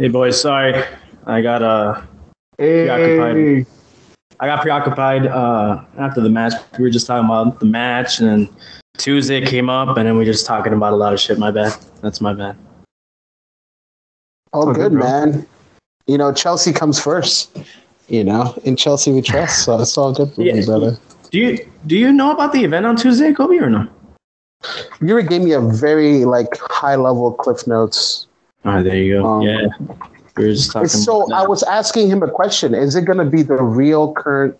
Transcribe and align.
Hey 0.00 0.08
boys, 0.08 0.40
sorry, 0.40 0.82
I 1.26 1.42
got 1.42 1.62
uh 1.62 2.00
preoccupied. 2.56 3.66
I 4.40 4.46
got 4.46 4.62
preoccupied 4.62 5.26
uh 5.26 5.84
after 5.98 6.22
the 6.22 6.30
match. 6.30 6.54
We 6.78 6.84
were 6.84 6.90
just 6.90 7.06
talking 7.06 7.26
about 7.26 7.60
the 7.60 7.66
match, 7.66 8.18
and 8.18 8.26
then 8.26 8.48
Tuesday 8.96 9.44
came 9.44 9.68
up, 9.68 9.98
and 9.98 10.08
then 10.08 10.16
we 10.16 10.24
just 10.24 10.46
talking 10.46 10.72
about 10.72 10.94
a 10.94 10.96
lot 10.96 11.12
of 11.12 11.20
shit. 11.20 11.38
My 11.38 11.50
bad. 11.50 11.76
That's 12.00 12.22
my 12.22 12.32
bad. 12.32 12.56
All 14.54 14.62
Oh, 14.62 14.72
good, 14.72 14.92
good, 14.92 14.92
bro. 14.92 15.02
man. 15.02 15.46
You 16.06 16.16
know, 16.16 16.32
Chelsea 16.32 16.72
comes 16.72 16.98
first. 16.98 17.54
You 18.08 18.24
know, 18.24 18.58
in 18.64 18.76
Chelsea 18.76 19.12
we 19.12 19.20
trust, 19.20 19.66
so 19.66 19.78
it's 19.82 19.98
all 19.98 20.14
good 20.14 20.32
for 20.32 20.40
me, 20.40 20.64
brother. 20.64 20.96
Do 21.30 21.38
you 21.38 21.70
do 21.86 21.98
you 21.98 22.10
know 22.10 22.30
about 22.30 22.54
the 22.54 22.64
event 22.64 22.86
on 22.86 22.96
Tuesday, 22.96 23.34
Kobe, 23.34 23.58
or 23.58 23.68
no? 23.68 23.86
You 25.02 25.22
gave 25.24 25.42
me 25.42 25.52
a 25.52 25.60
very 25.60 26.24
like 26.24 26.56
high 26.56 26.96
level 26.96 27.34
cliff 27.34 27.66
notes. 27.66 28.28
All 28.64 28.72
right, 28.74 28.82
there 28.82 28.96
you 28.96 29.14
go. 29.20 29.26
Um, 29.26 29.42
yeah, 29.42 29.66
we 30.36 30.44
were 30.46 30.52
just 30.52 30.70
talking. 30.72 30.88
So 30.88 31.32
I 31.32 31.46
was 31.46 31.62
asking 31.62 32.08
him 32.10 32.22
a 32.22 32.30
question: 32.30 32.74
Is 32.74 32.94
it 32.94 33.04
going 33.04 33.18
to 33.18 33.24
be 33.24 33.42
the 33.42 33.54
real 33.62 34.12
current 34.12 34.56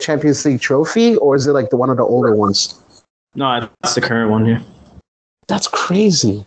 Champions 0.00 0.44
League 0.44 0.60
trophy, 0.60 1.16
or 1.16 1.34
is 1.36 1.46
it 1.46 1.52
like 1.52 1.70
the 1.70 1.76
one 1.76 1.90
of 1.90 1.96
the 1.96 2.04
older 2.04 2.34
ones? 2.34 2.80
no, 3.34 3.68
that's 3.82 3.94
the 3.94 4.00
current 4.00 4.30
one 4.30 4.44
here. 4.46 4.62
That's 5.48 5.68
crazy. 5.68 6.44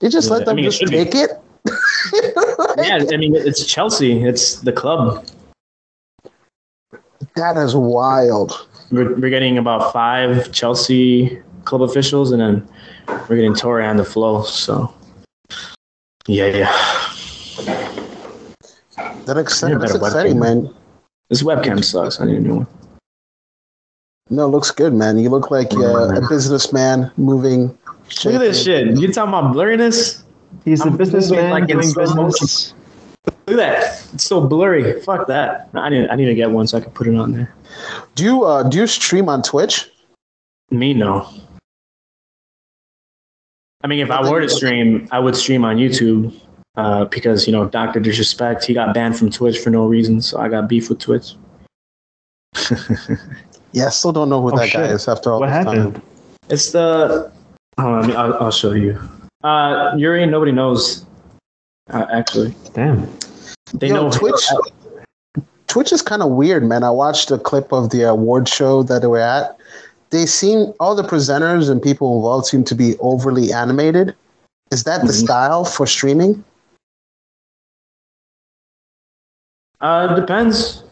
They 0.00 0.08
just 0.08 0.28
Yeah, 0.28 0.34
let 0.36 0.42
I 0.42 0.44
them 0.46 0.56
mean, 0.56 0.64
it 0.66 0.70
just 0.70 0.80
be. 0.90 1.04
take 1.04 1.14
it. 1.14 1.30
Yeah, 2.78 2.98
I 3.10 3.16
mean 3.16 3.34
it's 3.34 3.64
Chelsea. 3.66 4.22
It's 4.22 4.60
the 4.60 4.72
club. 4.72 5.26
that 7.34 7.56
is 7.56 7.74
wild. 7.74 8.68
We're, 8.92 9.14
we're 9.16 9.30
getting 9.30 9.58
about 9.58 9.92
five 9.92 10.52
Chelsea 10.52 11.40
club 11.64 11.82
officials, 11.82 12.30
and 12.32 12.40
then 12.40 12.68
we're 13.28 13.36
getting 13.36 13.54
Torre 13.54 13.82
on 13.82 13.96
the 13.96 14.04
flow. 14.04 14.42
So, 14.44 14.94
yeah, 16.26 16.46
yeah. 16.46 16.72
That 19.26 19.38
ex- 19.38 19.60
that's 19.60 19.74
better 19.74 19.96
exciting, 19.96 20.36
webcam. 20.36 20.64
man. 20.64 20.74
This 21.28 21.42
webcam 21.42 21.82
sucks. 21.84 22.20
I 22.20 22.26
need 22.26 22.36
a 22.36 22.40
new 22.40 22.56
one. 22.56 22.66
No, 24.30 24.46
it 24.46 24.48
looks 24.48 24.70
good, 24.70 24.92
man. 24.92 25.18
You 25.18 25.30
look 25.30 25.50
like 25.50 25.72
uh, 25.74 26.14
a 26.16 26.28
businessman 26.28 27.10
moving. 27.16 27.76
Look 28.24 28.34
at 28.34 28.38
this 28.40 28.62
shit. 28.62 28.96
You 28.96 29.12
talking 29.12 29.28
about 29.28 29.54
blurriness? 29.54 30.22
He's 30.64 30.80
a 30.80 30.86
I'm 30.86 30.96
businessman 30.96 31.50
like 31.50 31.66
doing 31.66 31.92
business. 31.92 32.74
Look 33.26 33.36
at 33.48 33.56
that. 33.56 34.14
It's 34.14 34.24
so 34.24 34.40
blurry. 34.40 35.00
Fuck 35.02 35.26
that. 35.28 35.68
I 35.74 35.88
need. 35.88 36.08
I 36.08 36.16
need 36.16 36.26
to 36.26 36.34
get 36.34 36.50
one 36.50 36.66
so 36.66 36.78
I 36.78 36.80
can 36.80 36.90
put 36.92 37.06
it 37.06 37.14
on 37.14 37.32
there. 37.32 37.54
Do 38.14 38.24
you 38.24 38.44
uh, 38.44 38.62
do 38.64 38.78
you 38.78 38.86
stream 38.86 39.28
on 39.28 39.42
Twitch? 39.42 39.90
Me 40.70 40.94
no. 40.94 41.28
I 43.86 43.88
mean, 43.88 44.00
if 44.00 44.10
I 44.10 44.28
were 44.28 44.40
to 44.40 44.48
stream, 44.48 45.06
I 45.12 45.20
would 45.20 45.36
stream 45.36 45.64
on 45.64 45.76
YouTube 45.76 46.34
uh, 46.74 47.04
because 47.04 47.46
you 47.46 47.52
know 47.52 47.68
Doctor 47.68 48.00
Disrespect. 48.00 48.64
He 48.64 48.74
got 48.74 48.92
banned 48.92 49.16
from 49.16 49.30
Twitch 49.30 49.60
for 49.60 49.70
no 49.70 49.86
reason, 49.86 50.20
so 50.20 50.40
I 50.40 50.48
got 50.48 50.68
beef 50.68 50.88
with 50.88 50.98
Twitch. 50.98 51.34
Yeah, 53.72 53.86
I 53.86 53.90
still 53.90 54.12
don't 54.12 54.28
know 54.30 54.40
who 54.40 54.52
Oh, 54.52 54.56
that 54.56 54.72
guy 54.72 54.84
is 54.86 55.06
after 55.06 55.30
all 55.30 55.38
What 55.40 55.46
this 55.48 55.54
happened? 55.54 55.94
time. 55.94 56.02
It's 56.48 56.72
the. 56.72 57.30
Hold 57.78 58.04
on, 58.04 58.16
I'll, 58.16 58.34
I'll 58.44 58.50
show 58.50 58.72
you. 58.72 58.98
Uh, 59.44 59.92
Yuri, 59.96 60.24
nobody 60.26 60.50
knows. 60.50 61.04
Uh, 61.90 62.06
actually, 62.10 62.54
Damn. 62.72 63.06
they 63.74 63.88
Yo, 63.88 63.94
know 63.94 64.10
Twitch. 64.10 64.48
Twitch 65.68 65.92
is 65.92 66.00
kind 66.02 66.22
of 66.22 66.30
weird, 66.30 66.64
man. 66.64 66.82
I 66.82 66.90
watched 66.90 67.30
a 67.30 67.38
clip 67.38 67.70
of 67.72 67.90
the 67.90 68.02
award 68.08 68.48
show 68.48 68.82
that 68.84 69.02
they 69.02 69.08
were 69.08 69.20
at. 69.20 69.55
They 70.10 70.26
seem 70.26 70.72
all 70.78 70.94
the 70.94 71.02
presenters 71.02 71.68
and 71.70 71.82
people 71.82 72.16
involved 72.16 72.46
seem 72.46 72.64
to 72.64 72.74
be 72.74 72.96
overly 73.00 73.52
animated. 73.52 74.14
Is 74.70 74.84
that 74.84 75.02
the 75.02 75.12
Mhm. 75.12 75.24
style 75.24 75.64
for 75.64 75.86
streaming? 75.86 76.44
Uh, 79.80 80.08
it 80.10 80.20
depends. 80.20 80.84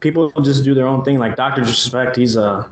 People 0.00 0.30
just 0.42 0.64
do 0.64 0.74
their 0.74 0.86
own 0.86 1.04
thing. 1.04 1.18
Like 1.18 1.36
Doctor 1.36 1.60
Disrespect, 1.62 2.16
he's 2.16 2.36
uh, 2.36 2.68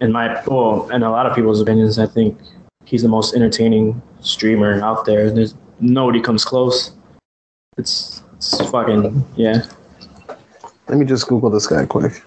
in 0.00 0.12
my 0.12 0.42
well, 0.46 0.88
in 0.90 1.02
a 1.02 1.10
lot 1.10 1.26
of 1.26 1.34
people's 1.34 1.60
opinions, 1.60 1.98
I 1.98 2.06
think 2.06 2.38
he's 2.84 3.02
the 3.02 3.08
most 3.08 3.34
entertaining 3.34 4.00
streamer 4.20 4.80
out 4.82 5.04
there. 5.04 5.30
There's 5.30 5.54
nobody 5.80 6.20
comes 6.20 6.44
close. 6.44 6.92
It's 7.76 8.22
it's 8.36 8.58
fucking 8.70 9.24
yeah. 9.36 9.62
Let 10.88 10.98
me 10.98 11.04
just 11.04 11.28
Google 11.28 11.50
this 11.50 11.66
guy 11.66 11.84
quick. 11.86 12.22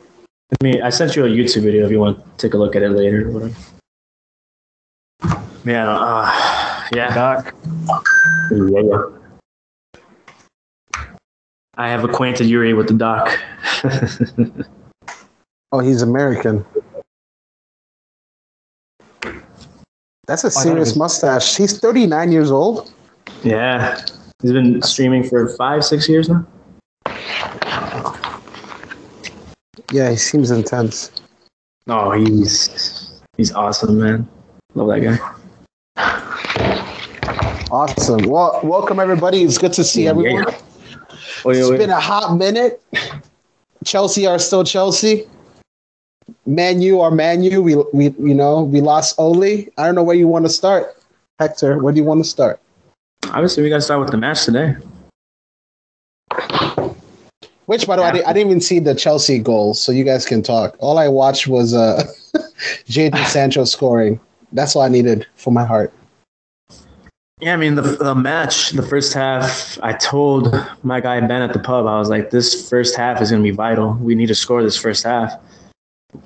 I 0.52 0.64
mean, 0.64 0.82
I 0.82 0.90
sent 0.90 1.16
you 1.16 1.26
a 1.26 1.30
YouTube 1.30 1.64
video 1.64 1.86
if 1.86 1.92
you 1.92 2.00
want 2.00 2.20
to 2.20 2.38
take 2.38 2.54
a 2.54 2.58
look 2.58 2.76
at 2.76 2.82
it 2.82 2.90
later 2.92 3.28
or 3.28 3.32
whatever. 3.32 3.54
Yeah, 5.66 5.90
uh, 5.90 6.88
yeah, 6.94 7.14
Doc. 7.14 7.54
yeah, 8.52 8.82
yeah. 8.82 9.02
I 11.76 11.90
have 11.90 12.04
acquainted 12.04 12.48
Yuri 12.48 12.74
with 12.74 12.88
the 12.88 12.94
doc. 12.94 13.38
Oh, 15.74 15.80
he's 15.80 16.02
American. 16.02 16.66
That's 20.26 20.46
a 20.46 20.52
serious 20.52 20.92
it 20.92 20.98
mustache. 20.98 21.58
He's 21.58 21.78
39 21.78 22.32
years 22.32 22.52
old. 22.52 22.94
Yeah, 23.44 24.00
he's 24.42 24.54
been 24.54 24.82
streaming 24.82 25.24
for 25.28 25.50
five, 25.58 25.84
six 25.84 26.08
years 26.08 26.30
now. 26.30 26.48
Yeah, 29.92 30.10
he 30.12 30.18
seems 30.18 30.52
intense. 30.52 31.12
Oh, 31.88 32.12
he's 32.12 33.22
he's 33.38 33.54
awesome, 33.54 34.00
man. 34.00 34.28
Love 34.76 34.90
that 34.90 35.00
guy. 35.00 35.18
Awesome. 37.72 38.24
Well, 38.28 38.60
welcome 38.64 39.00
everybody. 39.00 39.44
It's 39.44 39.58
good 39.58 39.74
to 39.74 39.84
see 39.84 40.04
Yeah, 40.04 40.12
everyone. 40.12 40.44
yeah. 40.50 40.58
Wait, 41.46 41.58
It's 41.58 41.70
wait, 41.70 41.78
been 41.78 41.90
a 41.90 42.00
hot 42.00 42.36
minute. 42.38 42.82
Chelsea 43.86 44.26
are 44.28 44.40
still 44.40 44.64
Chelsea. 44.64 45.26
Man 46.46 46.82
U 46.82 47.00
are 47.02 47.12
Man 47.12 47.44
U. 47.44 47.62
We, 47.62 47.76
we, 47.94 48.06
you 48.20 48.34
know, 48.34 48.64
we 48.64 48.82
lost 48.82 49.16
Oli. 49.18 49.70
I 49.78 49.86
don't 49.86 49.96
know 49.96 50.04
where 50.04 50.16
you 50.16 50.28
want 50.28 50.46
to 50.46 50.50
start. 50.50 50.96
Hector, 51.40 51.80
where 51.82 51.94
do 51.94 52.00
you 52.00 52.06
want 52.06 52.24
to 52.24 52.30
start? 52.30 52.60
Obviously, 53.32 53.64
we 53.64 53.70
got 53.70 53.78
to 53.78 53.82
start 53.82 54.00
with 54.02 54.12
the 54.12 54.18
match 54.18 54.44
today. 54.46 54.76
Which, 57.68 57.86
by 57.86 57.98
the 57.98 58.02
way, 58.02 58.08
I, 58.08 58.12
didn't, 58.14 58.28
I 58.28 58.34
didn't 58.34 58.50
even 58.50 58.62
see 58.62 58.80
the 58.80 58.96
Chelsea 58.96 59.40
goal, 59.40 59.74
so 59.74 59.92
you 59.92 60.06
guys 60.06 60.26
can 60.26 60.42
talk. 60.42 60.78
All 60.80 60.98
I 60.98 61.10
watched 61.10 61.48
was 61.48 61.74
uh, 61.74 62.02
Jadon 62.88 63.26
Sancho 63.28 63.66
scoring. 63.66 64.20
That's 64.54 64.74
all 64.76 64.84
I 64.84 64.88
needed 64.88 65.28
for 65.36 65.52
my 65.52 65.66
heart. 65.66 65.94
Yeah, 67.40 67.54
I 67.54 67.58
mean 67.58 67.76
the 67.76 67.84
the 67.84 68.16
match, 68.16 68.72
the 68.72 68.82
first 68.82 69.14
half. 69.14 69.78
I 69.84 69.94
told 69.94 70.56
my 70.82 71.00
guy 71.00 71.20
Ben 71.20 71.44
at 71.44 71.54
the 71.54 71.60
pub, 71.60 71.86
I 71.86 72.00
was 72.00 72.10
like, 72.10 72.32
this 72.32 72.68
first 72.68 72.96
half 72.96 73.22
is 73.22 73.30
going 73.30 73.44
to 73.44 73.48
be 73.52 73.56
vital. 73.56 73.94
We 73.96 74.16
need 74.16 74.28
to 74.28 74.36
score 74.36 74.64
this 74.64 74.78
first 74.78 75.04
half, 75.04 75.34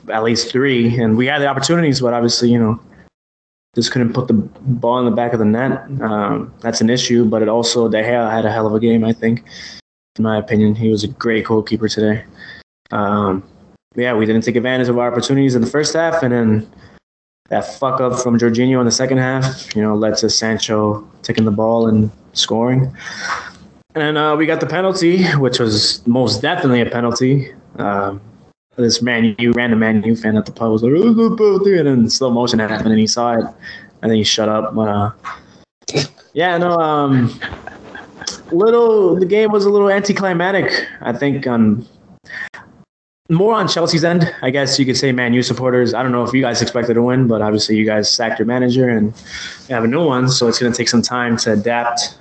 at 0.09 0.23
least 0.23 0.51
three, 0.51 0.97
and 1.01 1.17
we 1.17 1.25
had 1.25 1.41
the 1.41 1.47
opportunities, 1.47 1.99
but 1.99 2.13
obviously, 2.13 2.49
you 2.49 2.59
know, 2.59 2.79
just 3.75 3.91
couldn't 3.91 4.13
put 4.13 4.27
the 4.27 4.35
ball 4.35 4.99
in 4.99 5.05
the 5.05 5.11
back 5.11 5.33
of 5.33 5.39
the 5.39 5.45
net. 5.45 5.83
Um, 6.01 6.53
that's 6.61 6.79
an 6.79 6.89
issue, 6.89 7.25
but 7.25 7.41
it 7.41 7.49
also 7.49 7.89
De 7.89 8.01
Gea 8.01 8.31
had 8.31 8.45
a 8.45 8.51
hell 8.51 8.67
of 8.67 8.73
a 8.73 8.79
game. 8.79 9.03
I 9.03 9.11
think, 9.11 9.43
in 10.17 10.23
my 10.23 10.37
opinion, 10.37 10.75
he 10.75 10.89
was 10.89 11.03
a 11.03 11.07
great 11.07 11.45
goalkeeper 11.45 11.87
today. 11.87 12.23
Um, 12.91 13.43
yeah, 13.95 14.13
we 14.13 14.25
didn't 14.25 14.43
take 14.43 14.55
advantage 14.55 14.89
of 14.89 14.97
our 14.97 15.11
opportunities 15.11 15.55
in 15.55 15.61
the 15.61 15.69
first 15.69 15.93
half, 15.93 16.23
and 16.23 16.33
then 16.33 16.71
that 17.49 17.65
fuck 17.65 17.99
up 17.99 18.19
from 18.21 18.37
Jorginho 18.37 18.79
in 18.79 18.85
the 18.85 18.91
second 18.91 19.17
half, 19.17 19.75
you 19.75 19.81
know, 19.81 19.95
led 19.95 20.17
to 20.17 20.29
Sancho 20.29 21.07
taking 21.21 21.45
the 21.45 21.51
ball 21.51 21.87
and 21.87 22.09
scoring. 22.33 22.95
And 23.95 24.17
uh, 24.17 24.35
we 24.37 24.45
got 24.45 24.61
the 24.61 24.67
penalty, 24.67 25.25
which 25.33 25.59
was 25.59 26.05
most 26.07 26.41
definitely 26.41 26.81
a 26.81 26.89
penalty. 26.89 27.53
Um, 27.77 28.21
this 28.77 29.01
Man 29.01 29.35
U, 29.37 29.51
random 29.51 29.79
man 29.79 30.01
you 30.03 30.15
fan 30.15 30.37
at 30.37 30.45
the 30.45 30.51
pub 30.51 30.71
was 30.71 30.81
like, 30.81 30.93
oh, 30.95 31.35
penalty," 31.35 31.77
and 31.77 31.87
then 31.87 32.09
slow 32.09 32.29
motion 32.29 32.59
happened, 32.59 32.87
and 32.87 32.99
he 32.99 33.07
saw 33.07 33.33
it, 33.33 33.45
and 34.01 34.09
then 34.09 34.17
he 34.17 34.23
shut 34.23 34.47
up. 34.47 34.73
But 34.73 34.87
uh, 34.87 35.11
yeah, 36.33 36.57
no, 36.57 36.71
um, 36.77 37.37
little 38.51 39.15
the 39.15 39.25
game 39.25 39.51
was 39.51 39.65
a 39.65 39.69
little 39.69 39.89
anticlimactic. 39.89 40.87
I 41.01 41.13
think 41.13 41.47
on 41.47 41.85
more 43.29 43.53
on 43.53 43.67
Chelsea's 43.67 44.03
end, 44.03 44.33
I 44.41 44.49
guess 44.49 44.77
you 44.77 44.85
could 44.85 44.97
say 44.97 45.11
Man 45.11 45.33
U 45.33 45.41
supporters. 45.41 45.93
I 45.93 46.03
don't 46.03 46.11
know 46.11 46.23
if 46.23 46.33
you 46.33 46.41
guys 46.41 46.61
expected 46.61 46.95
to 46.95 47.01
win, 47.01 47.27
but 47.27 47.41
obviously 47.41 47.77
you 47.77 47.85
guys 47.85 48.11
sacked 48.11 48.39
your 48.39 48.45
manager 48.45 48.89
and 48.89 49.13
have 49.69 49.85
a 49.85 49.87
new 49.87 50.05
one, 50.05 50.27
so 50.29 50.47
it's 50.47 50.59
going 50.59 50.71
to 50.71 50.77
take 50.77 50.89
some 50.89 51.01
time 51.01 51.37
to 51.37 51.53
adapt 51.53 52.17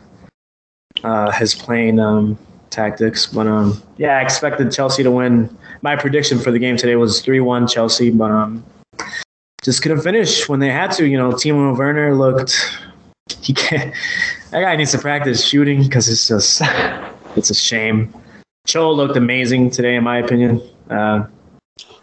uh, 1.02 1.32
his 1.32 1.54
playing 1.54 1.98
um, 1.98 2.38
tactics. 2.70 3.26
But 3.26 3.48
um, 3.48 3.82
yeah, 3.96 4.18
I 4.18 4.22
expected 4.22 4.70
Chelsea 4.70 5.02
to 5.02 5.10
win. 5.10 5.56
My 5.82 5.96
prediction 5.96 6.38
for 6.38 6.52
the 6.52 6.58
game 6.58 6.76
today 6.76 6.94
was 6.94 7.20
three-one 7.22 7.66
Chelsea, 7.66 8.10
but 8.10 8.30
um, 8.30 8.64
just 9.62 9.82
couldn't 9.82 10.02
finish 10.02 10.48
when 10.48 10.60
they 10.60 10.70
had 10.70 10.92
to. 10.92 11.08
You 11.08 11.18
know, 11.18 11.32
Timo 11.32 11.76
Werner 11.76 12.14
looked. 12.14 12.54
He 13.40 13.52
can't. 13.52 13.92
That 14.50 14.62
guy 14.62 14.74
needs 14.76 14.90
to 14.92 14.98
practice 14.98 15.44
shooting 15.44 15.82
because 15.84 16.08
it's 16.08 16.26
just 16.26 16.60
it's 17.36 17.50
a 17.50 17.54
shame. 17.54 18.12
Cho 18.66 18.90
looked 18.90 19.16
amazing 19.16 19.70
today, 19.70 19.94
in 19.94 20.04
my 20.04 20.18
opinion. 20.18 20.60
Uh, 20.90 21.26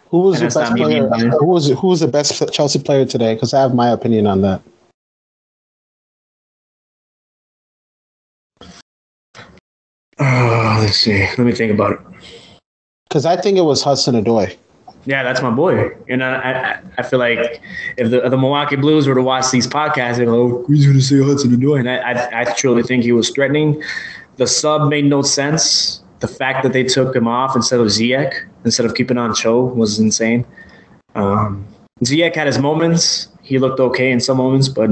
Who 0.08 0.20
was 0.20 0.40
your 0.40 0.50
best 0.50 0.74
player? 0.74 1.06
Who 1.08 1.46
was 1.46 1.68
who 1.68 1.86
was 1.88 2.00
the 2.00 2.08
best 2.08 2.42
Chelsea 2.52 2.78
player 2.78 3.04
today? 3.04 3.34
Because 3.34 3.52
I 3.52 3.60
have 3.60 3.74
my 3.74 3.90
opinion 3.90 4.26
on 4.26 4.40
that. 4.42 4.62
Oh, 10.20 10.78
let's 10.80 10.96
see. 10.96 11.20
Let 11.20 11.38
me 11.38 11.52
think 11.52 11.72
about 11.72 11.92
it. 11.92 12.00
Because 13.08 13.24
I 13.24 13.36
think 13.36 13.56
it 13.56 13.62
was 13.62 13.82
Hudson 13.82 14.14
Odoi. 14.14 14.56
Yeah, 15.04 15.22
that's 15.22 15.40
my 15.40 15.50
boy. 15.50 15.96
And 16.08 16.22
I, 16.22 16.34
I, 16.34 16.82
I 16.98 17.02
feel 17.02 17.18
like 17.18 17.62
if 17.96 18.10
the, 18.10 18.28
the 18.28 18.36
Milwaukee 18.36 18.76
Blues 18.76 19.06
were 19.06 19.14
to 19.14 19.22
watch 19.22 19.50
these 19.50 19.66
podcasts, 19.66 20.18
they'd 20.18 20.26
go, 20.26 20.42
oh, 20.42 20.64
who's 20.66 20.84
going 20.84 20.98
to 20.98 21.02
say 21.02 21.22
Hudson 21.22 21.50
Odoi? 21.50 21.80
And 21.80 21.88
I, 21.88 21.96
I, 21.96 22.40
I 22.40 22.44
truly 22.54 22.82
think 22.82 23.04
he 23.04 23.12
was 23.12 23.30
threatening. 23.30 23.82
The 24.36 24.46
sub 24.46 24.88
made 24.88 25.04
no 25.04 25.22
sense. 25.22 26.02
The 26.20 26.28
fact 26.28 26.62
that 26.64 26.72
they 26.72 26.84
took 26.84 27.14
him 27.14 27.26
off 27.28 27.54
instead 27.56 27.80
of 27.80 27.86
Ziyech, 27.86 28.34
instead 28.64 28.86
of 28.86 28.94
keeping 28.94 29.18
on 29.18 29.34
Cho, 29.34 29.64
was 29.64 29.98
insane. 29.98 30.44
Um, 31.14 31.66
Ziyech 32.04 32.34
had 32.34 32.46
his 32.46 32.58
moments. 32.58 33.28
He 33.42 33.58
looked 33.58 33.80
okay 33.80 34.10
in 34.10 34.20
some 34.20 34.36
moments, 34.36 34.68
but 34.68 34.90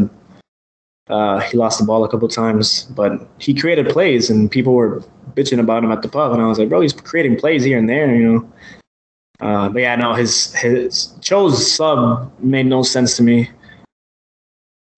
uh, 1.09 1.41
he 1.41 1.56
lost 1.56 1.79
the 1.79 1.85
ball 1.85 2.05
a 2.05 2.09
couple 2.09 2.29
times. 2.29 2.85
But 2.85 3.29
he 3.38 3.55
created 3.55 3.88
plays, 3.88 4.31
and 4.31 4.50
people 4.50 4.73
were 4.73 5.02
bitching 5.35 5.59
about 5.59 5.85
him 5.85 5.93
at 5.93 6.02
the 6.02 6.09
pub. 6.09 6.32
And 6.32 6.41
I 6.41 6.47
was 6.47 6.59
like, 6.59 6.69
bro, 6.69 6.81
he's 6.81 6.93
creating 6.93 7.38
plays 7.38 7.64
here 7.64 7.79
and 7.79 7.88
there, 7.88 8.14
you 8.14 8.32
know. 8.32 8.52
Uh, 9.41 9.69
but 9.69 9.83
yeah, 9.83 9.94
no, 9.97 10.15
his 10.15 10.55
his 10.55 11.12
Cho's 11.21 11.75
sub 11.75 12.33
made 12.41 12.67
no 12.67 12.83
sense 12.83 13.17
to 13.17 13.23
me. 13.23 13.50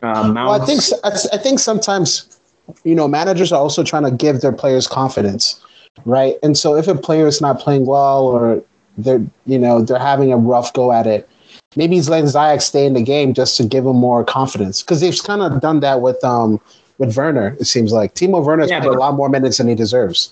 Uh, 0.04 0.32
well, 0.36 0.62
I 0.62 0.66
think 0.66 0.82
I 1.04 1.38
think 1.38 1.60
sometimes 1.60 2.40
you 2.84 2.94
know 2.94 3.08
managers 3.08 3.52
are 3.52 3.60
also 3.60 3.84
trying 3.84 4.04
to 4.04 4.12
give 4.12 4.42
their 4.42 4.52
players 4.52 4.88
confidence, 4.88 5.60
right? 6.06 6.36
And 6.44 6.58
so 6.58 6.76
if 6.76 6.88
a 6.88 6.96
player 6.96 7.26
is 7.26 7.42
not 7.42 7.60
playing 7.60 7.88
well 7.88 8.26
or 8.28 8.64
they're 8.98 9.26
you 9.46 9.58
know 9.58 9.82
they're 9.82 9.98
having 9.98 10.32
a 10.32 10.38
rough 10.38 10.72
go 10.74 10.92
at 10.92 11.08
it, 11.08 11.28
maybe 11.76 11.96
he's 11.96 12.10
letting 12.10 12.30
Ziyech 12.30 12.62
stay 12.62 12.86
in 12.86 12.94
the 12.94 13.04
game 13.04 13.34
just 13.34 13.58
to 13.58 13.66
give 13.66 13.88
him 13.88 13.96
more 13.96 14.24
confidence 14.24 14.84
because 14.84 15.02
they've 15.02 15.18
kind 15.24 15.42
of 15.42 15.60
done 15.62 15.80
that 15.80 16.02
with 16.02 16.24
um 16.24 16.62
with 17.00 17.18
Werner. 17.18 17.58
It 17.60 17.66
seems 17.66 17.92
like 17.92 18.14
Timo 18.14 18.46
Werner's 18.46 18.70
yeah, 18.70 18.82
played 18.82 18.94
a 18.94 19.00
lot 19.00 19.16
more 19.16 19.30
minutes 19.30 19.58
than 19.58 19.68
he 19.68 19.74
deserves 19.74 20.32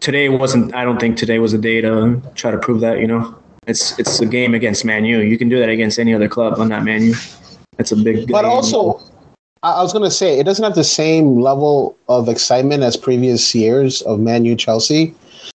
today 0.00 0.28
wasn't. 0.28 0.74
I 0.74 0.84
don't 0.84 1.00
think 1.00 1.16
today 1.16 1.38
was 1.38 1.52
a 1.52 1.58
day 1.58 1.80
to 1.80 2.20
try 2.34 2.50
to 2.50 2.58
prove 2.58 2.80
that. 2.80 3.00
You 3.00 3.06
know, 3.06 3.36
it's 3.66 3.98
it's 3.98 4.20
a 4.20 4.26
game 4.26 4.54
against 4.54 4.84
Manu. 4.84 5.18
You 5.18 5.38
can 5.38 5.48
do 5.48 5.58
that 5.58 5.68
against 5.68 5.98
any 5.98 6.14
other 6.14 6.28
club, 6.28 6.56
but 6.56 6.64
not 6.64 6.84
Manu. 6.84 7.14
It's 7.78 7.92
a 7.92 7.96
big. 7.96 8.30
But 8.30 8.42
game. 8.42 8.50
also, 8.50 9.00
I 9.62 9.82
was 9.82 9.92
gonna 9.92 10.10
say 10.10 10.38
it 10.38 10.44
doesn't 10.44 10.64
have 10.64 10.74
the 10.74 10.84
same 10.84 11.40
level 11.40 11.96
of 12.08 12.28
excitement 12.28 12.82
as 12.82 12.96
previous 12.96 13.54
years 13.54 14.02
of 14.02 14.20
Manu 14.20 14.56
Chelsea, 14.56 15.14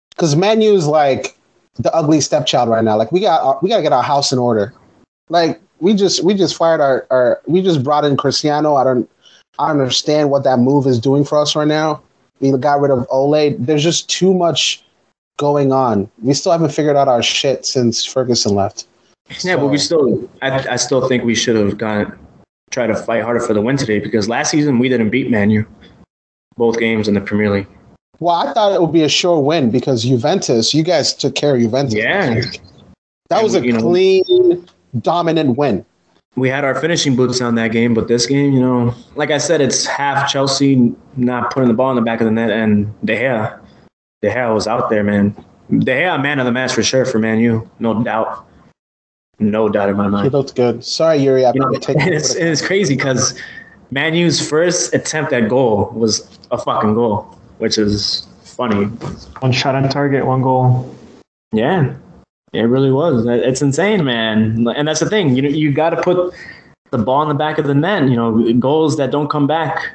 because 0.09 0.35
Manu 0.35 0.73
is 0.73 0.87
like 0.87 1.37
the 1.75 1.93
ugly 1.93 2.21
stepchild 2.21 2.69
right 2.69 2.83
now. 2.83 2.97
Like 2.97 3.11
we 3.11 3.21
got 3.21 3.41
uh, 3.41 3.59
we 3.61 3.69
got 3.69 3.77
to 3.77 3.83
get 3.83 3.93
our 3.93 4.03
house 4.03 4.31
in 4.31 4.39
order. 4.39 4.73
Like 5.29 5.61
we 5.79 5.93
just 5.93 6.23
we 6.23 6.33
just 6.33 6.55
fired 6.55 6.81
our, 6.81 7.07
our 7.09 7.41
we 7.47 7.61
just 7.61 7.83
brought 7.83 8.05
in 8.05 8.17
Cristiano. 8.17 8.75
I 8.75 8.83
don't 8.83 9.09
I 9.59 9.69
understand 9.69 10.29
what 10.31 10.43
that 10.43 10.59
move 10.59 10.87
is 10.87 10.99
doing 10.99 11.23
for 11.25 11.37
us 11.37 11.55
right 11.55 11.67
now. 11.67 12.01
We 12.39 12.51
got 12.57 12.79
rid 12.79 12.91
of 12.91 13.05
Ole. 13.09 13.55
There's 13.57 13.83
just 13.83 14.09
too 14.09 14.33
much 14.33 14.83
going 15.37 15.71
on. 15.71 16.09
We 16.21 16.33
still 16.33 16.51
haven't 16.51 16.71
figured 16.71 16.95
out 16.95 17.07
our 17.07 17.23
shit 17.23 17.65
since 17.65 18.05
Ferguson 18.05 18.55
left. 18.55 18.87
Yeah, 19.29 19.55
so. 19.55 19.57
but 19.57 19.67
we 19.67 19.77
still. 19.77 20.29
I, 20.41 20.73
I 20.73 20.75
still 20.75 21.07
think 21.07 21.23
we 21.23 21.35
should 21.35 21.55
have 21.55 21.77
got 21.77 22.15
try 22.71 22.87
to 22.87 22.95
fight 22.95 23.23
harder 23.23 23.39
for 23.39 23.53
the 23.53 23.61
win 23.61 23.77
today 23.77 23.99
because 23.99 24.29
last 24.29 24.51
season 24.51 24.79
we 24.79 24.89
didn't 24.89 25.09
beat 25.09 25.31
Manu 25.31 25.65
both 26.55 26.77
games 26.77 27.07
in 27.07 27.13
the 27.13 27.21
Premier 27.21 27.49
League. 27.49 27.67
Well, 28.19 28.35
I 28.35 28.53
thought 28.53 28.73
it 28.73 28.81
would 28.81 28.91
be 28.91 29.03
a 29.03 29.09
sure 29.09 29.39
win 29.39 29.71
because 29.71 30.03
Juventus, 30.03 30.73
you 30.73 30.83
guys 30.83 31.13
took 31.13 31.35
care 31.35 31.55
of 31.55 31.61
Juventus. 31.61 31.95
Yeah, 31.95 32.41
that 33.29 33.43
was 33.43 33.55
a 33.55 33.61
clean, 33.61 34.23
know, 34.27 34.63
dominant 34.99 35.57
win 35.57 35.85
we 36.39 36.49
had 36.49 36.63
our 36.63 36.79
finishing 36.79 37.15
boots 37.15 37.41
on 37.41 37.55
that 37.55 37.71
game, 37.71 37.93
but 37.93 38.07
this 38.07 38.25
game, 38.25 38.53
you 38.53 38.59
know, 38.59 38.93
like 39.15 39.31
I 39.31 39.37
said, 39.37 39.61
it's 39.61 39.85
half 39.85 40.29
Chelsea 40.29 40.93
not 41.15 41.53
putting 41.53 41.67
the 41.67 41.73
ball 41.73 41.89
in 41.89 41.95
the 41.95 42.01
back 42.01 42.21
of 42.21 42.25
the 42.25 42.31
net, 42.31 42.49
and 42.49 42.93
De 43.05 43.15
Gea, 43.15 43.59
De 44.21 44.29
Gea 44.29 44.53
was 44.53 44.67
out 44.67 44.89
there, 44.89 45.03
man. 45.03 45.35
De 45.69 45.91
Gea, 45.91 46.21
man 46.21 46.39
of 46.39 46.45
the 46.45 46.51
match 46.51 46.73
for 46.73 46.83
sure 46.83 47.05
for 47.05 47.19
Man 47.19 47.39
U, 47.39 47.69
no 47.79 48.03
doubt, 48.03 48.47
no 49.39 49.69
doubt 49.69 49.89
in 49.89 49.97
my 49.97 50.07
mind. 50.07 50.25
He 50.25 50.29
looked 50.29 50.55
good. 50.55 50.83
Sorry, 50.83 51.17
Yuri, 51.17 51.45
I'm 51.45 51.55
not 51.55 51.81
taking. 51.81 52.13
It's, 52.13 52.35
it's 52.35 52.65
crazy 52.65 52.95
because 52.95 53.39
Man 53.91 54.13
U's 54.15 54.47
first 54.47 54.93
attempt 54.93 55.33
at 55.33 55.49
goal 55.49 55.91
was 55.93 56.39
a 56.51 56.57
fucking 56.57 56.93
goal, 56.93 57.21
which 57.57 57.77
is 57.77 58.27
funny. 58.43 58.85
One 59.41 59.51
shot 59.51 59.75
on 59.75 59.87
target, 59.89 60.25
one 60.25 60.41
goal. 60.41 60.95
Yeah, 61.51 61.95
it 62.53 62.63
really 62.63 62.91
was. 62.91 63.25
It's 63.27 63.61
insane, 63.61 64.03
man. 64.03 64.67
And 64.67 64.87
that's 64.87 64.99
the 64.99 65.09
thing. 65.09 65.35
You 65.35 65.41
know, 65.43 65.49
you 65.49 65.71
got 65.71 65.91
to 65.91 66.01
put 66.01 66.33
the 66.91 66.97
ball 66.97 67.21
in 67.21 67.29
the 67.29 67.35
back 67.35 67.57
of 67.57 67.67
the 67.67 67.75
net. 67.75 68.03
You 68.09 68.15
know, 68.15 68.53
goals 68.53 68.97
that 68.97 69.11
don't 69.11 69.29
come 69.29 69.45
back, 69.45 69.93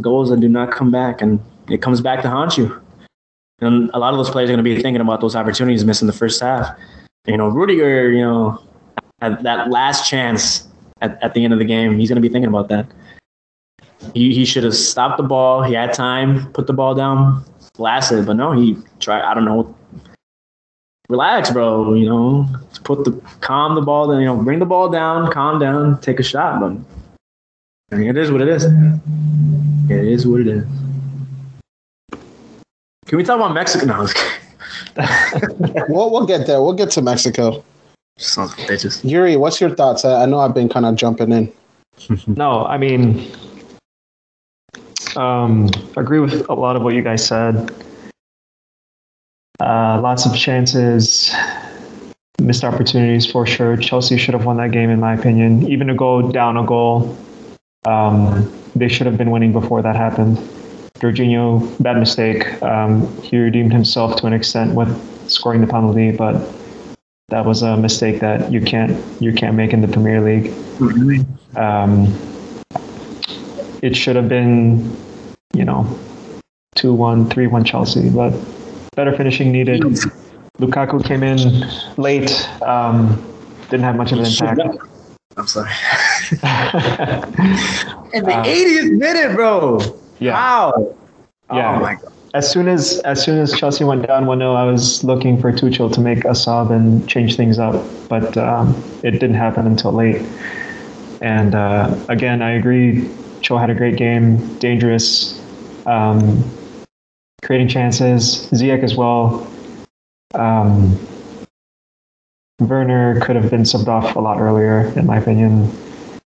goals 0.00 0.30
that 0.30 0.40
do 0.40 0.48
not 0.48 0.70
come 0.70 0.90
back, 0.90 1.22
and 1.22 1.40
it 1.68 1.80
comes 1.80 2.00
back 2.00 2.22
to 2.22 2.30
haunt 2.30 2.58
you. 2.58 2.80
And 3.60 3.90
a 3.94 3.98
lot 3.98 4.12
of 4.12 4.18
those 4.18 4.28
players 4.28 4.50
are 4.50 4.52
going 4.52 4.64
to 4.64 4.74
be 4.74 4.82
thinking 4.82 5.00
about 5.00 5.22
those 5.22 5.34
opportunities 5.34 5.84
missing 5.84 6.06
the 6.06 6.12
first 6.12 6.40
half. 6.42 6.68
You 7.26 7.38
know, 7.38 7.48
Rudiger, 7.48 8.12
you 8.12 8.20
know, 8.20 8.62
at 9.22 9.42
that 9.42 9.70
last 9.70 10.08
chance 10.08 10.68
at, 11.00 11.22
at 11.22 11.32
the 11.32 11.42
end 11.42 11.54
of 11.54 11.58
the 11.58 11.64
game, 11.64 11.98
he's 11.98 12.10
going 12.10 12.20
to 12.20 12.28
be 12.28 12.28
thinking 12.28 12.50
about 12.50 12.68
that. 12.68 12.86
He, 14.12 14.34
he 14.34 14.44
should 14.44 14.62
have 14.62 14.74
stopped 14.74 15.16
the 15.16 15.22
ball. 15.22 15.62
He 15.62 15.72
had 15.72 15.94
time, 15.94 16.52
put 16.52 16.66
the 16.66 16.74
ball 16.74 16.94
down, 16.94 17.42
blasted, 17.76 18.26
but 18.26 18.34
no, 18.36 18.52
he 18.52 18.76
tried. 19.00 19.22
I 19.22 19.32
don't 19.32 19.46
know 19.46 19.74
relax, 21.08 21.50
bro. 21.50 21.94
You 21.94 22.06
know, 22.06 22.48
put 22.84 23.04
the 23.04 23.12
calm 23.40 23.74
the 23.74 23.80
ball 23.80 24.08
down. 24.08 24.20
You 24.20 24.26
know, 24.26 24.36
bring 24.36 24.58
the 24.58 24.66
ball 24.66 24.88
down, 24.88 25.30
calm 25.32 25.58
down, 25.58 26.00
take 26.00 26.20
a 26.20 26.22
shot. 26.22 26.60
But 26.60 26.76
I 27.92 27.98
mean, 27.98 28.08
it 28.08 28.16
is 28.16 28.30
what 28.30 28.40
it 28.40 28.48
is. 28.48 28.64
It 28.64 30.04
is 30.04 30.26
what 30.26 30.40
it 30.40 30.48
is. 30.48 30.64
Can 33.06 33.18
we 33.18 33.24
talk 33.24 33.36
about 33.36 33.54
Mexico 33.54 33.86
now? 33.86 34.06
we'll 35.88 36.10
we'll 36.10 36.26
get 36.26 36.46
there. 36.46 36.60
We'll 36.60 36.74
get 36.74 36.90
to 36.92 37.02
Mexico. 37.02 37.64
Sons 38.18 38.52
of 38.52 38.58
bitches. 38.58 39.08
Yuri, 39.08 39.36
what's 39.36 39.60
your 39.60 39.70
thoughts? 39.74 40.04
I, 40.04 40.22
I 40.22 40.26
know 40.26 40.40
I've 40.40 40.54
been 40.54 40.68
kind 40.68 40.86
of 40.86 40.96
jumping 40.96 41.32
in. 41.32 41.52
no, 42.26 42.64
I 42.66 42.78
mean, 42.78 43.30
um, 45.16 45.70
agree 45.96 46.18
with 46.18 46.48
a 46.48 46.54
lot 46.54 46.76
of 46.76 46.82
what 46.82 46.94
you 46.94 47.02
guys 47.02 47.26
said. 47.26 47.72
Uh, 49.60 50.00
lots 50.02 50.26
of 50.26 50.34
chances, 50.34 51.32
missed 52.40 52.64
opportunities 52.64 53.24
for 53.24 53.46
sure. 53.46 53.76
Chelsea 53.76 54.18
should 54.18 54.34
have 54.34 54.44
won 54.44 54.56
that 54.58 54.70
game, 54.70 54.90
in 54.90 55.00
my 55.00 55.14
opinion. 55.14 55.66
Even 55.68 55.86
to 55.86 55.94
go 55.94 56.30
down 56.30 56.56
a 56.56 56.64
goal, 56.64 57.16
um, 57.86 58.52
they 58.74 58.88
should 58.88 59.06
have 59.06 59.16
been 59.16 59.30
winning 59.30 59.52
before 59.52 59.80
that 59.82 59.96
happened. 59.96 60.36
Jorginho, 60.98 61.82
bad 61.82 61.98
mistake. 61.98 62.62
Um, 62.62 63.06
he 63.22 63.38
redeemed 63.38 63.72
himself 63.72 64.16
to 64.16 64.26
an 64.26 64.32
extent 64.32 64.74
with 64.74 64.88
scoring 65.30 65.60
the 65.60 65.66
penalty, 65.66 66.10
but 66.10 66.34
that 67.28 67.44
was 67.44 67.62
a 67.62 67.76
mistake 67.76 68.20
that 68.20 68.52
you 68.52 68.60
can't 68.60 68.96
you 69.20 69.32
can't 69.32 69.56
make 69.56 69.72
in 69.72 69.80
the 69.80 69.88
Premier 69.88 70.20
League. 70.20 70.52
Um, 71.56 72.06
it 73.82 73.96
should 73.96 74.16
have 74.16 74.28
been, 74.28 74.96
you 75.52 75.64
know, 75.64 75.84
2-1, 76.76 77.28
3-1 77.28 77.66
Chelsea, 77.66 78.10
but 78.10 78.32
better 78.96 79.16
finishing 79.16 79.52
needed. 79.52 79.82
Lukaku 80.58 81.04
came 81.04 81.22
in 81.22 81.38
late, 81.96 82.48
um, 82.62 83.22
didn't 83.70 83.84
have 83.84 83.96
much 83.96 84.10
of 84.10 84.18
an 84.18 84.24
impact. 84.26 84.78
I'm 85.36 85.46
sorry. 85.46 85.70
In 88.14 88.24
the 88.24 88.34
uh, 88.34 88.44
80th 88.44 88.98
minute, 88.98 89.34
bro. 89.34 89.78
Yeah. 90.18 90.32
Wow. 90.32 90.96
Yeah. 91.52 91.76
Oh 91.76 91.80
my 91.80 91.94
God. 91.96 92.12
As 92.32 92.50
soon 92.50 92.68
as 92.68 93.00
as 93.00 93.22
soon 93.22 93.38
as 93.38 93.52
Chelsea 93.52 93.84
went 93.84 94.06
down 94.06 94.24
1-0, 94.24 94.56
I 94.56 94.64
was 94.64 95.04
looking 95.04 95.38
for 95.40 95.52
Tuchel 95.52 95.92
to 95.92 96.00
make 96.00 96.24
a 96.24 96.34
sub 96.34 96.70
and 96.70 97.06
change 97.08 97.36
things 97.36 97.58
up, 97.58 97.84
but 98.08 98.36
um, 98.36 98.74
it 99.02 99.12
didn't 99.12 99.34
happen 99.34 99.66
until 99.66 99.92
late. 99.92 100.22
And 101.20 101.54
uh, 101.54 101.94
again, 102.08 102.40
I 102.42 102.52
agree. 102.52 103.10
Cho 103.42 103.58
had 103.58 103.70
a 103.70 103.74
great 103.74 103.96
game, 103.96 104.58
dangerous. 104.58 105.40
Um, 105.86 106.42
creating 107.46 107.68
chances. 107.68 108.48
Ziyech 108.50 108.82
as 108.82 108.96
well. 108.96 109.46
Um, 110.34 110.98
Werner 112.58 113.20
could 113.20 113.36
have 113.36 113.50
been 113.50 113.62
subbed 113.62 113.86
off 113.86 114.16
a 114.16 114.20
lot 114.20 114.40
earlier, 114.40 114.92
in 114.96 115.06
my 115.06 115.18
opinion. 115.18 115.70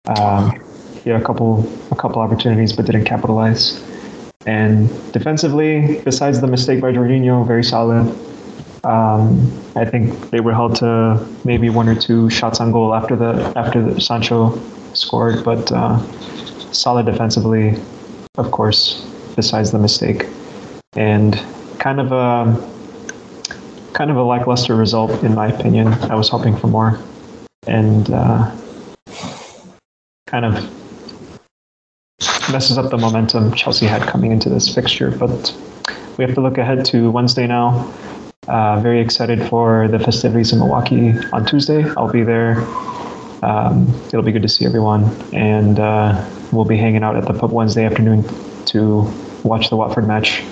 Um, 0.07 0.61
he 1.03 1.11
had 1.11 1.23
a 1.23 1.25
couple 1.25 1.65
a 1.93 1.95
couple 1.95 2.21
opportunities, 2.21 2.73
but 2.73 2.87
didn't 2.87 3.05
capitalize. 3.05 3.85
And 4.47 4.89
defensively, 5.13 6.01
besides 6.05 6.41
the 6.41 6.47
mistake 6.49 6.81
by 6.81 6.93
Jorginho, 6.93 7.47
very 7.47 7.63
solid. 7.63 8.07
Um, 8.85 9.51
I 9.75 9.85
think 9.85 10.31
they 10.31 10.41
were 10.41 10.55
held 10.55 10.77
to 10.77 11.25
maybe 11.45 11.71
one 11.71 11.89
or 11.89 11.95
two 11.95 12.31
shots 12.31 12.61
on 12.61 12.73
goal 12.73 12.95
after 12.95 13.15
the 13.15 13.53
after 13.57 13.81
the 13.83 14.01
Sancho 14.01 14.59
scored, 14.95 15.45
but 15.45 15.71
uh, 15.71 15.99
solid 16.73 17.07
defensively, 17.07 17.77
of 18.39 18.51
course. 18.51 19.07
Besides 19.37 19.71
the 19.71 19.79
mistake 19.79 20.27
and 20.97 21.35
kind 21.79 22.01
of 22.01 22.13
a 22.13 22.73
kind 23.93 24.11
of 24.11 24.17
a 24.17 24.23
lackluster 24.23 24.77
result 24.77 25.23
in 25.23 25.35
my 25.35 25.49
opinion. 25.49 25.89
I 26.11 26.15
was 26.15 26.29
hoping 26.29 26.57
for 26.57 26.67
more, 26.67 26.99
and 27.67 28.11
uh, 28.11 28.55
kind 30.27 30.45
of 30.45 30.55
messes 32.51 32.79
up 32.79 32.91
the 32.91 32.99
momentum 32.99 33.53
Chelsea 33.55 33.87
had 33.87 34.03
coming 34.03 34.33
into 34.33 34.49
this 34.49 34.73
fixture. 34.75 35.11
But 35.11 35.55
we 36.17 36.25
have 36.25 36.35
to 36.35 36.41
look 36.41 36.59
ahead 36.59 36.85
to 36.87 37.11
Wednesday 37.11 37.47
now. 37.47 37.93
Uh, 38.49 38.81
very 38.81 39.01
excited 39.01 39.49
for 39.49 39.89
the 39.89 39.99
festivities 39.99 40.53
in 40.53 40.59
Milwaukee 40.61 41.15
on 41.33 41.45
Tuesday. 41.45 41.85
I'll 41.97 42.13
be 42.13 42.23
there. 42.23 42.65
Um, 43.43 43.89
it'll 44.07 44.23
be 44.23 44.33
good 44.33 44.43
to 44.43 44.49
see 44.49 44.65
everyone, 44.65 45.05
and 45.33 45.79
uh, 45.79 46.25
we'll 46.53 46.65
be 46.65 46.77
hanging 46.77 47.03
out 47.03 47.17
at 47.17 47.27
the 47.27 47.35
pub 47.35 47.53
Wednesday 47.53 47.85
afternoon 47.85 48.25
to 48.67 49.11
watch 49.43 49.69
the 49.69 49.77
Watford 49.77 50.07
match. 50.07 50.43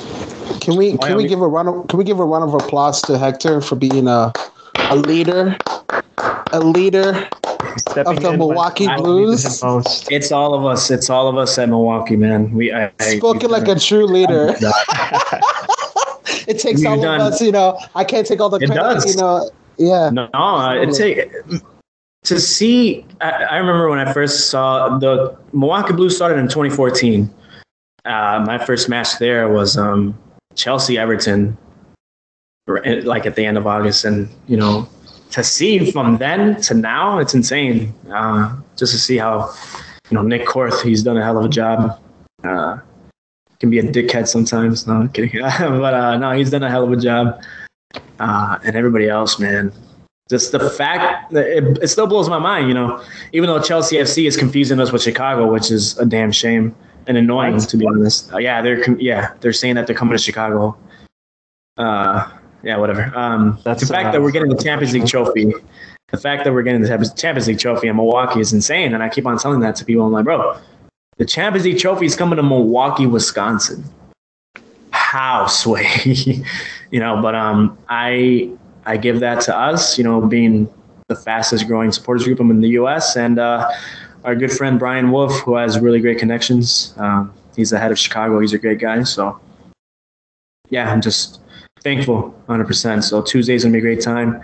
Can 0.61 0.77
we 0.77 0.97
can 0.99 1.17
we 1.17 1.27
give 1.27 1.41
a 1.41 1.49
run 1.49 1.69
of, 1.69 1.89
can 1.89 1.99
we 1.99 2.05
give 2.05 2.21
a 2.21 2.25
round 2.25 2.45
of 2.45 2.55
applause 2.55 3.01
to 3.03 3.19
Hector 3.19 3.61
for 3.61 3.77
being 3.77 4.09
a 4.09 4.33
a 4.91 4.97
leader, 4.97 5.57
a 6.53 6.61
leader 6.61 7.29
Stepping 7.89 8.17
of 8.17 8.23
the 8.23 8.29
in 8.33 8.39
when 8.39 8.39
Milwaukee 8.39 8.87
Blues? 8.97 9.45
It's 10.11 10.33
all 10.33 10.55
of 10.55 10.65
us. 10.65 10.91
It's 10.91 11.11
all 11.11 11.29
of 11.29 11.37
us 11.37 11.59
at 11.59 11.69
Milwaukee, 11.69 12.17
man. 12.17 12.53
We 12.53 12.73
I, 12.73 12.91
I- 13.01 13.17
Spoken 13.17 13.51
like 13.51 13.69
a 13.69 13.79
true 13.79 14.07
leader. 14.07 14.55
It 16.47 16.59
takes 16.59 16.83
You've 16.83 16.91
all 16.93 17.01
done- 17.01 17.21
of 17.23 17.33
us, 17.33 17.41
you 17.41 17.51
know. 17.53 17.79
I 17.95 18.05
can't 18.05 18.27
take 18.27 18.39
all 18.39 18.51
the 18.51 18.59
It 18.59 18.67
credit, 18.67 18.83
does. 18.83 19.15
you 19.15 19.21
know. 19.21 19.51
Yeah. 19.79 20.11
No, 20.11 20.29
uh, 20.35 20.75
it's 20.75 21.01
a, 21.01 21.27
to 22.25 22.39
see. 22.39 23.05
I, 23.23 23.31
I 23.45 23.57
remember 23.57 23.89
when 23.89 23.99
I 23.99 24.13
first 24.13 24.51
saw 24.51 24.99
the 24.99 25.35
Milwaukee 25.55 25.95
Blues 25.95 26.15
started 26.15 26.39
in 26.39 26.49
2014. 26.49 27.33
Uh, 28.05 28.45
my 28.47 28.59
first 28.59 28.91
match 28.91 29.19
there 29.19 29.49
was 29.49 29.79
um, 29.79 30.17
Chelsea 30.55 30.99
Everton, 30.99 31.57
like 32.67 33.27
at 33.27 33.37
the 33.37 33.45
end 33.45 33.59
of 33.59 33.67
August, 33.67 34.05
and 34.05 34.29
you 34.47 34.57
know, 34.57 34.89
to 35.31 35.43
see 35.43 35.91
from 35.91 36.19
then 36.19 36.61
to 36.63 36.75
now, 36.75 37.19
it's 37.19 37.35
insane. 37.35 37.93
Uh, 38.13 38.57
just 38.77 38.93
to 38.93 38.99
see 38.99 39.17
how, 39.17 39.53
you 40.11 40.15
know, 40.17 40.23
Nick 40.23 40.47
Korth, 40.47 40.83
he's 40.83 41.03
done 41.03 41.17
a 41.17 41.25
hell 41.25 41.39
of 41.39 41.45
a 41.45 41.49
job. 41.49 42.01
Uh, 42.43 42.79
can 43.61 43.71
be 43.71 43.79
a 43.79 43.83
dickhead 43.83 44.29
sometimes. 44.29 44.87
No, 44.87 44.95
I'm 44.95 45.09
kidding. 45.09 45.41
but 45.43 45.95
uh, 45.95 46.17
no, 46.19 46.33
he's 46.33 46.51
done 46.51 46.63
a 46.63 46.71
hell 46.71 46.85
of 46.85 46.93
a 46.93 46.97
job. 46.97 47.41
Uh, 48.19 48.59
and 48.65 48.77
everybody 48.77 49.09
else, 49.09 49.39
man, 49.39 49.73
just 50.29 50.53
the 50.53 50.71
fact 50.71 51.33
that 51.33 51.47
it, 51.47 51.79
it 51.83 51.89
still 51.89 52.07
blows 52.07 52.29
my 52.29 52.39
mind, 52.39 52.69
you 52.69 52.75
know, 52.75 53.03
even 53.33 53.49
though 53.49 53.61
Chelsea 53.61 53.97
FC 53.97 54.27
is 54.27 54.37
confusing 54.37 54.81
us 54.81 54.93
with 54.93 55.03
Chicago, 55.03 55.53
which 55.53 55.71
is 55.71 55.99
a 55.99 56.07
damn 56.07 56.33
shame 56.33 56.75
and 57.07 57.17
annoying 57.17 57.59
to 57.61 57.77
be 57.77 57.87
honest. 57.87 58.33
Uh, 58.33 58.39
yeah, 58.39 58.63
they're 58.63 58.83
com- 58.83 59.01
yeah 59.01 59.35
they're 59.41 59.53
saying 59.53 59.75
that 59.77 59.87
they're 59.87 59.97
coming 59.97 60.17
to 60.17 60.23
Chicago. 60.23 60.77
Uh, 61.77 62.31
yeah, 62.63 62.77
whatever. 62.79 63.13
Um, 63.15 63.59
That's, 63.65 63.87
the 63.87 63.93
fact 63.93 64.09
uh, 64.09 64.13
that 64.13 64.23
we're 64.23 64.31
getting 64.31 64.49
the 64.49 64.63
Champions 64.63 64.95
League 64.95 65.07
trophy, 65.07 65.53
the 66.11 66.17
fact 66.17 66.45
that 66.45 66.53
we're 66.53 66.63
getting 66.63 66.81
the 66.81 67.13
Champions 67.17 67.47
League 67.47 67.59
trophy 67.59 67.89
in 67.89 67.97
Milwaukee 67.97 68.41
is 68.41 68.53
insane, 68.53 68.95
and 68.95 69.03
I 69.03 69.09
keep 69.09 69.27
on 69.27 69.39
telling 69.39 69.61
that 69.61 69.77
to 69.77 69.85
people. 69.85 70.07
I'm 70.07 70.13
like, 70.13 70.25
bro, 70.25 70.59
the 71.19 71.27
Champions 71.27 71.67
League 71.67 71.79
trophy 71.79 72.07
is 72.07 72.17
coming 72.17 72.37
to 72.37 72.43
Milwaukee, 72.43 73.07
Wisconsin. 73.07 73.85
How 74.91 75.47
sway, 75.47 75.87
you 76.91 77.01
know? 77.01 77.21
But 77.21 77.35
um, 77.35 77.77
I 77.89 78.51
I 78.87 78.97
give 78.97 79.21
that 79.21 79.41
to 79.43 79.57
us, 79.57 79.99
you 79.99 80.05
know, 80.05 80.21
being 80.21 80.73
the 81.09 81.17
fastest 81.17 81.67
growing 81.67 81.93
supporters 81.93 82.25
group 82.25 82.41
in 82.41 82.61
the 82.61 82.69
U.S. 82.71 83.17
and 83.17 83.39
uh, 83.39 83.71
our 84.25 84.35
good 84.35 84.51
friend 84.53 84.79
Brian 84.79 85.11
Wolf, 85.11 85.33
who 85.41 85.55
has 85.57 85.79
really 85.79 86.01
great 86.01 86.19
connections. 86.19 86.95
Um, 86.97 87.33
he's 87.57 87.71
the 87.71 87.79
head 87.79 87.93
of 87.93 87.99
Chicago. 87.99 88.41
He's 88.41 88.53
a 88.55 88.59
great 88.59 88.79
guy. 88.79 89.03
So 89.05 89.39
yeah, 90.71 90.91
I'm 90.91 91.01
just 91.01 91.41
thankful, 91.83 92.35
100%. 92.49 93.05
So 93.05 93.23
Tuesday's 93.23 93.65
gonna 93.65 93.73
be 93.73 93.79
a 93.79 93.83
great 93.83 94.01
time. 94.01 94.43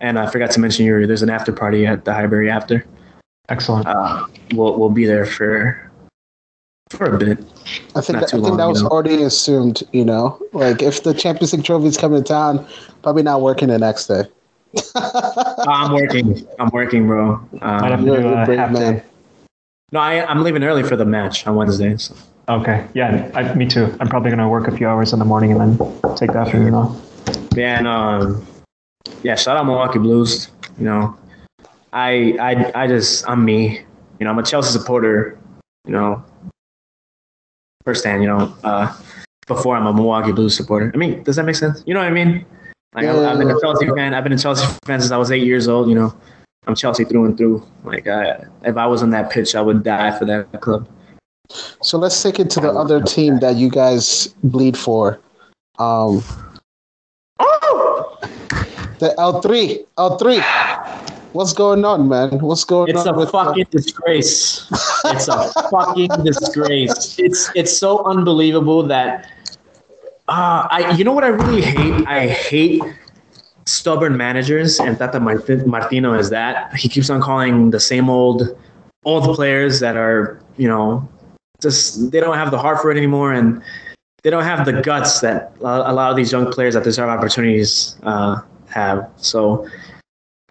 And 0.00 0.18
I 0.18 0.28
forgot 0.30 0.50
to 0.52 0.60
mention 0.60 0.84
you. 0.84 1.06
There's 1.06 1.22
an 1.22 1.30
after 1.30 1.52
party 1.52 1.86
at 1.86 2.04
the 2.04 2.12
Highbury 2.12 2.50
after. 2.50 2.84
Excellent. 3.48 3.86
Uh, 3.86 4.26
we'll 4.54 4.78
we'll 4.78 4.90
be 4.90 5.06
there 5.06 5.24
for 5.24 5.90
for 6.90 7.14
a 7.14 7.18
bit. 7.18 7.38
I 7.94 8.00
think 8.00 8.18
Not 8.18 8.20
that, 8.20 8.22
I 8.22 8.26
too 8.26 8.42
think 8.42 8.56
that 8.58 8.66
was 8.68 8.82
know. 8.82 8.88
already 8.88 9.22
assumed, 9.22 9.82
you 9.92 10.04
know. 10.04 10.38
Like 10.52 10.82
if 10.82 11.04
the 11.04 11.14
Champions 11.14 11.52
League 11.52 11.64
trophy 11.64 11.86
is 11.86 11.96
coming 11.96 12.22
to 12.22 12.28
town, 12.28 12.66
probably 13.02 13.22
not 13.22 13.40
working 13.42 13.68
the 13.68 13.78
next 13.78 14.08
day. 14.08 14.24
I'm 14.96 15.92
working. 15.92 16.46
I'm 16.58 16.70
working, 16.72 17.06
bro. 17.06 17.36
Might 17.52 17.90
have 17.90 18.00
Um, 18.00 18.06
to 18.06 18.12
you're 18.12 18.20
do 18.22 18.28
a 18.28 18.42
a 18.42 18.44
brave 18.46 18.58
half 18.58 18.72
man. 18.72 18.94
day. 18.96 19.02
No, 19.92 20.00
I, 20.00 20.24
I'm 20.24 20.42
leaving 20.42 20.64
early 20.64 20.82
for 20.82 20.96
the 20.96 21.04
match 21.04 21.46
on 21.46 21.54
Wednesday. 21.54 21.96
So. 21.96 22.14
Okay. 22.48 22.86
Yeah, 22.94 23.30
I, 23.34 23.54
me 23.54 23.66
too. 23.66 23.94
I'm 24.00 24.08
probably 24.08 24.30
gonna 24.30 24.48
work 24.48 24.66
a 24.66 24.76
few 24.76 24.88
hours 24.88 25.12
in 25.12 25.18
the 25.18 25.24
morning 25.24 25.52
and 25.52 25.60
then 25.60 26.16
take 26.16 26.32
the 26.32 26.38
afternoon 26.38 26.74
off. 26.74 26.96
Yeah, 27.54 27.78
and 27.78 27.86
um, 27.86 28.46
yeah, 29.22 29.36
shout 29.36 29.56
out 29.56 29.66
Milwaukee 29.66 29.98
Blues. 29.98 30.50
You 30.78 30.86
know, 30.86 31.16
I 31.92 32.36
I 32.40 32.82
I 32.82 32.86
just 32.86 33.28
I'm 33.28 33.44
me. 33.44 33.80
You 34.18 34.24
know, 34.24 34.30
I'm 34.30 34.38
a 34.38 34.42
Chelsea 34.42 34.76
supporter. 34.76 35.38
You 35.86 35.92
know, 35.92 36.24
firsthand. 37.84 38.22
You 38.22 38.28
know, 38.28 38.56
uh, 38.64 38.92
before 39.46 39.76
I'm 39.76 39.86
a 39.86 39.92
Milwaukee 39.92 40.32
Blues 40.32 40.56
supporter. 40.56 40.90
I 40.94 40.96
mean, 40.96 41.22
does 41.22 41.36
that 41.36 41.44
make 41.44 41.56
sense? 41.56 41.82
You 41.86 41.94
know 41.94 42.00
what 42.00 42.08
I 42.08 42.12
mean? 42.12 42.44
Like 42.94 43.06
I, 43.06 43.30
I've 43.30 43.38
been 43.38 43.50
a 43.50 43.60
Chelsea 43.60 43.86
fan. 43.86 44.14
I've 44.14 44.24
been 44.24 44.32
a 44.32 44.38
Chelsea 44.38 44.66
fan 44.84 45.00
since 45.00 45.12
I 45.12 45.16
was 45.16 45.30
eight 45.30 45.44
years 45.44 45.68
old. 45.68 45.88
You 45.88 45.94
know, 45.94 46.14
I'm 46.66 46.74
Chelsea 46.74 47.04
through 47.04 47.24
and 47.24 47.36
through. 47.36 47.66
Like 47.84 48.06
I, 48.06 48.44
if 48.64 48.76
I 48.76 48.86
was 48.86 49.02
on 49.02 49.10
that 49.10 49.30
pitch, 49.30 49.54
I 49.54 49.60
would 49.60 49.82
die 49.82 50.16
for 50.16 50.24
that 50.26 50.60
club. 50.60 50.88
So 51.82 51.98
let's 51.98 52.22
take 52.22 52.38
it 52.38 52.50
to 52.50 52.60
the 52.60 52.70
other 52.70 53.00
team 53.00 53.40
that 53.40 53.56
you 53.56 53.68
guys 53.68 54.28
bleed 54.44 54.78
for. 54.78 55.20
Um, 55.78 56.22
the 58.98 59.14
El 59.18 59.42
Tri. 59.42 59.80
L3. 59.98 60.40
What's 61.32 61.52
going 61.52 61.84
on, 61.84 62.08
man? 62.08 62.38
What's 62.38 62.62
going 62.62 62.90
It's 62.90 63.00
on? 63.00 63.08
It's 63.08 63.16
a 63.16 63.18
with 63.18 63.30
fucking 63.30 63.66
disgrace. 63.70 64.70
It's 65.06 65.28
a 65.28 65.50
fucking 65.70 66.10
disgrace. 66.22 67.18
It's 67.18 67.50
it's 67.54 67.76
so 67.76 68.04
unbelievable 68.04 68.82
that 68.84 69.28
uh, 70.28 70.68
I 70.70 70.94
you 70.96 71.04
know 71.04 71.12
what 71.12 71.24
I 71.24 71.28
really 71.28 71.62
hate? 71.62 72.06
I 72.06 72.28
hate 72.28 72.82
stubborn 73.66 74.16
managers, 74.16 74.80
and 74.80 74.98
Tata 74.98 75.20
Martin, 75.20 75.68
Martino 75.68 76.14
is 76.14 76.30
that. 76.30 76.74
He 76.74 76.88
keeps 76.88 77.10
on 77.10 77.20
calling 77.20 77.70
the 77.70 77.80
same 77.80 78.08
old 78.08 78.56
old 79.04 79.34
players 79.34 79.80
that 79.80 79.96
are 79.96 80.40
you 80.56 80.68
know 80.68 81.08
just 81.60 82.10
they 82.12 82.20
don't 82.20 82.36
have 82.36 82.50
the 82.50 82.58
heart 82.58 82.80
for 82.80 82.90
it 82.90 82.96
anymore, 82.96 83.32
and 83.32 83.62
they 84.22 84.30
don't 84.30 84.44
have 84.44 84.64
the 84.64 84.80
guts 84.82 85.20
that 85.20 85.52
a 85.60 85.92
lot 85.92 86.10
of 86.10 86.16
these 86.16 86.32
young 86.32 86.50
players 86.50 86.74
that 86.74 86.84
deserve 86.84 87.08
opportunities 87.08 87.96
uh, 88.02 88.40
have. 88.68 89.08
So. 89.16 89.68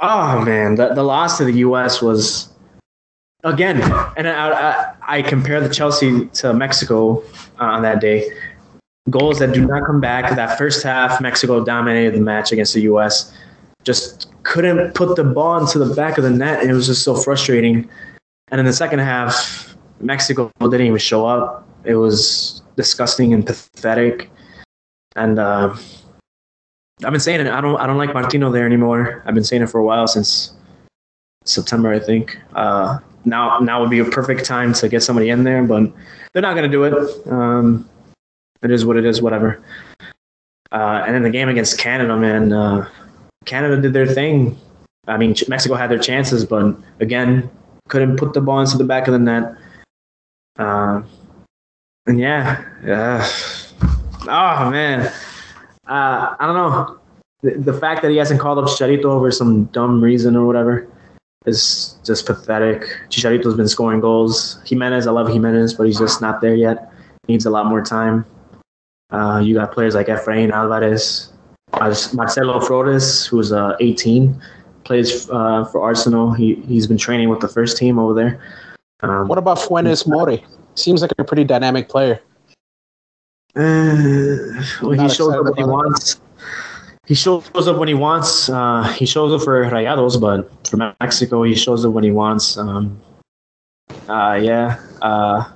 Oh 0.04 0.44
man, 0.44 0.76
the, 0.76 0.96
the 0.96 1.04
loss 1.04 1.38
to 1.38 1.46
the 1.46 1.54
U.S. 1.60 2.02
was 2.02 2.50
again, 3.44 3.80
and 4.18 4.28
I, 4.28 4.50
I, 4.50 4.96
I 5.18 5.22
compare 5.22 5.62
the 5.62 5.72
Chelsea 5.72 6.26
to 6.26 6.54
Mexico 6.54 7.24
on 7.60 7.84
that 7.84 8.02
day. 8.02 8.28
Goals 9.12 9.40
that 9.40 9.54
do 9.54 9.66
not 9.66 9.86
come 9.86 10.02
back. 10.02 10.36
That 10.36 10.58
first 10.58 10.84
half, 10.84 11.22
Mexico 11.22 11.64
dominated 11.64 12.16
the 12.16 12.22
match 12.22 12.52
against 12.52 12.74
the 12.74 12.82
U.S. 12.82 13.34
Just 13.84 14.32
couldn't 14.44 14.94
put 14.96 15.16
the 15.16 15.24
ball 15.24 15.60
into 15.60 15.78
the 15.78 15.94
back 15.94 16.18
of 16.18 16.24
the 16.24 16.30
net, 16.30 16.62
and 16.62 16.72
it 16.72 16.74
was 16.74 16.88
just 16.88 17.04
so 17.04 17.16
frustrating. 17.16 17.90
And 18.50 18.60
in 18.60 18.66
the 18.66 18.74
second 18.74 19.00
half, 19.00 19.76
Mexico 20.00 20.52
didn't 20.62 20.88
even 20.88 20.98
show 20.98 21.26
up. 21.26 21.68
It 21.84 21.96
was 21.96 22.62
disgusting 22.76 23.34
and 23.34 23.46
pathetic. 23.46 24.30
And 25.16 25.40
uh, 25.40 25.76
I've 27.04 27.12
been 27.12 27.20
saying 27.20 27.42
it. 27.42 27.48
I 27.48 27.60
don't. 27.62 27.78
I 27.78 27.86
don't 27.88 27.98
like 27.98 28.14
Martino 28.14 28.52
there 28.52 28.66
anymore. 28.66 29.24
I've 29.26 29.36
been 29.36 29.44
saying 29.44 29.64
it 29.64 29.70
for 29.70 29.80
a 29.80 29.84
while 29.84 30.08
since 30.08 30.54
September, 31.44 31.92
I 31.92 32.00
think. 32.00 32.38
Uh, 32.54 33.00
now, 33.26 33.60
now 33.60 33.82
would 33.82 33.90
be 33.90 34.00
a 34.00 34.06
perfect 34.06 34.46
time 34.46 34.74
to 34.74 34.90
get 34.90 35.04
somebody 35.04 35.30
in 35.30 35.44
there, 35.44 35.64
but 35.64 35.92
they're 36.34 36.42
not 36.42 36.56
going 36.56 36.70
to 36.70 36.76
do 36.76 36.84
it. 36.84 37.28
Um, 37.28 37.90
it 38.64 38.72
is 38.72 38.86
what 38.86 38.98
it 38.98 39.06
is. 39.06 39.22
Whatever. 39.22 39.64
Uh, 40.72 41.04
and 41.06 41.16
in 41.16 41.24
the 41.24 41.30
game 41.30 41.50
against 41.50 41.78
Canada, 41.78 42.16
man, 42.16 42.54
uh, 42.54 42.90
Canada 43.46 43.82
did 43.82 43.94
their 43.94 44.08
thing. 44.08 44.58
I 45.08 45.18
mean, 45.18 45.36
Mexico 45.48 45.76
had 45.76 45.90
their 45.90 46.00
chances, 46.00 46.46
but 46.46 46.76
again, 47.00 47.50
couldn't 47.90 48.18
put 48.18 48.34
the 48.34 48.42
ball 48.42 48.62
into 48.62 48.78
the 48.78 48.84
back 48.84 49.08
of 49.08 49.14
the 49.14 49.20
net. 49.20 49.56
Uh, 50.58 51.02
and 52.08 52.20
yeah, 52.20 52.64
uh, 52.88 53.28
oh 54.28 54.70
man, 54.70 55.08
uh, 55.88 56.36
I 56.40 56.46
don't 56.46 56.56
know. 56.56 57.00
The, 57.42 57.72
the 57.72 57.74
fact 57.74 58.02
that 58.04 58.12
he 58.12 58.18
hasn't 58.18 58.40
called 58.40 58.60
up 58.60 58.66
Chicharito 58.66 59.06
over 59.06 59.32
some 59.32 59.66
dumb 59.66 60.02
reason 60.04 60.36
or 60.36 60.46
whatever 60.46 60.88
is 61.46 61.98
just 62.06 62.26
pathetic. 62.26 62.84
Chicharito's 63.10 63.56
been 63.56 63.68
scoring 63.68 64.00
goals. 64.00 64.60
Jimenez, 64.66 65.08
I 65.08 65.12
love 65.12 65.28
Jimenez, 65.28 65.74
but 65.74 65.88
he's 65.88 65.98
just 65.98 66.22
not 66.22 66.42
there 66.42 66.56
yet. 66.56 66.92
Needs 67.28 67.46
a 67.46 67.50
lot 67.50 67.66
more 67.66 67.82
time. 67.82 68.26
Uh, 69.12 69.42
you 69.44 69.54
got 69.54 69.72
players 69.72 69.94
like 69.96 70.08
Efrain 70.08 70.52
Alvarez, 70.52 71.34
Marcelo 72.14 72.60
Flores, 72.60 73.26
who's 73.26 73.52
uh, 73.52 73.76
18, 73.80 74.42
plays 74.84 75.30
uh, 75.30 75.66
for 75.66 75.82
Arsenal. 75.82 76.34
He 76.34 76.56
he's 76.68 76.88
been 76.88 76.98
training 76.98 77.30
with 77.30 77.40
the 77.40 77.48
first 77.48 77.78
team 77.78 78.00
over 78.00 78.14
there. 78.14 78.42
Um, 79.02 79.28
What 79.28 79.38
about 79.38 79.58
Funes 79.58 80.08
Mori? 80.08 80.44
Seems 80.76 81.02
like 81.02 81.12
a 81.18 81.24
pretty 81.24 81.44
dynamic 81.44 81.90
player. 81.90 82.22
Uh, 83.56 84.64
well, 84.82 84.92
he 84.92 85.10
shows 85.10 85.34
up 85.34 85.44
when 85.44 85.58
he 85.58 85.64
wants. 85.64 86.22
He 87.06 87.16
shows 87.16 87.68
up 87.68 87.78
when 87.78 87.90
he 87.90 87.94
wants. 87.94 88.48
Uh, 88.48 88.84
he 88.96 89.06
shows 89.06 89.34
up 89.34 89.44
for 89.44 89.66
Rayados, 89.66 90.22
but 90.22 90.50
for 90.66 90.78
Mexico, 90.78 91.44
he 91.44 91.56
shows 91.56 91.84
up 91.84 91.92
when 91.92 92.06
he 92.06 92.12
wants. 92.12 92.58
Um, 92.58 93.02
uh, 94.08 94.40
yeah. 94.42 94.80
Uh, 95.02 95.52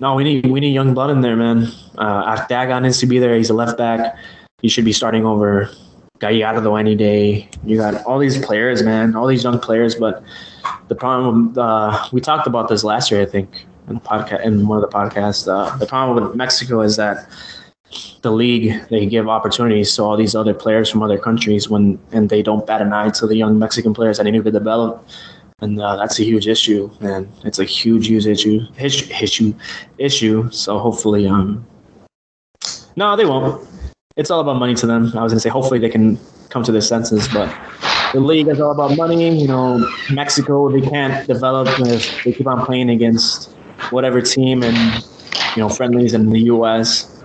no, 0.00 0.14
we 0.14 0.24
need 0.24 0.46
we 0.46 0.60
need 0.60 0.74
young 0.74 0.92
blood 0.92 1.10
in 1.10 1.20
there, 1.22 1.36
man. 1.36 1.68
Uh, 1.98 2.80
needs 2.80 2.98
to 2.98 3.06
be 3.06 3.18
there. 3.18 3.36
He's 3.36 3.50
a 3.50 3.54
left 3.54 3.78
back. 3.78 4.16
He 4.62 4.68
should 4.68 4.84
be 4.84 4.92
starting 4.92 5.24
over 5.24 5.70
Gallardo 6.18 6.76
any 6.76 6.94
day. 6.94 7.48
You 7.64 7.76
got 7.76 8.04
all 8.04 8.18
these 8.18 8.38
players, 8.44 8.82
man, 8.82 9.16
all 9.16 9.26
these 9.26 9.44
young 9.44 9.58
players. 9.58 9.94
But 9.94 10.22
the 10.88 10.94
problem, 10.94 11.54
uh, 11.58 12.08
we 12.12 12.20
talked 12.20 12.46
about 12.46 12.68
this 12.68 12.84
last 12.84 13.10
year, 13.10 13.22
I 13.22 13.26
think, 13.26 13.66
in 13.88 13.94
the 13.94 14.00
podcast, 14.00 14.44
in 14.44 14.66
one 14.66 14.82
of 14.82 14.88
the 14.88 14.96
podcasts. 14.96 15.48
Uh, 15.48 15.76
the 15.78 15.86
problem 15.86 16.22
with 16.22 16.36
Mexico 16.36 16.82
is 16.82 16.96
that 16.96 17.28
the 18.22 18.30
league 18.30 18.72
they 18.88 19.04
give 19.04 19.28
opportunities 19.28 19.96
to 19.96 20.02
all 20.04 20.16
these 20.16 20.36
other 20.36 20.54
players 20.54 20.88
from 20.88 21.02
other 21.02 21.18
countries 21.18 21.68
when 21.68 21.98
and 22.12 22.28
they 22.28 22.40
don't 22.40 22.64
bat 22.64 22.80
an 22.80 22.92
eye 22.92 23.10
to 23.10 23.26
the 23.26 23.34
young 23.34 23.58
Mexican 23.58 23.92
players 23.92 24.18
that 24.18 24.24
need 24.24 24.44
to 24.44 24.50
develop 24.52 25.04
and 25.60 25.80
uh, 25.80 25.96
that's 25.96 26.18
a 26.18 26.24
huge 26.24 26.48
issue, 26.48 26.90
and 27.00 27.30
it's 27.44 27.58
a 27.58 27.64
huge, 27.64 28.06
huge 28.06 28.26
issue, 28.26 28.60
issue, 28.78 29.54
issue. 29.98 30.50
So 30.50 30.78
hopefully, 30.78 31.26
um, 31.26 31.66
no, 33.00 33.16
they 33.16 33.24
won't. 33.24 33.66
It's 34.16 34.30
all 34.30 34.40
about 34.40 34.58
money 34.58 34.74
to 34.74 34.86
them. 34.86 35.10
I 35.16 35.22
was 35.22 35.32
gonna 35.32 35.40
say 35.40 35.48
hopefully 35.48 35.80
they 35.80 35.88
can 35.88 36.18
come 36.50 36.62
to 36.64 36.70
their 36.70 36.82
senses, 36.82 37.26
but 37.28 37.48
the 38.12 38.20
league 38.20 38.48
is 38.48 38.60
all 38.60 38.72
about 38.72 38.94
money. 38.94 39.34
You 39.40 39.48
know, 39.48 39.90
Mexico 40.10 40.70
they 40.70 40.82
can't 40.82 41.26
develop 41.26 41.66
if 41.80 42.24
they 42.24 42.32
keep 42.32 42.46
on 42.46 42.64
playing 42.66 42.90
against 42.90 43.52
whatever 43.88 44.20
team 44.20 44.62
and 44.62 44.76
you 45.56 45.62
know 45.62 45.70
friendlies 45.70 46.12
in 46.12 46.28
the 46.28 46.40
U.S. 46.54 47.24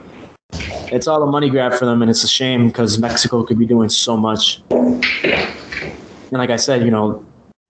It's 0.94 1.08
all 1.08 1.22
a 1.24 1.29
money 1.29 1.50
grab 1.50 1.74
for 1.74 1.86
them, 1.86 2.01
and 2.01 2.10
it's 2.10 2.24
a 2.24 2.29
shame 2.29 2.67
because 2.67 2.98
Mexico 2.98 3.44
could 3.44 3.60
be 3.60 3.65
doing 3.65 3.89
so 3.89 4.15
much. 4.15 4.62
And 4.72 6.32
like 6.32 6.51
I 6.51 6.55
said, 6.55 6.86
you 6.86 6.91
know, 6.91 7.25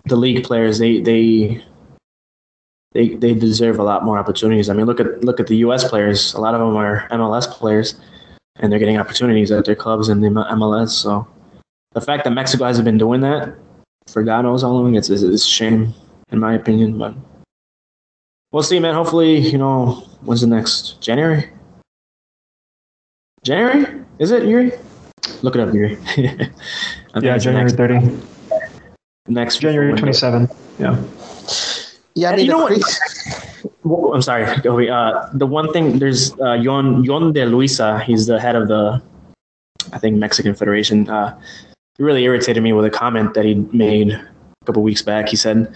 the 0.06 0.16
league 0.16 0.44
players 0.44 0.78
they 0.78 1.02
they 1.02 1.64
they 2.96 3.10
they 3.10 3.34
deserve 3.34 3.78
a 3.78 3.84
lot 3.84 4.06
more 4.06 4.18
opportunities. 4.18 4.70
I 4.70 4.74
mean, 4.74 4.86
look 4.86 5.02
at 5.02 5.24
look 5.24 5.40
at 5.42 5.48
the 5.48 5.58
U.S. 5.68 5.88
players. 5.88 6.34
A 6.34 6.40
lot 6.40 6.56
of 6.56 6.62
them 6.62 6.76
are 6.78 7.08
MLS 7.12 7.46
players, 7.48 8.00
and 8.56 8.72
they're 8.72 8.80
getting 8.80 8.98
opportunities 8.98 9.52
at 9.52 9.66
their 9.66 9.76
clubs 9.76 10.08
in 10.08 10.22
the 10.22 10.30
MLS. 10.30 10.90
So 10.90 11.28
the 11.92 12.00
fact 12.00 12.24
that 12.24 12.32
Mexico 12.32 12.64
hasn't 12.64 12.86
been 12.86 12.98
doing 12.98 13.20
that 13.22 13.54
for 14.08 14.24
God 14.24 14.44
knows 14.44 14.62
how 14.62 14.70
long, 14.70 14.96
it's, 14.96 15.10
it's 15.10 15.24
a 15.24 15.38
shame 15.38 15.94
in 16.32 16.40
my 16.40 16.54
opinion. 16.54 16.98
But 16.98 17.16
we'll 18.54 18.64
see, 18.64 18.80
man. 18.80 18.96
Hopefully, 18.96 19.40
you 19.40 19.58
know, 19.58 20.08
when's 20.22 20.42
the 20.42 20.48
next 20.48 21.02
January? 21.02 21.50
January 23.44 24.06
is 24.20 24.32
it 24.32 24.44
Yuri? 24.46 24.72
Look 25.42 25.56
it 25.56 25.62
up, 25.62 25.74
Yuri. 25.74 25.98
yeah, 26.18 27.38
January 27.38 27.70
30 27.70 28.18
next 29.28 29.60
January 29.60 29.94
27. 29.98 30.48
Yeah. 30.80 30.96
Yeah, 32.16 32.32
I 32.32 32.38
mean, 32.38 32.46
you 32.46 32.52
know 32.52 32.64
what? 32.64 32.82
I'm 34.16 34.22
sorry, 34.22 34.46
Uh, 34.90 35.30
the 35.34 35.46
one 35.46 35.72
thing 35.74 36.00
there's 36.00 36.34
uh, 36.40 36.54
Yon 36.54 37.04
Yon 37.04 37.34
de 37.34 37.46
Luisa. 37.46 38.00
He's 38.00 38.26
the 38.26 38.40
head 38.40 38.56
of 38.56 38.68
the, 38.68 39.02
I 39.92 40.00
think 40.00 40.16
Mexican 40.18 40.56
Federation. 40.56 41.10
Uh, 41.10 41.38
he 41.98 42.04
really 42.04 42.24
irritated 42.24 42.64
me 42.64 42.74
with 42.74 42.86
a 42.86 42.90
comment 42.90 43.34
that 43.34 43.46
he 43.46 43.56
made 43.74 44.12
a 44.12 44.66
couple 44.66 44.82
weeks 44.82 45.02
back. 45.02 45.28
He 45.28 45.36
said, 45.36 45.74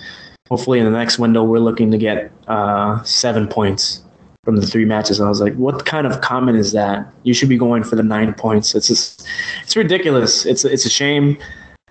"Hopefully, 0.50 0.80
in 0.80 0.86
the 0.86 0.98
next 0.98 1.20
window, 1.20 1.44
we're 1.44 1.60
looking 1.60 1.92
to 1.92 1.98
get 1.98 2.32
uh, 2.48 3.04
seven 3.04 3.48
points 3.48 4.02
from 4.46 4.56
the 4.56 4.66
three 4.66 4.86
matches." 4.86 5.20
I 5.20 5.28
was 5.28 5.42
like, 5.42 5.56
"What 5.56 5.86
kind 5.86 6.08
of 6.08 6.22
comment 6.22 6.58
is 6.58 6.72
that? 6.72 7.06
You 7.24 7.34
should 7.34 7.50
be 7.50 7.58
going 7.58 7.84
for 7.84 7.98
the 7.98 8.04
nine 8.04 8.34
points. 8.34 8.76
It's 8.76 8.88
just, 8.88 9.28
it's 9.64 9.76
ridiculous. 9.76 10.46
It's 10.46 10.64
it's 10.64 10.86
a 10.86 10.90
shame." 10.90 11.38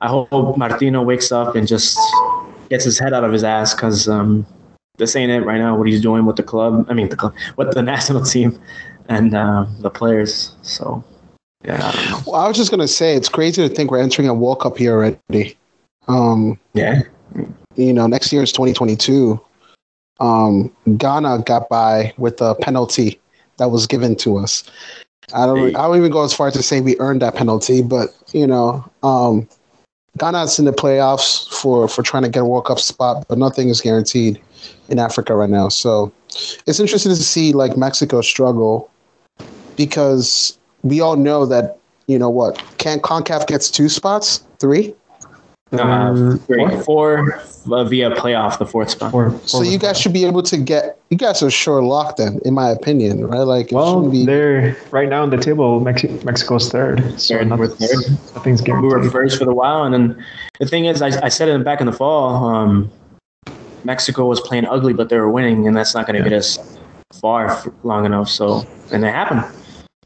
I 0.00 0.06
hope 0.06 0.56
Martino 0.56 1.02
wakes 1.02 1.32
up 1.32 1.56
and 1.56 1.66
just 1.66 1.98
gets 2.68 2.85
his 2.85 2.98
head 2.98 3.12
out 3.12 3.24
of 3.24 3.33
his 3.33 3.44
ass 3.44 3.74
because 3.74 4.09
um, 4.09 4.46
this 4.98 5.16
ain't 5.16 5.31
it 5.31 5.40
right 5.40 5.59
now. 5.59 5.76
What 5.76 5.87
he's 5.87 6.00
doing 6.00 6.26
with 6.26 6.37
the 6.37 6.42
club, 6.42 6.87
I 6.88 6.94
mean 6.94 7.09
the 7.09 7.16
club, 7.16 7.35
with 7.57 7.72
the 7.72 7.83
national 7.83 8.22
team 8.24 8.61
and 9.09 9.35
uh, 9.35 9.66
the 9.81 9.90
players. 9.90 10.54
So 10.62 11.02
yeah, 11.64 11.81
I, 11.83 12.22
well, 12.26 12.37
I 12.37 12.48
was 12.48 12.57
just 12.57 12.70
gonna 12.70 12.88
say 12.88 13.14
it's 13.14 13.28
crazy 13.28 13.66
to 13.66 13.74
think 13.74 13.90
we're 13.90 14.02
entering 14.02 14.28
a 14.28 14.35
World 14.35 14.61
Cup 14.61 14.76
here 14.76 14.92
already. 14.94 15.57
Um, 16.07 16.59
yeah, 16.74 17.02
you 17.76 17.92
know, 17.92 18.07
next 18.07 18.33
year 18.33 18.42
is 18.42 18.52
2022. 18.52 19.40
Um, 20.20 20.74
Ghana 20.96 21.42
got 21.46 21.68
by 21.68 22.12
with 22.18 22.40
a 22.40 22.54
penalty 22.57 23.20
that 23.59 23.70
was 23.70 23.87
given 23.87 24.16
to 24.16 24.37
us. 24.38 24.64
I 25.35 25.46
don't. 25.46 25.76
I 25.76 25.87
don't 25.87 25.96
even 25.98 26.11
go 26.11 26.24
as 26.24 26.33
far 26.33 26.48
as 26.48 26.54
to 26.54 26.62
say 26.62 26.81
we 26.81 26.98
earned 27.00 27.22
that 27.22 27.35
penalty, 27.35 27.83
but 27.83 28.16
you 28.33 28.46
know, 28.46 28.88
um, 29.02 29.48
Ghana's 30.16 30.58
in 30.58 30.64
the 30.64 30.72
playoffs 30.72 31.48
for 31.52 31.88
for 31.88 32.02
trying 32.02 32.22
to 32.22 32.28
get 32.28 32.42
a 32.42 32.44
World 32.44 32.66
Cup 32.66 32.80
spot, 32.80 33.26
but 33.28 33.38
nothing 33.38 33.68
is 33.68 33.80
guaranteed 33.80 34.40
in 34.88 34.98
Africa 34.98 35.36
right 35.36 35.50
now. 35.50 35.68
So 35.68 36.12
it's 36.66 36.80
interesting 36.80 37.10
to 37.10 37.16
see 37.16 37.52
like 37.52 37.76
Mexico 37.76 38.20
struggle 38.20 38.90
because 39.76 40.58
we 40.82 41.00
all 41.00 41.16
know 41.16 41.46
that 41.46 41.78
you 42.06 42.18
know 42.18 42.30
what 42.30 42.62
can 42.78 43.00
Concacaf 43.00 43.46
gets 43.46 43.70
two 43.70 43.88
spots, 43.88 44.44
three. 44.58 44.94
Uh, 45.70 46.37
three, 46.46 46.81
four 46.81 47.35
uh, 47.70 47.85
via 47.85 48.11
playoff, 48.12 48.59
the 48.59 48.64
fourth 48.64 48.88
spot. 48.88 49.11
Four, 49.11 49.31
four 49.31 49.46
so 49.46 49.62
you 49.62 49.78
guys 49.78 50.00
should 50.00 50.14
be 50.14 50.24
able 50.24 50.42
to 50.44 50.57
get. 50.57 50.98
You 51.11 51.18
guys 51.18 51.42
are 51.42 51.50
sure 51.50 51.83
locked 51.83 52.16
then, 52.16 52.40
in 52.46 52.54
my 52.54 52.70
opinion, 52.70 53.26
right? 53.26 53.40
Like, 53.40 53.70
well, 53.70 54.09
be, 54.09 54.24
they're 54.24 54.74
right 54.90 55.11
now 55.11 55.22
on 55.22 55.31
the 55.31 55.37
table. 55.37 55.81
Mexi- 55.83 56.24
Mexico's 56.24 56.70
third, 56.70 57.20
so 57.20 57.37
third, 57.37 57.48
nothing's, 57.48 57.76
third. 57.76 58.35
nothing's 58.35 58.61
guaranteed. 58.62 58.92
We 58.92 58.96
were 58.96 59.11
first 59.11 59.38
for 59.38 59.44
the 59.44 59.52
while, 59.52 59.85
and 59.85 59.92
then 59.92 60.24
the 60.59 60.64
thing 60.64 60.87
is, 60.87 61.02
I, 61.02 61.09
I 61.22 61.28
said 61.28 61.48
it 61.48 61.62
back 61.64 61.81
in 61.81 61.87
the 61.87 61.92
fall. 61.92 62.46
Um, 62.46 62.90
Mexico 63.85 64.24
was 64.24 64.40
playing 64.40 64.66
ugly, 64.66 64.94
but 64.94 65.11
they 65.11 65.18
were 65.18 65.31
winning, 65.31 65.66
and 65.66 65.76
that's 65.76 65.94
not 65.94 66.07
going 66.07 66.16
to 66.16 66.22
yeah. 66.22 66.31
get 66.31 66.38
us 66.38 66.78
far 67.12 67.62
long 67.83 68.07
enough. 68.07 68.31
So, 68.31 68.66
and 68.90 69.04
it 69.04 69.12
happened. 69.12 69.44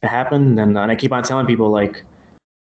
It 0.01 0.09
happened, 0.09 0.59
and, 0.59 0.77
and 0.77 0.91
I 0.91 0.95
keep 0.97 1.13
on 1.13 1.23
telling 1.23 1.45
people 1.45 1.69
like 1.69 2.03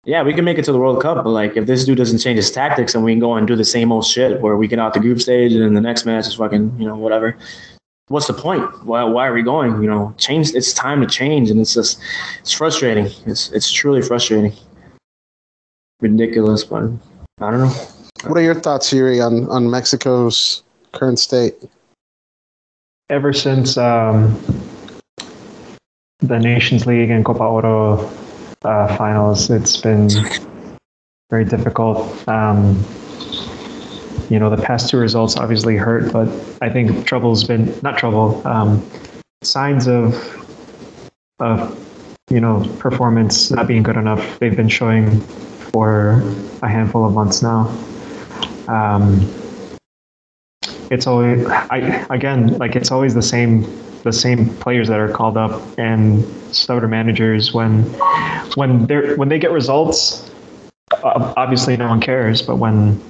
yeah, 0.05 0.21
we 0.21 0.33
can 0.33 0.43
make 0.43 0.57
it 0.57 0.65
to 0.65 0.71
the 0.73 0.79
World 0.79 1.01
Cup, 1.01 1.23
but 1.23 1.29
like 1.29 1.55
if 1.55 1.65
this 1.65 1.85
dude 1.85 1.97
doesn't 1.97 2.19
change 2.19 2.35
his 2.35 2.51
tactics 2.51 2.93
and 2.93 3.03
we 3.03 3.13
can 3.13 3.19
go 3.19 3.35
and 3.35 3.47
do 3.47 3.55
the 3.55 3.63
same 3.63 3.91
old 3.91 4.05
shit 4.05 4.41
where 4.41 4.57
we 4.57 4.67
get 4.67 4.79
out 4.79 4.93
the 4.93 4.99
group 4.99 5.21
stage 5.21 5.53
and 5.53 5.61
then 5.61 5.73
the 5.73 5.81
next 5.81 6.05
match 6.05 6.27
is 6.27 6.35
fucking, 6.35 6.75
you 6.77 6.85
know, 6.85 6.97
whatever. 6.97 7.37
What's 8.09 8.27
the 8.27 8.33
point? 8.33 8.63
Why 8.83 9.05
why 9.05 9.27
are 9.27 9.33
we 9.33 9.41
going? 9.41 9.81
You 9.81 9.89
know, 9.89 10.13
change 10.17 10.53
it's 10.53 10.73
time 10.73 10.99
to 10.99 11.07
change 11.07 11.49
and 11.49 11.59
it's 11.61 11.73
just 11.73 12.01
it's 12.39 12.51
frustrating. 12.51 13.07
It's 13.25 13.49
it's 13.51 13.71
truly 13.71 14.01
frustrating. 14.01 14.53
Ridiculous, 16.01 16.65
but 16.65 16.83
I 17.39 17.51
don't 17.51 17.61
know. 17.61 17.73
What 18.25 18.37
are 18.37 18.41
your 18.41 18.59
thoughts, 18.59 18.91
Yuri, 18.91 19.21
on, 19.21 19.49
on 19.49 19.69
Mexico's 19.69 20.63
current 20.91 21.17
state? 21.17 21.55
Ever 23.09 23.31
since 23.31 23.77
um, 23.77 24.41
the 26.19 26.39
Nations 26.39 26.85
League 26.85 27.09
and 27.09 27.23
Copa 27.23 27.43
Oro 27.43 28.09
uh, 28.63 28.95
finals. 28.97 29.49
It's 29.49 29.77
been 29.77 30.09
very 31.29 31.45
difficult. 31.45 32.27
Um, 32.27 32.83
you 34.29 34.39
know, 34.39 34.49
the 34.49 34.61
past 34.61 34.89
two 34.89 34.97
results 34.97 35.37
obviously 35.37 35.75
hurt, 35.75 36.11
but 36.11 36.27
I 36.61 36.69
think 36.69 37.05
trouble's 37.05 37.43
been 37.43 37.77
not 37.81 37.97
trouble. 37.97 38.45
Um, 38.47 38.87
signs 39.43 39.87
of 39.87 40.15
of 41.39 41.77
you 42.29 42.39
know 42.39 42.63
performance 42.79 43.51
not 43.51 43.67
being 43.67 43.83
good 43.83 43.97
enough. 43.97 44.39
They've 44.39 44.55
been 44.55 44.69
showing 44.69 45.19
for 45.71 46.21
a 46.61 46.69
handful 46.69 47.05
of 47.05 47.13
months 47.13 47.41
now. 47.41 47.67
Um, 48.67 49.29
it's 50.89 51.07
always 51.07 51.45
I 51.47 52.05
again 52.09 52.57
like 52.57 52.75
it's 52.75 52.91
always 52.91 53.13
the 53.13 53.21
same 53.21 53.63
the 54.03 54.13
same 54.13 54.49
players 54.57 54.87
that 54.89 54.99
are 54.99 55.09
called 55.09 55.37
up 55.37 55.61
and 55.77 56.23
starter 56.53 56.87
managers 56.87 57.53
when 57.53 57.83
when 58.55 58.85
they 58.87 59.15
when 59.15 59.29
they 59.29 59.39
get 59.39 59.51
results. 59.51 60.29
Obviously, 61.03 61.75
no 61.75 61.87
one 61.87 61.99
cares, 61.99 62.41
but 62.41 62.57
when 62.57 63.01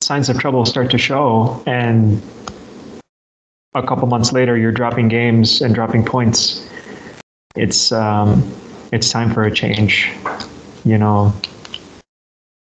signs 0.00 0.28
of 0.28 0.38
trouble 0.38 0.64
start 0.64 0.90
to 0.90 0.98
show 0.98 1.62
and 1.66 2.22
a 3.74 3.82
couple 3.82 4.06
months 4.06 4.32
later 4.32 4.56
you're 4.56 4.72
dropping 4.72 5.08
games 5.08 5.60
and 5.60 5.74
dropping 5.74 6.04
points 6.04 6.66
it's 7.56 7.92
um, 7.92 8.42
it's 8.92 9.10
time 9.10 9.32
for 9.34 9.44
a 9.44 9.52
change 9.52 10.10
you 10.84 10.96
know 10.96 11.34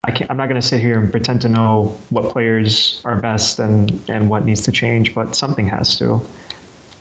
I 0.03 0.11
can't, 0.11 0.31
I'm 0.31 0.37
not 0.37 0.47
going 0.47 0.59
to 0.59 0.65
sit 0.65 0.79
here 0.79 0.99
and 0.99 1.11
pretend 1.11 1.41
to 1.41 1.49
know 1.49 1.99
what 2.09 2.31
players 2.31 3.01
are 3.03 3.19
best 3.19 3.59
and, 3.59 3.91
and 4.09 4.29
what 4.29 4.45
needs 4.45 4.61
to 4.61 4.71
change, 4.71 5.13
but 5.13 5.35
something 5.35 5.67
has 5.67 5.97
to 5.99 6.25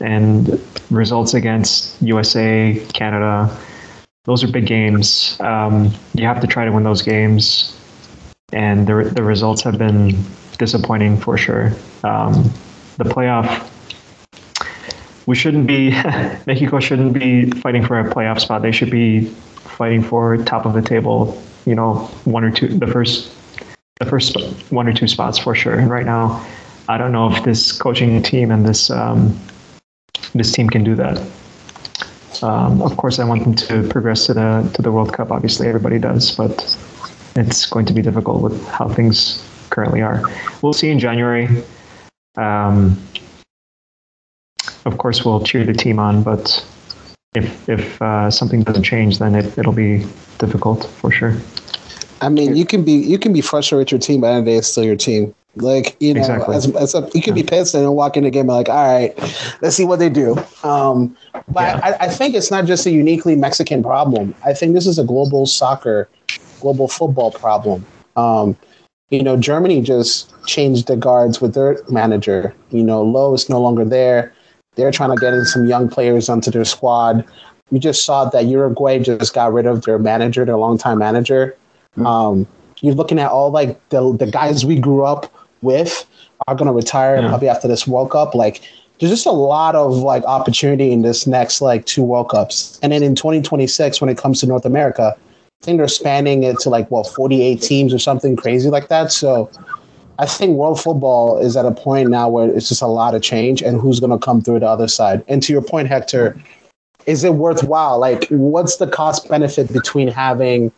and 0.01 0.61
results 0.91 1.35
against 1.35 2.01
USA, 2.03 2.85
Canada. 2.93 3.55
Those 4.25 4.43
are 4.43 4.49
big 4.49 4.67
games. 4.67 5.37
Um, 5.41 5.93
you 6.15 6.27
have 6.27 6.41
to 6.41 6.47
try 6.47 6.65
to 6.65 6.73
win 6.73 6.85
those 6.85 7.03
games, 7.03 7.79
and 8.53 8.87
the 8.87 9.11
the 9.15 9.23
results 9.23 9.63
have 9.63 9.79
been 9.79 10.17
disappointing 10.59 11.19
for 11.19 11.39
sure. 11.39 11.73
Um, 12.03 12.53
the 12.97 13.05
playoff, 13.05 13.69
we 15.27 15.37
shouldn't 15.37 15.67
be. 15.67 15.91
Mexico 16.47 16.81
shouldn't 16.81 17.13
be 17.13 17.51
fighting 17.61 17.85
for 17.85 18.01
a 18.01 18.11
playoff 18.13 18.41
spot. 18.41 18.63
They 18.63 18.73
should 18.73 18.91
be 18.91 19.27
fighting 19.77 20.03
for 20.03 20.37
top 20.39 20.67
of 20.67 20.73
the 20.73 20.83
table. 20.83 21.41
You 21.67 21.75
know, 21.75 21.95
one 22.25 22.45
or 22.45 22.51
two, 22.51 22.69
the 22.69 22.87
first, 22.87 23.33
the 24.01 24.07
first 24.07 24.37
one 24.71 24.89
or 24.89 24.93
two 24.93 25.09
spots 25.09 25.39
for 25.39 25.55
sure. 25.55 25.79
And 25.79 25.91
right 25.91 26.07
now, 26.07 26.47
I 26.89 26.97
don't 26.97 27.13
know 27.13 27.31
if 27.33 27.45
this 27.45 27.73
coaching 27.73 28.23
team 28.23 28.51
and 28.51 28.65
this 28.65 28.91
um, 28.91 29.39
this 30.35 30.53
team 30.53 30.69
can 30.69 30.85
do 30.85 30.95
that. 30.97 31.19
Um, 32.43 32.83
of 32.83 32.97
course, 32.97 33.19
I 33.19 33.25
want 33.25 33.45
them 33.45 33.55
to 33.55 33.89
progress 33.89 34.27
to 34.27 34.35
the 34.35 34.71
to 34.75 34.83
the 34.83 34.93
World 34.93 35.13
Cup. 35.13 35.31
Obviously, 35.31 35.69
everybody 35.69 35.99
does, 35.99 36.35
but 36.35 36.77
it's 37.35 37.67
going 37.67 37.87
to 37.87 37.93
be 37.93 38.03
difficult 38.03 38.43
with 38.43 38.67
how 38.69 38.89
things 38.89 39.43
currently 39.71 40.03
are. 40.03 40.23
We'll 40.63 40.73
see 40.73 40.91
in 40.91 40.99
January. 40.99 41.49
Um, 42.37 43.01
of 44.85 44.99
course, 44.99 45.25
we'll 45.25 45.43
cheer 45.43 45.65
the 45.65 45.73
team 45.73 45.99
on, 45.99 46.23
but 46.23 46.65
if 47.35 47.69
if 47.69 48.01
uh, 48.03 48.31
something 48.31 48.63
doesn't 48.63 48.85
change, 48.85 49.19
then 49.19 49.35
it, 49.35 49.59
it'll 49.59 49.73
be 49.73 50.07
difficult 50.39 50.87
for 50.87 51.11
sure. 51.11 51.37
I 52.21 52.29
mean, 52.29 52.57
you 52.57 52.65
can 52.65 52.85
be 52.85 52.93
you 52.93 53.19
can 53.19 53.33
be 53.33 53.41
frustrated 53.41 53.93
with 53.93 53.93
your 53.93 54.01
team, 54.01 54.21
but 54.21 54.29
at 54.29 54.31
the 54.31 54.37
end 54.37 54.41
of 54.41 54.45
the 54.45 54.51
day, 54.53 54.59
it's 54.59 54.69
still 54.69 54.85
your 54.85 54.97
team. 54.97 55.35
Like 55.57 55.97
you 56.01 56.15
know, 56.15 56.21
Exactly. 56.21 56.55
as, 56.55 56.69
as 56.77 56.95
a, 56.95 57.09
you 57.15 57.23
could 57.23 57.35
be 57.35 57.43
pissed 57.43 57.75
and 57.75 57.95
walk 57.95 58.17
in 58.17 58.25
the 58.25 58.31
game 58.31 58.47
like, 58.47 58.69
all 58.69 58.75
right, 58.75 59.15
let's 59.63 59.75
see 59.75 59.85
what 59.87 59.99
they 59.99 60.11
do. 60.11 60.37
Um, 60.63 61.17
but 61.49 61.77
Yeah. 61.77 61.81
I, 61.83 62.07
I 62.07 62.09
think 62.09 62.35
it's 62.35 62.51
not 62.51 62.67
just 62.67 62.85
a 62.87 62.91
uniquely 62.91 63.37
Mexican 63.37 63.83
problem. 63.83 64.35
I 64.45 64.53
think 64.53 64.75
this 64.75 64.87
is 64.87 64.99
a 64.99 65.05
global 65.05 65.47
soccer, 65.47 66.09
global 66.61 66.89
football 66.89 67.31
problem. 67.31 67.87
Um, 68.17 68.57
you 69.11 69.23
know, 69.23 69.37
Germany 69.37 69.81
just 69.81 70.33
changed 70.47 70.89
the 70.89 70.97
guards 70.97 71.41
with 71.41 71.55
their 71.55 71.81
manager. 71.89 72.55
You 72.71 72.83
know, 72.83 73.05
Löw 73.05 73.35
is 73.35 73.49
no 73.49 73.61
longer 73.61 73.85
there. 73.85 74.35
They're 74.75 74.91
trying 74.91 75.11
to 75.15 75.17
get 75.17 75.33
in 75.33 75.45
some 75.47 75.67
young 75.67 75.89
players 75.89 76.29
onto 76.29 76.51
their 76.51 76.65
squad. 76.67 77.25
You 77.71 77.79
just 77.79 78.05
saw 78.05 78.27
that 78.27 78.45
Uruguay 78.45 78.99
just 78.99 79.33
got 79.33 79.53
rid 79.53 79.65
of 79.67 79.83
their 79.85 79.99
manager, 79.99 80.45
their 80.45 80.57
longtime 80.57 80.99
manager. 80.99 81.57
Um, 82.05 82.47
you're 82.83 82.95
looking 82.95 83.19
at 83.19 83.31
all 83.31 83.51
like 83.51 83.81
the 83.89 84.15
the 84.17 84.27
guys 84.27 84.67
we 84.67 84.79
grew 84.79 85.03
up 85.03 85.33
with 85.63 86.07
are 86.49 86.55
going 86.55 86.67
to 86.67 86.73
retire 86.73 87.17
Yeah. 87.17 87.29
probably 87.29 87.49
after 87.49 87.69
this 87.69 87.87
World 87.87 88.11
Cup. 88.11 88.35
Like, 88.35 88.61
there's 88.99 89.11
just 89.13 89.27
a 89.27 89.33
lot 89.33 89.75
of 89.75 89.99
like 89.99 90.25
opportunity 90.25 90.93
in 90.93 91.03
this 91.03 91.27
next 91.27 91.61
like 91.61 91.85
two 91.87 92.03
World 92.03 92.31
Cups, 92.31 92.79
and 92.83 92.93
then 92.93 93.03
in 93.03 93.15
2026 93.15 94.01
when 94.01 94.09
it 94.09 94.17
comes 94.19 94.41
to 94.41 94.47
North 94.47 94.65
America, 94.65 95.15
I 95.17 95.65
think 95.65 95.79
they're 95.79 95.89
spanning 95.89 96.43
it 96.45 96.59
to 96.61 96.71
like 96.71 96.91
what 96.91 97.07
48 97.07 97.61
teams 97.61 97.93
or 97.93 97.99
something 97.99 98.37
crazy 98.37 98.71
like 98.71 98.89
that. 98.89 99.13
So. 99.13 99.51
I 100.19 100.25
think 100.25 100.57
world 100.57 100.81
football 100.81 101.37
is 101.37 101.59
at 101.59 101.67
a 101.67 101.73
point 101.73 102.09
now 102.09 102.27
where 102.27 102.49
it's 102.49 102.71
just 102.71 102.81
a 102.81 102.87
lot 102.87 103.15
of 103.15 103.21
change 103.21 103.61
and 103.61 103.79
who's 103.79 104.01
going 104.01 104.19
to 104.19 104.19
come 104.19 104.41
through 104.41 104.61
the 104.61 104.67
other 104.67 104.89
side. 104.89 105.23
And 105.29 105.43
to 105.43 105.53
your 105.53 105.61
point, 105.61 105.89
Hector, 105.89 106.35
is 107.05 107.23
it 107.23 107.35
worthwhile? 107.35 107.99
Like, 107.99 108.27
what's 108.31 108.77
the 108.77 108.87
cost 108.87 109.29
benefit 109.29 109.71
between 109.75 110.09
having 110.09 110.73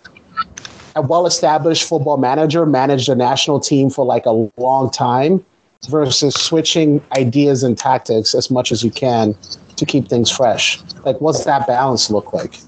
a 0.99 1.03
well 1.03 1.27
established 1.27 1.89
football 1.89 2.17
manager 2.17 2.67
managed 2.67 3.09
a 3.09 3.15
national 3.15 3.61
team 3.61 3.89
for 3.89 4.05
like 4.05 4.27
a 4.27 4.51
long 4.57 4.91
time 4.91 5.45
versus 5.89 6.35
switching 6.35 7.03
ideas 7.17 7.63
and 7.63 7.79
tactics 7.79 8.35
as 8.35 8.51
much 8.51 8.73
as 8.73 8.83
you 8.83 8.91
can 8.91 9.37
to 9.77 9.87
keep 9.87 10.09
things 10.09 10.31
fresh? 10.31 10.81
Like, 11.05 11.21
what's 11.21 11.45
that 11.45 11.67
balance 11.67 12.11
look 12.11 12.33
like? 12.33 12.59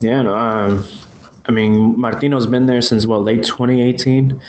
Yeah, 0.00 0.22
no, 0.22 0.36
um, 0.36 0.86
I 1.46 1.52
mean, 1.52 1.98
Martino's 1.98 2.46
been 2.46 2.66
there 2.66 2.80
since 2.80 3.04
what 3.04 3.22
late 3.22 3.42
2018. 3.42 4.40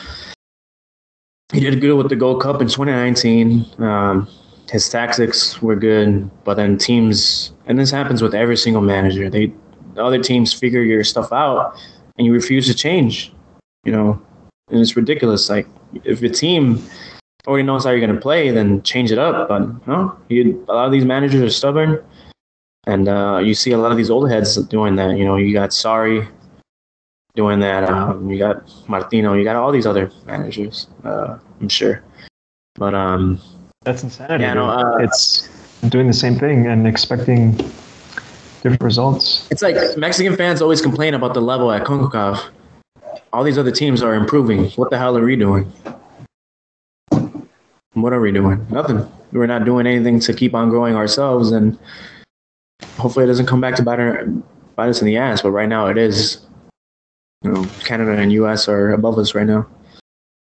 He 1.51 1.59
did 1.59 1.81
good 1.81 1.95
with 1.95 2.09
the 2.09 2.15
Gold 2.15 2.43
Cup 2.43 2.61
in 2.61 2.67
2019. 2.67 3.65
Um, 3.79 4.27
his 4.69 4.87
tactics 4.87 5.59
were 5.63 5.75
good, 5.75 6.29
but 6.43 6.53
then 6.53 6.77
teams, 6.77 7.53
and 7.65 7.79
this 7.79 7.89
happens 7.89 8.21
with 8.21 8.35
every 8.35 8.55
single 8.55 8.83
manager. 8.83 9.27
They, 9.31 9.51
the 9.99 10.05
other 10.05 10.23
teams 10.23 10.53
figure 10.53 10.81
your 10.81 11.03
stuff 11.03 11.33
out, 11.33 11.75
and 12.17 12.25
you 12.25 12.33
refuse 12.33 12.65
to 12.67 12.73
change. 12.73 13.33
You 13.83 13.91
know, 13.91 14.21
and 14.69 14.79
it's 14.79 14.95
ridiculous. 14.95 15.49
Like 15.49 15.67
if 16.05 16.21
your 16.21 16.31
team 16.31 16.81
already 17.47 17.63
knows 17.63 17.83
how 17.83 17.91
you're 17.91 17.99
going 17.99 18.15
to 18.15 18.21
play, 18.21 18.49
then 18.51 18.81
change 18.83 19.11
it 19.11 19.19
up. 19.19 19.49
But 19.49 19.87
no, 19.87 20.17
you, 20.29 20.65
a 20.69 20.73
lot 20.73 20.85
of 20.85 20.91
these 20.91 21.05
managers 21.05 21.41
are 21.41 21.49
stubborn. 21.49 22.03
And 22.87 23.07
uh, 23.09 23.41
you 23.43 23.53
see 23.53 23.71
a 23.71 23.77
lot 23.77 23.91
of 23.91 23.97
these 23.97 24.09
old 24.09 24.29
heads 24.31 24.55
doing 24.67 24.95
that. 24.95 25.17
You 25.17 25.25
know, 25.25 25.35
you 25.35 25.53
got 25.53 25.73
Sorry 25.73 26.27
doing 27.35 27.59
that. 27.59 27.83
Um, 27.89 28.29
you 28.29 28.39
got 28.39 28.63
Martino. 28.87 29.33
You 29.33 29.43
got 29.43 29.57
all 29.57 29.71
these 29.71 29.85
other 29.85 30.09
managers. 30.25 30.87
Uh, 31.03 31.37
I'm 31.59 31.69
sure, 31.69 32.03
but 32.75 32.93
um, 32.95 33.39
That's 33.83 34.03
insanity. 34.03 34.43
Yeah, 34.43 34.53
no, 34.53 34.69
uh, 34.69 34.97
it's 34.97 35.49
doing 35.89 36.07
the 36.07 36.13
same 36.13 36.39
thing 36.39 36.67
and 36.67 36.87
expecting 36.87 37.59
different 38.61 38.83
results. 38.83 39.47
it's 39.51 39.61
like 39.61 39.75
Mexican 39.97 40.35
fans 40.35 40.61
always 40.61 40.81
complain 40.81 41.13
about 41.13 41.33
the 41.33 41.41
level 41.41 41.71
at 41.71 41.83
Concacaf. 41.83 42.49
All 43.31 43.43
these 43.43 43.57
other 43.57 43.71
teams 43.71 44.01
are 44.01 44.13
improving. 44.13 44.69
What 44.71 44.89
the 44.89 44.97
hell 44.97 45.17
are 45.17 45.23
we 45.23 45.35
doing? 45.35 45.71
What 47.93 48.13
are 48.13 48.19
we 48.19 48.31
doing? 48.31 48.65
Nothing. 48.69 49.09
We're 49.31 49.47
not 49.47 49.65
doing 49.65 49.87
anything 49.87 50.19
to 50.21 50.33
keep 50.33 50.53
on 50.53 50.69
growing 50.69 50.95
ourselves, 50.95 51.51
and 51.51 51.77
hopefully 52.97 53.25
it 53.25 53.27
doesn't 53.27 53.45
come 53.45 53.61
back 53.61 53.75
to 53.75 53.83
bite, 53.83 53.99
our, 53.99 54.25
bite 54.75 54.89
us 54.89 55.01
in 55.01 55.07
the 55.07 55.17
ass. 55.17 55.41
But 55.41 55.51
right 55.51 55.69
now 55.69 55.87
it 55.87 55.97
is. 55.97 56.45
You 57.41 57.51
know, 57.53 57.65
Canada 57.85 58.11
and 58.17 58.33
U.S. 58.33 58.67
are 58.67 58.91
above 58.91 59.17
us 59.17 59.33
right 59.33 59.47
now. 59.47 59.65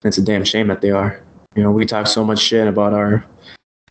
It's 0.05 0.17
a 0.17 0.21
damn 0.21 0.45
shame 0.45 0.67
that 0.67 0.79
they 0.79 0.91
are. 0.91 1.21
You 1.55 1.63
know, 1.63 1.71
we 1.71 1.85
talk 1.85 2.07
so 2.07 2.23
much 2.23 2.39
shit 2.39 2.67
about 2.67 2.93
our 2.93 3.25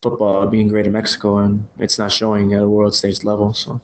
football 0.01 0.47
being 0.47 0.67
great 0.67 0.87
in 0.87 0.93
Mexico, 0.93 1.37
and 1.37 1.67
it's 1.77 1.99
not 1.99 2.11
showing 2.11 2.53
at 2.53 2.63
a 2.63 2.69
world 2.69 2.95
stage 2.95 3.23
level. 3.23 3.53
So, 3.53 3.79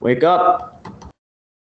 wake 0.00 0.24
up! 0.24 1.02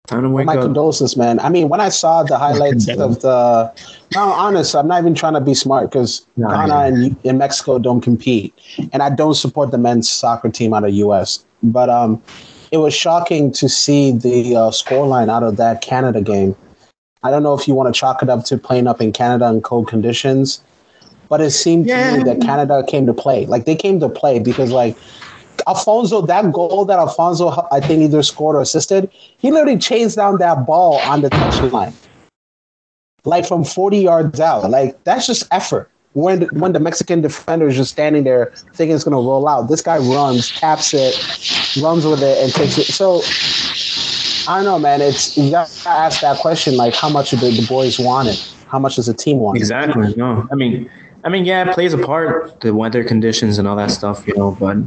Time 0.06 0.22
to 0.22 0.28
wake 0.28 0.46
My 0.46 0.54
up. 0.54 0.58
My 0.58 0.62
condolences, 0.64 1.16
man. 1.16 1.38
I 1.38 1.48
mean, 1.50 1.68
when 1.68 1.80
I 1.80 1.88
saw 1.88 2.24
the 2.24 2.36
highlights 2.36 2.88
of 2.88 3.20
the, 3.20 3.72
no, 4.14 4.20
honest, 4.20 4.74
I'm 4.74 4.88
not 4.88 5.00
even 5.00 5.14
trying 5.14 5.34
to 5.34 5.40
be 5.40 5.54
smart 5.54 5.90
because 5.90 6.26
No, 6.36 6.48
Ghana 6.48 6.66
yeah. 6.66 6.86
and, 6.86 7.16
and 7.24 7.38
Mexico 7.38 7.78
don't 7.78 8.00
compete, 8.00 8.52
and 8.92 9.02
I 9.02 9.10
don't 9.10 9.34
support 9.34 9.70
the 9.70 9.78
men's 9.78 10.10
soccer 10.10 10.50
team 10.50 10.74
out 10.74 10.84
of 10.84 10.92
U.S. 10.94 11.44
But 11.62 11.90
um, 11.90 12.20
it 12.72 12.78
was 12.78 12.94
shocking 12.94 13.52
to 13.52 13.68
see 13.68 14.12
the 14.12 14.56
uh, 14.56 14.70
scoreline 14.70 15.28
out 15.28 15.42
of 15.42 15.56
that 15.58 15.82
Canada 15.82 16.20
game. 16.20 16.56
I 17.22 17.30
don't 17.30 17.42
know 17.42 17.54
if 17.54 17.68
you 17.68 17.74
want 17.74 17.94
to 17.94 17.98
chalk 17.98 18.22
it 18.22 18.28
up 18.28 18.44
to 18.46 18.56
playing 18.56 18.86
up 18.86 19.00
in 19.00 19.12
Canada 19.12 19.48
in 19.48 19.60
cold 19.60 19.88
conditions, 19.88 20.62
but 21.28 21.40
it 21.40 21.50
seemed 21.50 21.86
to 21.86 21.94
me 22.16 22.24
that 22.24 22.40
Canada 22.40 22.82
came 22.88 23.06
to 23.06 23.14
play. 23.14 23.46
Like 23.46 23.66
they 23.66 23.76
came 23.76 24.00
to 24.00 24.08
play 24.08 24.38
because 24.38 24.72
like 24.72 24.96
Alphonso, 25.66 26.22
that 26.22 26.52
goal 26.52 26.84
that 26.86 26.98
Alphonso 26.98 27.66
I 27.70 27.80
think 27.80 28.02
either 28.02 28.22
scored 28.22 28.56
or 28.56 28.60
assisted, 28.60 29.10
he 29.38 29.50
literally 29.50 29.78
chased 29.78 30.16
down 30.16 30.38
that 30.38 30.66
ball 30.66 30.98
on 31.00 31.22
the 31.22 31.30
touchline, 31.30 31.92
like 33.24 33.46
from 33.46 33.64
40 33.64 33.98
yards 33.98 34.40
out. 34.40 34.70
Like 34.70 35.02
that's 35.04 35.26
just 35.26 35.46
effort. 35.50 35.90
When 36.14 36.42
when 36.58 36.72
the 36.72 36.80
Mexican 36.80 37.20
defender 37.20 37.68
is 37.68 37.76
just 37.76 37.92
standing 37.92 38.24
there 38.24 38.52
thinking 38.74 38.94
it's 38.94 39.04
gonna 39.04 39.16
roll 39.16 39.46
out, 39.46 39.68
this 39.68 39.80
guy 39.80 39.98
runs, 39.98 40.50
taps 40.50 40.92
it, 40.92 41.14
runs 41.80 42.04
with 42.04 42.22
it, 42.22 42.42
and 42.42 42.52
takes 42.52 42.78
it. 42.78 42.86
So 42.86 43.20
I 44.50 44.56
don't 44.56 44.64
know, 44.64 44.78
man. 44.78 45.00
It's 45.00 45.36
you 45.36 45.50
gotta 45.50 45.88
ask 45.88 46.20
that 46.22 46.40
question. 46.40 46.76
Like, 46.76 46.94
how 46.94 47.08
much 47.08 47.30
do 47.30 47.36
the 47.36 47.64
boys 47.68 47.98
want 48.00 48.28
it? 48.28 48.54
How 48.66 48.78
much 48.78 48.96
does 48.96 49.06
the 49.06 49.14
team 49.14 49.38
want 49.38 49.56
it? 49.56 49.60
Exactly. 49.60 50.14
No, 50.16 50.48
I 50.50 50.54
mean, 50.56 50.90
I 51.22 51.28
mean, 51.28 51.44
yeah, 51.44 51.68
it 51.68 51.74
plays 51.74 51.92
a 51.92 51.98
part, 51.98 52.60
the 52.60 52.74
weather 52.74 53.04
conditions 53.04 53.58
and 53.58 53.68
all 53.68 53.76
that 53.76 53.90
stuff, 53.90 54.26
you 54.26 54.34
know. 54.34 54.56
But 54.58 54.78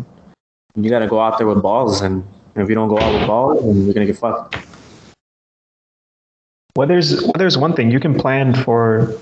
you 0.75 0.89
got 0.89 0.99
to 0.99 1.07
go 1.07 1.19
out 1.19 1.37
there 1.37 1.47
with 1.47 1.61
balls, 1.61 2.01
and 2.01 2.23
if 2.55 2.69
you 2.69 2.75
don't 2.75 2.87
go 2.89 2.99
out 2.99 3.13
with 3.13 3.27
balls, 3.27 3.63
then 3.65 3.85
you're 3.85 3.93
gonna 3.93 4.05
get 4.05 4.17
fucked. 4.17 4.57
Weather's 6.75 7.23
there's 7.37 7.57
one 7.57 7.73
thing. 7.73 7.91
You 7.91 7.99
can 7.99 8.15
plan 8.17 8.53
for 8.53 9.15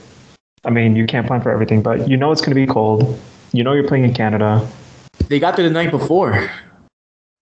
I 0.63 0.69
mean, 0.69 0.95
you 0.95 1.05
can't 1.05 1.27
plan 1.27 1.41
for 1.41 1.51
everything, 1.51 1.81
but 1.81 2.07
you 2.07 2.15
know 2.15 2.31
it's 2.31 2.41
gonna 2.41 2.55
be 2.55 2.67
cold. 2.67 3.19
You 3.51 3.63
know 3.63 3.73
you're 3.73 3.87
playing 3.87 4.05
in 4.05 4.13
Canada. 4.13 4.65
They 5.27 5.39
got 5.39 5.57
there 5.57 5.67
the 5.67 5.73
night 5.73 5.91
before. 5.91 6.49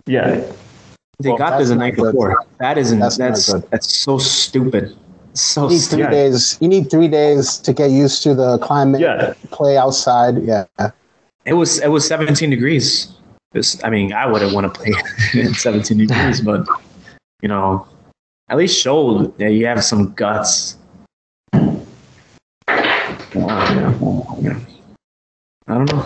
Yeah. 0.05 0.41
They 1.19 1.29
Well, 1.29 1.37
got 1.37 1.57
there 1.57 1.67
the 1.67 1.75
night 1.75 1.95
good. 1.95 2.11
before. 2.13 2.43
That 2.59 2.77
isn't. 2.77 2.97
That's 2.99 3.17
That's 3.17 3.53
not 3.53 3.69
that's, 3.69 3.93
so 3.93 4.17
stupid. 4.17 4.95
So 5.33 5.63
You 5.63 5.69
need 5.69 5.75
three 5.75 5.79
stupid. 5.79 6.11
days. 6.11 6.57
You 6.59 6.67
need 6.67 6.89
three 6.89 7.07
days 7.07 7.57
to 7.59 7.73
get 7.73 7.91
used 7.91 8.23
to 8.23 8.33
the 8.33 8.57
climate. 8.59 9.01
Yeah. 9.01 9.33
Play 9.51 9.77
outside. 9.77 10.41
Yeah. 10.43 10.65
It 11.45 11.53
was 11.53 11.79
it 11.79 11.89
was 11.89 12.07
17 12.07 12.49
degrees. 12.49 13.13
This, 13.51 13.83
I 13.83 13.89
mean, 13.89 14.13
I 14.13 14.27
wouldn't 14.27 14.53
want 14.53 14.71
to 14.71 14.79
play 14.79 14.93
in 15.41 15.53
17 15.53 15.97
degrees, 15.97 16.41
but 16.49 16.67
you 17.41 17.49
know, 17.49 17.87
at 18.49 18.57
least 18.57 18.79
show 18.79 19.25
that 19.37 19.51
you 19.51 19.65
have 19.65 19.83
some 19.83 20.13
guts. 20.13 20.77
Wow, 23.35 24.37
yeah. 24.41 24.59
I 25.67 25.73
don't 25.73 25.91
know. 25.91 26.05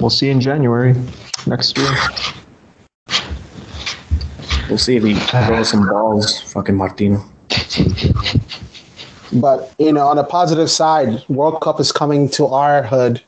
We'll 0.00 0.10
see 0.10 0.30
in 0.30 0.40
January 0.40 0.94
next 1.46 1.76
year. 1.78 1.92
We'll 4.68 4.78
see 4.78 4.96
if 4.96 5.02
he 5.02 5.14
throws 5.14 5.70
some 5.70 5.88
balls, 5.88 6.40
fucking 6.52 6.76
Martino. 6.76 7.24
But 9.32 9.74
you 9.78 9.92
know, 9.92 10.06
on 10.06 10.16
the 10.16 10.24
positive 10.24 10.70
side, 10.70 11.22
World 11.28 11.60
Cup 11.60 11.80
is 11.80 11.92
coming 11.92 12.28
to 12.30 12.46
our 12.46 12.82
hood 12.82 13.22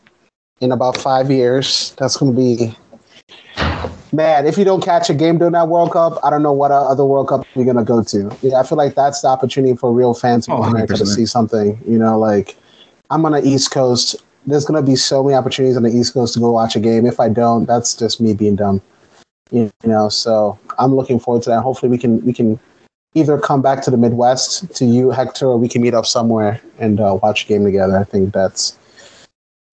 in 0.61 0.73
about 0.73 0.97
five 0.97 1.31
years. 1.31 1.95
That's 1.99 2.17
going 2.17 2.33
to 2.33 2.39
be 2.39 2.77
man. 4.13 4.47
If 4.47 4.57
you 4.59 4.65
don't 4.65 4.83
catch 4.83 5.09
a 5.11 5.15
game 5.15 5.39
during 5.39 5.53
that 5.55 5.69
World 5.69 5.93
Cup, 5.93 6.19
I 6.23 6.31
don't 6.31 6.43
know 6.43 6.53
what 6.53 6.71
other 6.71 7.05
World 7.05 7.29
Cup 7.29 7.47
you're 7.55 7.65
going 7.65 7.77
to 7.77 7.85
go 7.85 8.03
to. 8.03 8.37
Yeah, 8.43 8.61
I 8.61 8.63
feel 8.63 8.79
like 8.79 8.95
that's 8.95 9.23
the 9.23 9.29
opportunity 9.29 9.77
for 9.77 9.93
real 9.93 10.15
fans 10.15 10.47
in 10.47 10.55
Oh, 10.55 10.63
America 10.63 10.95
to 10.97 11.05
100%. 11.05 11.07
see 11.07 11.27
something. 11.27 11.81
You 11.87 11.99
know, 11.99 12.19
like 12.19 12.57
I'm 13.11 13.25
on 13.25 13.33
the 13.33 13.47
East 13.47 13.71
Coast. 13.71 14.17
there's 14.47 14.65
gonna 14.65 14.83
be 14.83 14.97
so 14.97 15.23
many 15.23 15.37
opportunities 15.37 15.77
on 15.77 15.85
the 15.85 15.91
East 15.91 16.15
Coast 16.15 16.35
to 16.35 16.41
go 16.41 16.51
watch 16.51 16.75
a 16.75 16.81
game. 16.81 17.07
If 17.07 17.21
I 17.21 17.29
don't, 17.29 17.65
that's 17.67 17.95
just 17.95 18.21
me 18.21 18.35
being 18.35 18.57
dumb. 18.57 18.81
You 19.51 19.71
know, 19.85 20.09
so 20.09 20.59
I'm 20.79 20.95
looking 20.97 21.21
forward 21.21 21.43
to 21.45 21.51
that. 21.51 21.61
Hopefully, 21.63 21.91
we 21.91 21.99
can 21.99 22.25
we 22.25 22.33
can 22.33 22.59
either 23.15 23.39
come 23.39 23.61
back 23.63 23.83
to 23.83 23.91
the 23.91 23.97
Midwest 23.99 24.75
to 24.77 24.85
you, 24.87 25.11
Hector, 25.11 25.47
or 25.47 25.59
we 25.59 25.69
can 25.69 25.83
meet 25.83 25.95
up 25.95 26.07
somewhere 26.07 26.61
and 26.79 26.99
uh, 27.01 27.19
watch 27.23 27.45
a 27.45 27.49
game 27.49 27.63
together. 27.65 27.97
I 27.99 28.05
think 28.05 28.33
that's 28.33 28.77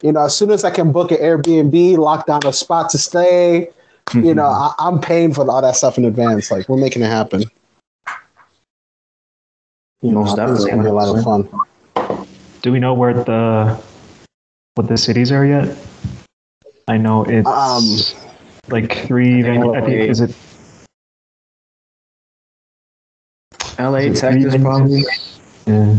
you 0.03 0.11
know, 0.11 0.25
as 0.25 0.35
soon 0.35 0.51
as 0.51 0.63
I 0.63 0.69
can 0.71 0.91
book 0.91 1.11
an 1.11 1.17
Airbnb, 1.17 1.97
lock 1.97 2.27
down 2.27 2.41
a 2.45 2.53
spot 2.53 2.89
to 2.91 2.97
stay, 2.97 3.69
you 4.13 4.33
know, 4.33 4.45
I, 4.45 4.73
I'm 4.79 4.99
paying 4.99 5.33
for 5.33 5.49
all 5.49 5.61
that 5.61 5.75
stuff 5.75 5.97
in 5.97 6.05
advance. 6.05 6.51
Like 6.51 6.67
we're 6.69 6.77
making 6.77 7.01
it 7.01 7.07
happen. 7.07 7.43
You 10.01 10.11
know, 10.11 10.21
Most 10.23 10.39
I 10.39 10.51
it's 10.51 10.65
gonna 10.65 10.83
be 10.83 10.89
a 10.89 10.93
lot 10.93 11.15
of 11.15 11.23
fun. 11.23 11.49
Do 12.61 12.71
we 12.71 12.79
know 12.79 12.93
where 12.93 13.13
the 13.13 13.81
what 14.75 14.87
the 14.87 14.97
cities 14.97 15.31
are 15.31 15.45
yet? 15.45 15.75
I 16.87 16.97
know 16.97 17.23
it's 17.25 17.47
Um, 17.47 18.23
like 18.69 18.91
three. 19.05 19.39
I 19.39 19.43
think 19.43 19.63
venues. 19.63 19.75
I 19.77 19.81
think 19.85 19.99
LA. 19.99 20.05
is 20.05 20.21
it 20.21 20.35
LA, 23.77 23.95
is 23.97 24.17
it 24.17 24.21
Texas, 24.21 24.61
probably. 24.61 25.03
Yeah. 25.67 25.95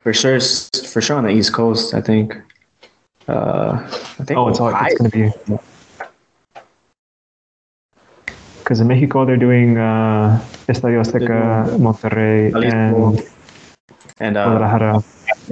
For 0.00 0.12
sure, 0.12 0.40
for 0.40 1.00
sure 1.00 1.16
on 1.16 1.24
the 1.24 1.30
East 1.30 1.52
Coast. 1.52 1.94
I 1.94 2.00
think. 2.00 2.36
Uh, 3.28 3.78
I 3.84 4.24
think. 4.24 4.38
Oh, 4.38 4.48
it's 4.48 4.60
all 4.60 4.74
it's 4.74 4.94
gonna 4.98 5.10
be. 5.10 5.30
Because 8.68 8.80
in 8.80 8.86
Mexico 8.88 9.24
they're 9.24 9.38
doing 9.38 9.78
uh, 9.78 10.44
Estadio 10.68 11.00
Azteca, 11.00 11.64
Monterrey, 11.80 12.52
Jalisco, 12.52 13.16
and 13.16 13.26
and 14.20 14.36
uh, 14.36 14.44
Guadalajara. 14.44 14.96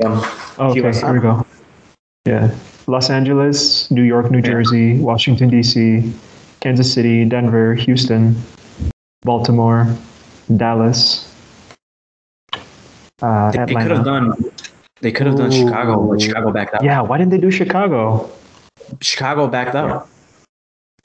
um, 0.04 0.20
Oh, 0.58 0.70
okay, 0.70 0.92
here 0.92 1.12
we 1.14 1.20
go. 1.20 1.46
Yeah, 2.26 2.54
Los 2.86 3.08
Angeles, 3.08 3.90
New 3.90 4.02
York, 4.02 4.30
New 4.30 4.44
Yeah. 4.44 4.52
Jersey, 4.52 4.98
Washington 4.98 5.48
D.C., 5.48 6.12
Kansas 6.60 6.92
City, 6.92 7.24
Denver, 7.24 7.72
Houston, 7.74 8.36
Baltimore, 9.22 9.88
Dallas, 10.54 11.32
uh, 13.22 13.50
they, 13.50 13.64
could 13.64 13.90
have 13.96 14.04
done. 14.04 14.34
They 15.00 15.10
could 15.10 15.26
have 15.26 15.38
done 15.38 15.50
Chicago, 15.52 16.06
but 16.06 16.20
Chicago 16.20 16.52
backed 16.52 16.74
out. 16.74 16.84
Yeah, 16.84 17.00
why 17.00 17.16
didn't 17.16 17.30
they 17.30 17.40
do 17.40 17.50
Chicago? 17.50 18.30
Chicago 19.00 19.46
backed 19.46 19.74
out. 19.74 20.06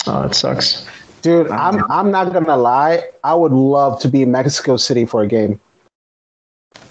Oh, 0.08 0.24
that 0.24 0.36
sucks. 0.36 0.86
Dude, 1.22 1.50
I'm 1.52 1.84
I'm 1.92 2.12
not 2.12 2.32
gonna 2.34 2.58
lie. 2.58 3.04
I 3.24 3.34
would 3.34 3.52
love 3.52 4.00
to 4.02 4.08
be 4.10 4.22
in 4.24 4.32
Mexico 4.32 4.78
City 4.78 5.06
for 5.06 5.22
a 5.24 5.28
game. 5.28 5.60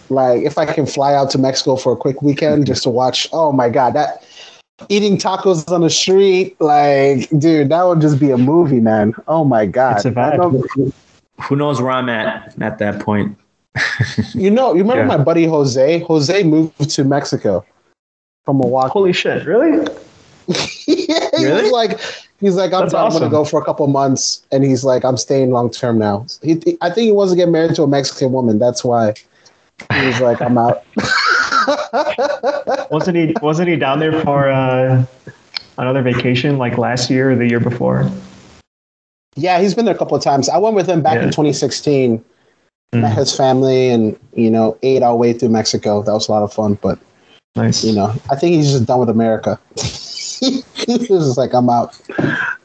Like 0.08 0.42
if 0.42 0.58
I 0.58 0.66
can 0.66 0.86
fly 0.86 1.14
out 1.14 1.30
to 1.30 1.38
Mexico 1.38 1.76
for 1.76 1.92
a 1.92 1.96
quick 1.96 2.20
weekend 2.22 2.66
just 2.66 2.82
to 2.84 2.90
watch. 2.90 3.28
Oh 3.32 3.52
my 3.52 3.68
god, 3.68 3.94
that 3.94 4.24
eating 4.88 5.16
tacos 5.18 5.70
on 5.70 5.82
the 5.82 5.90
street, 5.90 6.58
like, 6.60 7.28
dude, 7.38 7.68
that 7.68 7.82
would 7.84 8.00
just 8.00 8.18
be 8.18 8.30
a 8.30 8.38
movie, 8.38 8.80
man. 8.80 9.14
Oh 9.28 9.44
my 9.44 9.66
god. 9.66 9.96
It's 9.96 10.04
a 10.06 10.08
I 10.08 10.12
vibe. 10.36 10.38
know- 10.76 10.92
Who 11.44 11.56
knows 11.56 11.80
where 11.80 11.92
I'm 11.92 12.08
at 12.08 12.54
at 12.60 12.78
that 12.78 13.00
point? 13.00 13.36
you 14.34 14.50
know, 14.50 14.72
you 14.74 14.80
remember 14.82 15.02
Yeah. 15.02 15.16
my 15.18 15.22
buddy 15.22 15.44
Jose? 15.46 16.00
Jose 16.00 16.42
moved 16.42 16.90
to 16.90 17.04
Mexico 17.04 17.64
from 18.44 18.58
Milwaukee. 18.58 18.90
Holy 18.92 19.12
shit! 19.12 19.46
Really? 19.46 19.86
yeah, 21.10 21.28
he 21.38 21.44
Really? 21.46 21.62
was 21.64 21.72
like, 21.72 22.00
he's 22.40 22.56
like, 22.56 22.72
I'm, 22.72 22.84
awesome. 22.84 23.20
gonna 23.20 23.30
go 23.30 23.44
for 23.44 23.60
a 23.60 23.64
couple 23.64 23.86
months, 23.86 24.44
and 24.52 24.64
he's 24.64 24.84
like, 24.84 25.04
I'm 25.04 25.16
staying 25.16 25.50
long 25.50 25.70
term 25.70 25.98
now. 25.98 26.26
He, 26.42 26.54
he- 26.64 26.78
I 26.80 26.90
think 26.90 27.06
he 27.06 27.12
wants 27.12 27.32
to 27.32 27.36
get 27.36 27.48
married 27.48 27.74
to 27.76 27.82
a 27.82 27.86
Mexican 27.88 28.32
woman. 28.32 28.58
That's 28.58 28.84
why 28.84 29.14
he 29.92 30.06
was 30.06 30.20
like, 30.20 30.40
I'm 30.40 30.58
out. 30.58 30.84
Wasn't 32.90 33.16
he? 33.16 33.34
Wasn't 33.42 33.68
he 33.68 33.76
down 33.76 34.00
there 34.00 34.18
for 34.22 34.48
uh, 34.48 35.04
another 35.78 36.02
vacation 36.02 36.58
like 36.58 36.78
last 36.78 37.10
year 37.10 37.30
or 37.32 37.36
the 37.36 37.48
year 37.48 37.60
before? 37.60 38.10
yeah, 39.36 39.60
he's 39.60 39.74
been 39.74 39.84
there 39.86 39.94
a 39.94 39.98
couple 39.98 40.16
of 40.16 40.22
times. 40.22 40.48
I 40.48 40.58
went 40.58 40.74
with 40.74 40.88
him 40.88 41.02
back 41.02 41.16
in 41.18 41.26
2016. 41.30 42.22
Mm. 42.92 43.02
Met 43.02 43.16
his 43.16 43.36
family, 43.36 43.90
and 43.90 44.18
you 44.34 44.50
know, 44.50 44.76
ate 44.82 45.02
our 45.02 45.14
way 45.14 45.32
through 45.32 45.50
Mexico. 45.50 46.02
That 46.02 46.12
was 46.12 46.28
a 46.28 46.32
lot 46.32 46.42
of 46.42 46.52
fun. 46.52 46.74
But 46.82 46.98
Nice. 47.54 47.84
you 47.84 47.94
know, 47.94 48.12
I 48.30 48.36
think 48.36 48.56
he's 48.56 48.72
just 48.72 48.86
done 48.86 48.98
with 48.98 49.08
America. 49.08 49.58
he 50.74 51.06
was 51.08 51.26
just 51.26 51.38
like, 51.38 51.52
I'm 51.54 51.68
out. 51.68 51.98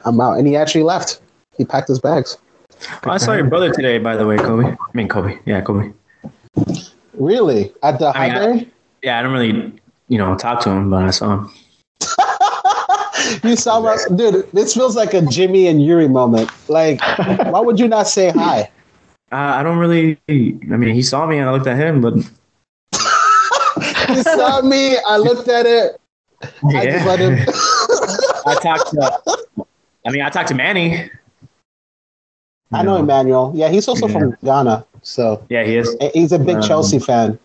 I'm 0.05 0.19
out, 0.21 0.37
and 0.37 0.47
he 0.47 0.55
actually 0.55 0.83
left. 0.83 1.21
He 1.57 1.65
packed 1.65 1.87
his 1.87 1.99
bags. 1.99 2.37
Oh, 3.05 3.11
I 3.11 3.17
saw 3.17 3.33
your 3.33 3.45
brother 3.45 3.71
today, 3.71 3.97
by 3.97 4.17
the 4.17 4.25
way, 4.25 4.37
Kobe. 4.37 4.67
I 4.67 4.75
mean, 4.93 5.07
Kobe. 5.07 5.37
Yeah, 5.45 5.61
Kobe. 5.61 5.91
Really? 7.13 7.73
At 7.83 7.99
the 7.99 8.07
I 8.15 8.27
mean, 8.27 8.37
I- 8.37 8.67
Yeah, 9.01 9.19
I 9.19 9.23
don't 9.23 9.33
really, 9.33 9.71
you 10.09 10.17
know, 10.17 10.35
talk 10.35 10.61
to 10.61 10.69
him, 10.69 10.89
but 10.89 11.03
I 11.03 11.11
saw 11.11 11.37
him. 11.37 11.51
you 13.49 13.55
saw 13.55 13.79
my 13.79 13.97
dude. 14.15 14.49
This 14.51 14.73
feels 14.73 14.95
like 14.95 15.13
a 15.13 15.21
Jimmy 15.21 15.67
and 15.67 15.83
Yuri 15.83 16.07
moment. 16.07 16.49
Like, 16.67 17.01
why 17.01 17.59
would 17.59 17.79
you 17.79 17.87
not 17.87 18.07
say 18.07 18.31
hi? 18.31 18.71
Uh, 19.31 19.57
I 19.57 19.63
don't 19.63 19.79
really. 19.79 20.19
I 20.29 20.77
mean, 20.77 20.93
he 20.93 21.01
saw 21.01 21.25
me 21.25 21.39
and 21.39 21.49
I 21.49 21.51
looked 21.51 21.65
at 21.65 21.77
him, 21.77 21.99
but 21.99 22.13
he 22.13 22.21
saw 24.21 24.61
me. 24.61 24.97
I 25.05 25.17
looked 25.17 25.49
at 25.49 25.65
it. 25.65 25.99
I 26.75 26.85
just 26.85 27.05
let 27.05 27.19
him. 27.19 27.33
I 28.45 28.55
talked 28.61 28.89
to. 28.91 29.65
I 30.05 30.11
mean, 30.11 30.21
I 30.21 30.29
talked 30.29 30.49
to 30.49 30.55
Manny. 30.55 31.09
I 32.71 32.83
know 32.83 32.97
Emmanuel. 32.97 33.51
Yeah, 33.55 33.69
he's 33.69 33.87
also 33.87 34.07
from 34.07 34.35
Ghana, 34.43 34.85
so 35.01 35.43
Yeah, 35.49 35.63
he 35.63 35.77
is. 35.77 35.95
he's 36.13 36.31
a 36.31 36.39
big 36.39 36.57
Um, 36.57 36.61
Chelsea 36.63 36.99
fan. 36.99 37.39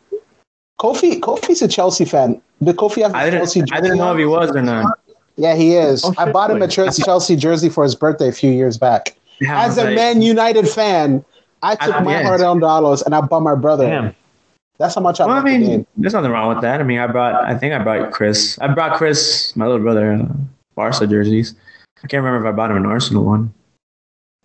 Kofi, 0.80 1.20
Kofi's 1.20 1.62
a 1.62 1.68
Chelsea 1.68 2.04
fan. 2.04 2.40
Did 2.62 2.76
Kofi 2.76 3.02
have 3.02 3.12
a 3.14 3.16
I 3.18 3.30
Chelsea 3.30 3.60
didn't. 3.60 3.68
jersey? 3.70 3.78
I 3.78 3.80
didn't 3.82 3.98
know 3.98 4.12
if 4.12 4.18
he 4.18 4.24
was 4.24 4.50
or 4.56 4.62
not. 4.62 4.98
Yeah, 5.36 5.54
he 5.54 5.74
is. 5.76 6.04
Oh, 6.04 6.14
I 6.18 6.30
bought 6.32 6.50
him 6.50 6.60
a? 6.62 6.68
Chelsea 6.68 7.02
Chelsea 7.02 7.36
jersey 7.36 7.68
for 7.68 7.84
his 7.84 7.94
birthday 7.94 8.28
a 8.28 8.32
few 8.32 8.50
years 8.50 8.76
back. 8.78 9.16
Yeah, 9.40 9.62
As 9.64 9.78
a 9.78 9.84
like- 9.84 9.94
Man 9.94 10.20
United 10.22 10.68
fan, 10.68 11.24
I 11.62 11.76
took 11.76 11.94
I- 11.94 12.00
my 12.02 12.12
yeah. 12.20 12.22
hard-earned 12.26 12.60
dollars 12.60 13.02
and 13.02 13.14
I 13.14 13.20
bought 13.20 13.40
my 13.42 13.54
brother. 13.54 13.86
Damn. 13.86 14.14
That's 14.80 14.94
how 14.94 15.02
much 15.02 15.20
I 15.20 15.26
Well, 15.26 15.34
I 15.34 15.38
love 15.40 15.44
the 15.44 15.58
mean, 15.58 15.66
game. 15.68 15.86
there's 15.98 16.14
nothing 16.14 16.30
wrong 16.30 16.48
with 16.48 16.62
that. 16.62 16.80
I 16.80 16.84
mean, 16.84 16.98
I 16.98 17.06
brought. 17.06 17.34
I 17.44 17.54
think 17.56 17.74
I 17.74 17.78
brought 17.84 18.12
Chris. 18.12 18.58
I 18.62 18.68
brought 18.68 18.96
Chris, 18.96 19.54
my 19.54 19.66
little 19.66 19.82
brother, 19.82 20.14
uh, 20.14 20.26
Barca 20.74 21.06
jerseys. 21.06 21.54
I 22.02 22.06
can't 22.08 22.24
remember 22.24 22.48
if 22.48 22.50
I 22.52 22.56
bought 22.56 22.70
him 22.70 22.78
an 22.78 22.86
Arsenal 22.86 23.24
one. 23.26 23.52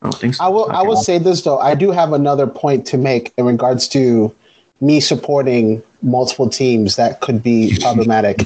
I 0.01 0.07
don't 0.07 0.19
think 0.19 0.35
so. 0.35 0.43
I 0.43 0.49
will. 0.49 0.69
I 0.71 0.79
Okay. 0.81 0.87
will 0.89 0.97
say 0.97 1.17
this 1.19 1.41
though. 1.43 1.57
I 1.59 1.73
do 1.73 1.89
have 1.91 2.11
another 2.11 2.47
point 2.47 2.85
to 2.87 2.97
make 2.97 3.33
in 3.37 3.45
regards 3.45 3.87
to 3.89 4.35
me 4.81 4.99
supporting 4.99 5.81
multiple 6.01 6.49
teams 6.49 6.97
that 6.97 7.21
could 7.21 7.41
be 7.41 7.77
problematic. 7.81 8.41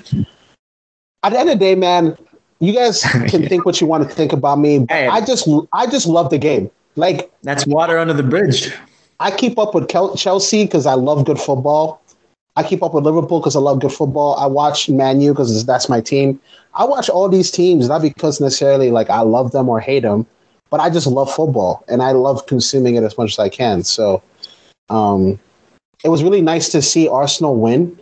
At 1.24 1.32
the 1.32 1.40
end 1.40 1.50
of 1.50 1.58
the 1.58 1.66
day, 1.66 1.74
man, 1.74 2.16
you 2.60 2.72
guys 2.72 3.02
can 3.30 3.50
think 3.50 3.66
what 3.66 3.82
you 3.82 3.88
want 3.88 4.08
to 4.08 4.14
think 4.16 4.32
about 4.32 4.60
me. 4.60 4.78
But 4.80 4.92
Hey. 4.96 5.08
I 5.08 5.26
just, 5.26 5.50
I 5.74 5.88
just 5.88 6.06
love 6.06 6.30
the 6.30 6.38
game. 6.38 6.70
Like 6.96 7.32
That's 7.42 7.66
water 7.66 7.98
under 7.98 8.14
the 8.14 8.22
bridge. 8.24 8.72
I 9.20 9.32
keep 9.32 9.58
up 9.60 9.76
with 9.76 9.90
Chelsea 9.90 10.64
because 10.64 10.86
I 10.86 10.94
love 10.94 11.26
good 11.26 11.40
football. 11.40 12.02
I 12.56 12.64
keep 12.64 12.84
up 12.84 12.94
with 12.94 13.06
Liverpool 13.06 13.40
because 13.40 13.56
I 13.56 13.60
love 13.60 13.80
good 13.80 13.92
football. 13.92 14.36
I 14.36 14.46
watch 14.46 14.90
Man 14.90 15.22
U 15.22 15.34
because 15.34 15.66
that's 15.66 15.88
my 15.90 16.02
team. 16.02 16.40
I 16.74 16.86
watch 16.86 17.10
all 17.10 17.30
these 17.30 17.52
teams 17.52 17.88
not 17.88 18.02
because 18.02 18.42
necessarily 18.42 18.92
like 18.92 19.10
I 19.10 19.22
love 19.22 19.52
them 19.52 19.70
or 19.70 19.80
hate 19.80 20.02
them, 20.02 20.26
but 20.70 20.80
I 20.80 20.90
just 20.90 21.08
love 21.08 21.34
football 21.34 21.84
and 21.88 22.02
I 22.02 22.12
love 22.12 22.46
consuming 22.48 22.96
it 22.96 23.04
as 23.04 23.18
much 23.18 23.32
as 23.32 23.40
I 23.40 23.50
can. 23.50 23.84
So, 23.84 24.22
um, 24.90 25.40
it 26.04 26.10
was 26.10 26.24
really 26.24 26.42
nice 26.42 26.70
to 26.70 26.82
see 26.82 27.08
Arsenal 27.08 27.56
win 27.56 27.98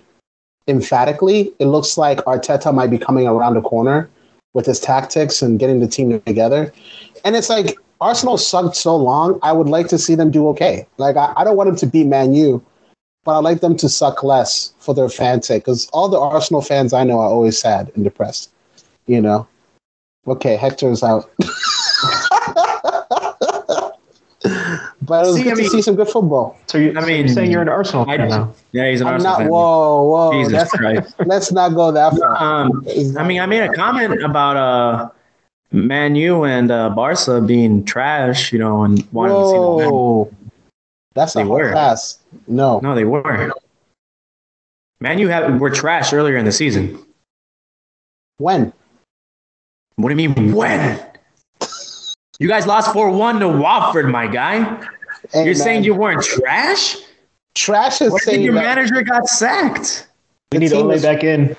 emphatically. 0.68 1.52
It 1.60 1.66
looks 1.66 1.98
like 1.98 2.20
Arteta 2.20 2.74
might 2.74 2.92
be 2.92 2.98
coming 2.98 3.28
around 3.28 3.56
the 3.56 3.62
corner 3.62 4.10
with 4.54 4.66
his 4.66 4.80
tactics 4.80 5.42
and 5.42 5.60
getting 5.60 5.80
the 5.80 5.88
team 5.88 6.22
together. 6.22 6.72
And 7.26 7.36
it's 7.36 7.50
like 7.50 7.78
Arsenal 8.02 8.38
sucked 8.38 8.76
so 8.76 8.96
long. 8.96 9.40
I 9.44 9.52
would 9.52 9.68
like 9.70 9.88
to 9.90 9.98
see 9.98 10.16
them 10.16 10.32
do 10.32 10.48
okay. 10.50 10.86
Like 10.98 11.16
I, 11.18 11.34
I 11.38 11.44
don't 11.44 11.58
want 11.58 11.68
them 11.68 11.78
to 11.78 11.88
be 11.88 12.04
Man 12.04 12.34
U, 12.34 12.64
but 13.26 13.36
I 13.38 13.40
like 13.40 13.62
them 13.62 13.76
to 13.78 13.90
suck 13.90 14.24
less 14.24 14.74
for 14.80 14.94
their 14.94 15.10
fans' 15.10 15.48
sake. 15.48 15.64
Because 15.64 15.88
all 15.90 16.08
the 16.10 16.20
Arsenal 16.20 16.62
fans 16.62 16.94
I 16.94 17.04
know 17.04 17.20
are 17.20 17.30
always 17.30 17.58
sad 17.58 17.92
and 17.96 18.04
depressed. 18.04 18.52
You 19.08 19.22
know. 19.22 19.48
Okay, 20.28 20.58
Hector's 20.58 21.04
out. 21.04 21.30
but 25.02 25.24
it 25.26 25.28
was 25.28 25.36
See, 25.36 25.44
good 25.44 25.54
I 25.54 25.56
to 25.64 25.70
see 25.70 25.82
some 25.82 25.96
good 25.96 26.10
football. 26.10 26.58
So 26.68 26.78
you, 26.78 26.90
I 26.90 26.98
I 26.98 27.00
mean, 27.02 27.08
mean, 27.08 27.18
you're 27.26 27.28
saying 27.30 27.52
you're 27.52 27.62
an 27.62 27.70
Arsenal 27.70 28.10
I- 28.10 28.18
fan 28.18 28.30
now? 28.30 28.54
Yeah, 28.74 28.90
he's 28.90 29.02
an 29.02 29.08
I'm 29.08 29.14
Arsenal 29.14 29.32
not. 29.32 29.40
fan. 29.40 29.50
Whoa, 29.50 30.04
whoa. 30.04 30.32
Jesus 30.34 30.52
That's, 30.54 30.72
Christ. 30.72 31.16
let's 31.26 31.52
not 31.52 31.70
go 31.74 31.92
that 31.92 32.14
far. 32.18 32.36
Um, 32.38 32.86
I 33.18 33.24
mean, 33.26 33.40
I 33.40 33.46
made 33.46 33.62
a 33.64 33.74
comment 33.74 34.22
about 34.22 34.58
uh, 34.58 35.10
Man 35.72 36.16
U 36.16 36.46
and 36.46 36.72
uh, 36.72 36.90
Barca 36.90 37.42
being 37.42 37.84
trash, 37.84 38.52
you 38.54 38.60
know, 38.60 38.84
and 38.84 39.06
wanting 39.12 39.36
to 39.38 39.48
see 39.48 39.54
them 39.54 39.76
win. 39.76 39.90
Whoa, 39.90 40.32
that's 41.14 41.36
a 41.36 41.40
They 41.40 41.46
hard 41.46 41.66
were. 41.66 41.72
pass. 41.74 42.20
No, 42.48 42.80
No, 42.80 42.96
they 42.96 43.04
weren't. 43.06 43.54
Man 45.00 45.20
U 45.20 45.28
have, 45.28 45.60
were 45.60 45.70
trash 45.70 46.14
earlier 46.14 46.38
in 46.38 46.46
the 46.46 46.52
season. 46.52 47.04
when? 48.38 48.72
What 49.98 50.10
do 50.16 50.22
you 50.22 50.30
mean 50.30 50.54
when? 50.54 51.00
You 52.40 52.48
guys 52.48 52.66
lost 52.68 52.94
4 52.94 53.10
1 53.10 53.40
to 53.40 53.48
Watford, 53.50 54.10
my 54.10 54.28
guy. 54.28 54.64
Hey, 55.32 55.40
You're 55.44 55.46
man, 55.46 55.56
saying 55.56 55.84
you 55.84 55.96
weren't 55.96 56.24
trash? 56.24 56.98
trash 57.56 58.02
is 58.02 58.12
Where 58.12 58.20
did 58.20 58.26
saying 58.26 58.42
your 58.44 58.54
that 58.54 58.76
manager 58.76 59.02
got 59.02 59.28
sacked? 59.28 60.08
We 60.52 60.60
need 60.60 60.70
team 60.70 60.86
Ole 60.86 61.02
back 61.02 61.24
in. 61.24 61.56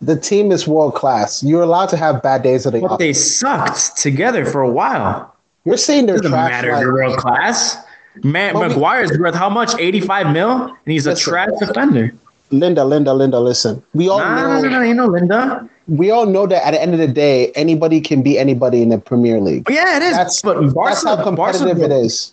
The 0.00 0.16
team 0.16 0.50
is 0.50 0.66
world 0.66 0.94
class. 0.94 1.42
You're 1.42 1.62
allowed 1.62 1.90
to 1.90 1.96
have 1.96 2.22
bad 2.22 2.42
days 2.42 2.64
of 2.66 2.72
the 2.72 2.80
But 2.80 2.96
they 2.98 3.12
sucked 3.12 3.96
together 3.98 4.44
for 4.46 4.62
a 4.62 4.70
while. 4.70 5.34
You're 5.64 5.76
saying 5.76 6.06
they're 6.06 6.16
Doesn't 6.16 6.30
trash. 6.32 6.50
matter. 6.50 6.72
like- 6.72 6.80
They're 6.80 6.92
world 6.92 7.18
class. 7.18 7.76
Man, 8.24 8.54
Maguire's 8.54 9.16
worth 9.18 9.34
how 9.34 9.50
much? 9.50 9.72
85 9.78 10.32
mil? 10.32 10.50
And 10.62 10.72
he's 10.86 11.06
a 11.06 11.10
Listen. 11.10 11.30
trash 11.32 11.48
defender. 11.60 12.12
Linda, 12.50 12.84
Linda, 12.84 13.12
Linda, 13.14 13.38
listen. 13.38 13.80
We 13.94 14.08
all 14.08 14.18
Nah, 14.18 14.34
know 14.58 14.60
no, 14.62 14.68
no, 14.70 14.82
ain't 14.82 14.96
no 14.96 15.06
Linda. 15.06 15.68
we 15.86 16.10
all 16.10 16.26
know 16.26 16.46
that 16.46 16.66
at 16.66 16.72
the 16.72 16.82
end 16.82 16.92
of 16.94 16.98
the 16.98 17.06
day, 17.06 17.52
anybody 17.54 18.00
can 18.00 18.22
be 18.22 18.38
anybody 18.38 18.82
in 18.82 18.88
the 18.88 18.98
Premier 18.98 19.38
League. 19.40 19.64
Oh, 19.70 19.72
yeah, 19.72 19.96
it 19.98 20.02
is. 20.02 20.16
That's, 20.16 20.42
but 20.42 20.60
that's 20.74 21.04
how 21.04 21.22
competitive 21.22 21.78
Barca's, 21.78 21.82
it 21.82 21.92
is. 21.92 22.32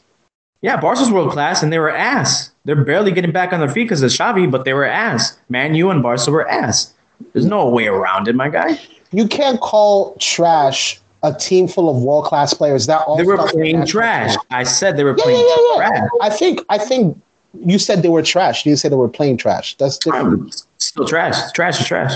Yeah, 0.64 0.78
Barca's 0.78 1.12
world 1.12 1.32
class, 1.32 1.62
and 1.62 1.72
they 1.72 1.78
were 1.78 1.92
ass. 1.92 2.50
They're 2.66 2.84
barely 2.84 3.12
getting 3.12 3.32
back 3.32 3.54
on 3.54 3.60
their 3.60 3.70
feet 3.70 3.84
because 3.84 4.02
of 4.02 4.10
Xavi, 4.10 4.50
but 4.50 4.66
they 4.66 4.74
were 4.74 4.86
ass. 4.86 5.38
Man 5.50 5.76
U 5.76 5.92
and 5.92 6.02
Barca 6.02 6.32
were 6.32 6.50
ass. 6.50 6.94
There's 7.34 7.46
no 7.46 7.68
way 7.70 7.88
around 7.88 8.28
it, 8.28 8.36
my 8.36 8.50
guy. 8.50 8.80
You 9.12 9.28
can't 9.28 9.60
call 9.60 10.16
trash 10.20 11.00
a 11.24 11.34
team 11.34 11.68
full 11.68 11.90
of 11.90 12.04
world 12.04 12.26
class 12.26 12.54
players. 12.54 12.86
That 12.88 13.02
all 13.08 13.18
They 13.18 13.24
were 13.24 13.38
playing 13.38 13.86
trash. 13.86 14.32
team. 14.32 14.40
I 14.52 14.64
said 14.64 14.98
they 14.98 15.04
were 15.04 15.16
Yeah, 15.18 15.24
playing 15.24 15.40
yeah, 15.40 15.56
yeah, 15.58 15.78
yeah. 15.82 15.90
trash. 15.90 16.10
I 16.22 16.30
think 16.30 16.66
I 16.70 16.78
think 16.78 17.22
you 17.66 17.80
said 17.80 18.02
they 18.04 18.10
were 18.10 18.22
trash. 18.22 18.66
You 18.66 18.76
said 18.76 18.92
they 18.92 18.96
were 18.98 19.08
playing 19.10 19.38
trash. 19.38 19.76
That's 19.78 19.98
different. 19.98 20.28
I'm 20.28 20.52
still 20.78 21.08
trash. 21.08 21.52
Trash 21.54 21.80
is 21.82 21.88
trash. 21.88 22.14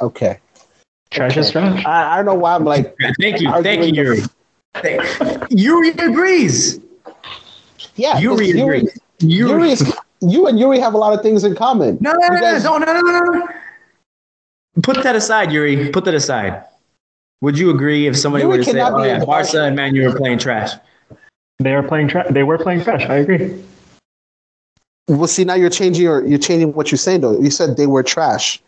Okay. 0.00 0.38
Trash 1.10 1.36
is 1.36 1.50
trash. 1.50 1.84
I, 1.86 2.12
I 2.12 2.16
don't 2.16 2.26
know 2.26 2.34
why 2.34 2.54
I'm 2.54 2.64
like 2.64 2.94
Thank 3.20 3.40
you. 3.40 3.50
Thank 3.62 3.84
you, 3.84 3.92
Yuri. 4.04 4.20
Thank- 4.74 5.46
Yuri 5.50 5.90
agrees. 5.90 6.80
yeah. 7.96 8.18
Yuri 8.18 8.52
'cause 8.52 8.60
agrees. 8.62 8.98
Yuri, 9.20 9.50
Yuri. 9.52 9.70
is, 9.72 9.94
you 10.20 10.46
and 10.46 10.58
Yuri 10.58 10.78
have 10.80 10.94
a 10.94 10.98
lot 10.98 11.12
of 11.12 11.22
things 11.22 11.44
in 11.44 11.54
common. 11.54 11.98
No, 12.00 12.12
no, 12.12 12.28
no, 12.28 12.40
guys- 12.40 12.64
no, 12.64 12.78
no, 12.78 12.86
no, 12.86 13.00
no, 13.00 13.12
no, 13.12 13.20
no. 13.38 13.48
Put 14.82 15.02
that 15.02 15.14
aside, 15.16 15.52
Yuri. 15.52 15.90
Put 15.90 16.04
that 16.06 16.14
aside. 16.14 16.64
Would 17.42 17.58
you 17.58 17.70
agree 17.70 18.06
if 18.06 18.16
somebody 18.16 18.44
Yuri 18.44 18.58
were 18.58 18.64
to 18.64 18.70
say, 18.70 18.80
"Oh 18.80 19.02
yeah, 19.04 19.18
impartial. 19.20 19.26
Barca 19.26 19.64
and 19.66 19.76
Man 19.76 19.94
U 19.94 20.08
were 20.08 20.16
playing 20.16 20.38
trash"? 20.38 20.72
They 21.58 21.74
are 21.74 21.82
playing 21.82 22.08
trash. 22.08 22.26
They 22.30 22.42
were 22.42 22.56
playing 22.58 22.82
trash. 22.82 23.02
I 23.04 23.16
agree. 23.16 23.62
Well, 25.08 25.26
see, 25.26 25.44
now 25.44 25.54
you're 25.54 25.68
changing 25.70 26.02
your 26.02 26.24
you're 26.26 26.38
changing 26.38 26.72
what 26.74 26.90
you're 26.90 26.98
saying 26.98 27.20
though. 27.20 27.38
You 27.38 27.50
said 27.50 27.76
they 27.76 27.86
were 27.86 28.02
trash. 28.02 28.62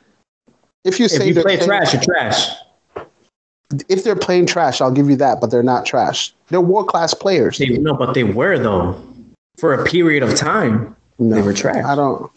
If 0.85 0.99
you 0.99 1.07
If 1.07 1.12
say 1.12 1.29
you 1.29 1.35
they're 1.35 1.43
play 1.43 1.57
playing- 1.57 1.69
trash, 1.69 1.95
you're 1.95 2.03
trash. 2.03 2.49
if 3.88 4.05
they're 4.05 4.17
playing 4.17 4.47
trash, 4.47 4.81
I'll 4.83 4.90
give 4.90 5.09
you 5.09 5.17
that, 5.17 5.40
but 5.40 5.51
they're 5.51 5.62
not 5.62 5.87
trash. 5.87 6.35
They're 6.49 6.61
world 6.61 6.88
class 6.88 7.14
players. 7.14 7.57
They, 7.59 7.69
no, 7.79 7.95
but 7.95 8.12
they 8.14 8.25
were 8.25 8.59
though. 8.59 9.01
For 9.57 9.73
a 9.73 9.85
period 9.85 10.23
of 10.25 10.35
time, 10.35 10.95
No, 11.19 11.37
they 11.37 11.43
were 11.43 11.55
trash. 11.55 11.83
I 11.85 11.95
don't. 11.95 12.31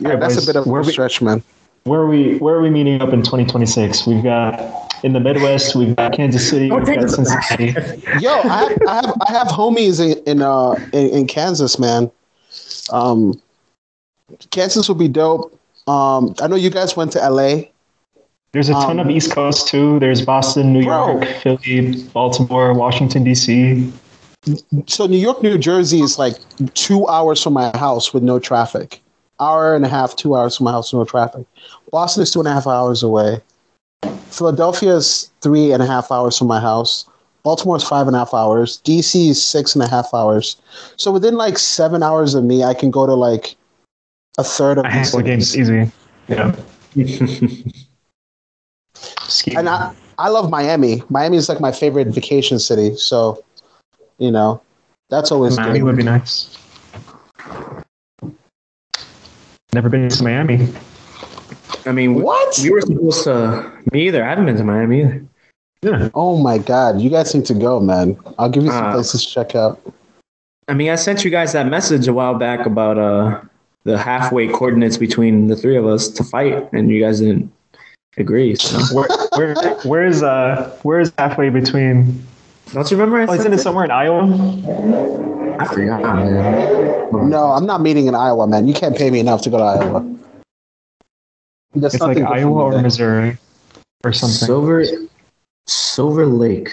Yeah, 0.00 0.08
Alright, 0.08 0.20
that's 0.20 0.34
boys, 0.34 0.44
a 0.44 0.46
bit 0.52 0.56
of 0.56 0.66
a 0.66 0.70
we- 0.70 0.92
stretch, 0.92 1.22
man. 1.22 1.42
Where 1.84 2.00
are 2.00 2.06
we? 2.06 2.38
Where 2.38 2.54
are 2.54 2.62
we 2.62 2.70
meeting 2.70 3.00
up 3.02 3.12
in 3.12 3.20
2026? 3.20 4.06
We've 4.06 4.22
got 4.22 4.94
in 5.04 5.12
the 5.12 5.20
Midwest. 5.20 5.76
We've 5.76 5.94
got 5.94 6.12
Kansas 6.14 6.48
City. 6.48 6.70
We've 6.70 6.86
got 6.86 7.10
Cincinnati. 7.10 7.74
Yo, 8.20 8.30
I 8.40 8.58
have, 8.64 8.78
I 8.88 8.94
have 8.94 9.14
I 9.28 9.32
have 9.32 9.48
homies 9.48 10.00
in 10.00 10.22
in 10.24 10.40
uh 10.42 10.72
in, 10.94 11.08
in 11.10 11.26
Kansas, 11.26 11.78
man. 11.78 12.10
Um, 12.90 13.40
Kansas 14.50 14.88
would 14.88 14.98
be 14.98 15.08
dope. 15.08 15.52
Um, 15.86 16.34
I 16.40 16.46
know 16.46 16.56
you 16.56 16.70
guys 16.70 16.96
went 16.96 17.12
to 17.12 17.18
LA. 17.28 17.64
There's 18.52 18.70
a 18.70 18.72
ton 18.72 18.98
Um, 18.98 19.06
of 19.06 19.10
East 19.14 19.32
Coast 19.32 19.68
too. 19.68 19.98
There's 19.98 20.24
Boston, 20.24 20.72
New 20.72 20.84
Bro. 20.84 21.20
York, 21.20 21.26
Philly, 21.42 22.02
Baltimore, 22.14 22.72
Washington 22.72 23.24
D.C. 23.24 23.92
So 24.86 25.06
New 25.06 25.18
York, 25.18 25.42
New 25.42 25.58
Jersey 25.58 26.00
is 26.00 26.18
like 26.18 26.36
two 26.74 27.06
hours 27.08 27.42
from 27.42 27.52
my 27.52 27.76
house 27.76 28.14
with 28.14 28.22
no 28.22 28.38
traffic. 28.38 29.02
Hour 29.44 29.74
and 29.74 29.84
a 29.84 29.88
half, 29.88 30.16
two 30.16 30.34
hours 30.34 30.56
from 30.56 30.64
my 30.64 30.72
house 30.72 30.92
no 30.92 31.04
traffic. 31.04 31.44
Boston 31.90 32.22
is 32.22 32.30
two 32.30 32.40
and 32.40 32.48
a 32.48 32.52
half 32.52 32.66
hours 32.66 33.02
away. 33.02 33.40
Philadelphia 34.30 34.96
is 34.96 35.30
three 35.42 35.72
and 35.72 35.82
a 35.82 35.86
half 35.86 36.10
hours 36.10 36.38
from 36.38 36.48
my 36.48 36.60
house. 36.60 37.08
Baltimore 37.42 37.76
is 37.76 37.84
five 37.84 38.06
and 38.06 38.16
a 38.16 38.20
half 38.20 38.32
hours. 38.32 38.80
DC 38.84 39.28
is 39.28 39.44
six 39.44 39.74
and 39.74 39.84
a 39.84 39.88
half 39.88 40.14
hours. 40.14 40.56
So 40.96 41.12
within 41.12 41.34
like 41.34 41.58
seven 41.58 42.02
hours 42.02 42.34
of 42.34 42.42
me, 42.42 42.64
I 42.64 42.72
can 42.72 42.90
go 42.90 43.06
to 43.06 43.12
like 43.14 43.54
a 44.38 44.44
third 44.44 44.78
of 44.78 44.86
handful 44.86 45.20
of 45.20 45.26
games 45.26 45.56
easy. 45.56 45.90
Yeah. 46.28 46.56
And 49.56 49.68
I, 49.68 49.92
I 50.18 50.28
love 50.28 50.50
Miami. 50.50 51.02
Miami 51.08 51.36
is 51.36 51.48
like 51.48 51.60
my 51.60 51.72
favorite 51.72 52.08
vacation 52.08 52.58
city. 52.58 52.94
So, 52.96 53.42
you 54.18 54.30
know, 54.30 54.62
that's 55.10 55.32
always 55.32 55.56
Miami 55.56 55.80
good. 55.80 55.84
would 55.84 55.96
be 55.96 56.02
nice. 56.02 56.56
Never 59.74 59.88
been 59.88 60.08
to 60.08 60.22
Miami. 60.22 60.68
I 61.84 61.90
mean, 61.90 62.22
What? 62.22 62.58
We 62.62 62.70
were 62.70 62.80
supposed 62.80 63.24
to. 63.24 63.72
Me 63.92 64.06
either. 64.06 64.24
I 64.24 64.28
haven't 64.28 64.46
been 64.46 64.56
to 64.56 64.62
Miami 64.62 65.00
either. 65.00 65.24
Yeah. 65.82 66.08
Oh 66.14 66.38
my 66.40 66.58
God, 66.58 67.00
you 67.00 67.10
guys 67.10 67.34
need 67.34 67.44
to 67.46 67.54
go, 67.54 67.80
man. 67.80 68.16
I'll 68.38 68.48
give 68.48 68.62
you 68.62 68.70
some 68.70 68.84
Uh, 68.86 68.92
places 68.92 69.24
to 69.26 69.28
check 69.30 69.56
out. 69.56 69.80
I 70.68 70.74
mean, 70.74 70.90
I 70.90 70.94
sent 70.94 71.24
you 71.24 71.30
guys 71.30 71.52
that 71.54 71.66
message 71.66 72.06
a 72.06 72.12
while 72.14 72.34
back 72.34 72.64
about 72.66 72.98
uh 72.98 73.40
the 73.82 73.98
halfway 73.98 74.46
coordinates 74.48 74.96
between 74.96 75.48
the 75.48 75.56
three 75.56 75.76
of 75.76 75.86
us 75.86 76.08
to 76.08 76.22
fight, 76.24 76.66
and 76.72 76.88
you 76.88 77.02
guys 77.02 77.18
didn't 77.20 77.52
agree. 78.16 78.54
So. 78.54 78.78
Where, 78.94 79.08
where, 79.34 79.74
where 79.82 80.06
is 80.06 80.22
uh, 80.22 80.70
where 80.84 81.00
is 81.00 81.12
halfway 81.18 81.50
between? 81.50 82.24
Don't 82.72 82.88
you 82.90 82.96
remember? 82.96 83.20
I 83.20 83.26
Oh, 83.26 83.34
isn't 83.34 83.52
it 83.52 83.58
somewhere 83.58 83.84
in 83.84 83.90
Iowa? 83.90 84.24
I 85.58 85.64
forgot, 85.66 86.02
man. 86.02 87.30
No, 87.30 87.52
I'm 87.52 87.66
not 87.66 87.80
meeting 87.80 88.06
in 88.06 88.14
Iowa, 88.14 88.46
man. 88.46 88.66
You 88.66 88.74
can't 88.74 88.96
pay 88.96 89.10
me 89.10 89.20
enough 89.20 89.42
to 89.42 89.50
go 89.50 89.58
to 89.58 89.64
Iowa. 89.64 90.16
That's 91.74 91.94
It's 91.94 92.02
like 92.02 92.18
nothing 92.18 92.24
good 92.24 92.28
for 92.28 92.34
Iowa 92.34 92.64
or 92.64 92.72
man. 92.72 92.82
Missouri, 92.82 93.38
or 94.04 94.12
something. 94.12 94.46
Silver, 94.46 94.84
Silver 95.66 96.26
Lake. 96.26 96.70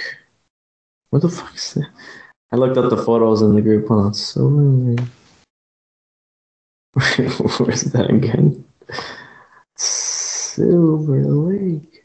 What 1.12 1.22
the 1.22 1.30
fuck 1.30 1.56
is 1.56 1.74
that? 1.76 1.89
I 2.52 2.56
looked 2.58 2.78
up 2.78 2.89
the 2.89 2.98
photos 2.98 3.41
in 3.41 3.56
the 3.56 3.62
group. 3.62 3.88
Hold 3.88 4.06
on, 4.06 4.13
Silver 4.13 4.62
Lake. 4.62 5.08
Where's 7.60 7.84
that 7.84 8.10
again? 8.10 8.65
Silver 9.78 11.24
Lake. 11.24 12.04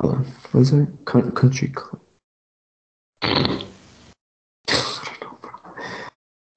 Hold 0.00 0.14
on. 0.14 0.24
What 0.52 0.60
is 0.60 0.70
that? 0.72 0.88
Country 1.04 1.68
Club. 1.68 2.00
I 3.22 3.64
don't 4.68 5.22
know, 5.22 5.38
bro. 5.40 5.52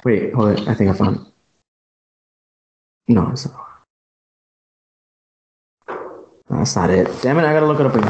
Wait, 0.03 0.33
hold 0.33 0.59
on. 0.59 0.67
I 0.67 0.73
think 0.73 0.89
I 0.89 0.93
found 0.93 1.17
it. 1.17 1.23
No, 3.09 3.29
it's 3.31 3.47
not. 3.47 3.65
That's 6.49 6.75
not 6.75 6.89
it. 6.89 7.07
Damn 7.21 7.37
it, 7.37 7.43
I 7.43 7.53
gotta 7.53 7.67
look 7.67 7.79
it 7.79 7.85
up 7.85 7.95
again. 7.95 8.09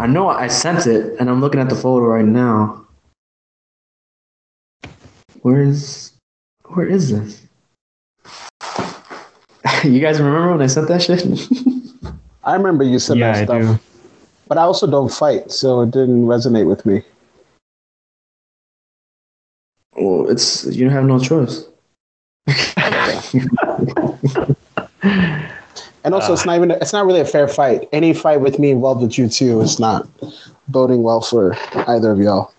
I 0.00 0.06
know 0.06 0.28
I 0.28 0.48
sent 0.48 0.86
it, 0.86 1.18
and 1.20 1.30
I'm 1.30 1.40
looking 1.40 1.60
at 1.60 1.68
the 1.68 1.76
photo 1.76 2.06
right 2.06 2.24
now. 2.24 2.86
Where 5.42 5.62
is 5.62 6.12
where 6.66 6.86
is 6.86 7.10
this? 7.10 7.42
you 9.84 10.00
guys 10.00 10.18
remember 10.18 10.52
when 10.52 10.62
I 10.62 10.66
sent 10.66 10.88
that 10.88 11.02
shit? 11.02 11.24
I 12.44 12.54
remember 12.54 12.84
you 12.84 12.98
said 12.98 13.18
yeah, 13.18 13.32
that 13.32 13.42
I 13.42 13.44
stuff, 13.44 13.62
do. 13.62 13.78
but 14.48 14.58
I 14.58 14.62
also 14.62 14.86
don't 14.86 15.12
fight, 15.12 15.50
so 15.50 15.82
it 15.82 15.90
didn't 15.90 16.26
resonate 16.26 16.66
with 16.66 16.84
me. 16.84 17.02
Well, 19.96 20.28
it's 20.30 20.64
you 20.66 20.90
have 20.90 21.04
no 21.04 21.18
choice. 21.18 21.64
And 26.04 26.14
also, 26.14 26.30
Uh. 26.30 26.34
it's 26.34 26.44
not 26.44 26.56
even 26.56 26.70
it's 26.70 26.92
not 26.92 27.06
really 27.06 27.20
a 27.20 27.24
fair 27.24 27.48
fight. 27.48 27.88
Any 27.92 28.12
fight 28.12 28.40
with 28.40 28.58
me 28.58 28.70
involved 28.70 29.00
with 29.02 29.16
you 29.16 29.28
too 29.28 29.60
is 29.62 29.78
not 29.80 30.06
boding 30.68 31.02
well 31.02 31.20
for 31.22 31.56
either 31.88 32.12
of 32.12 32.18
y'all. 32.18 32.52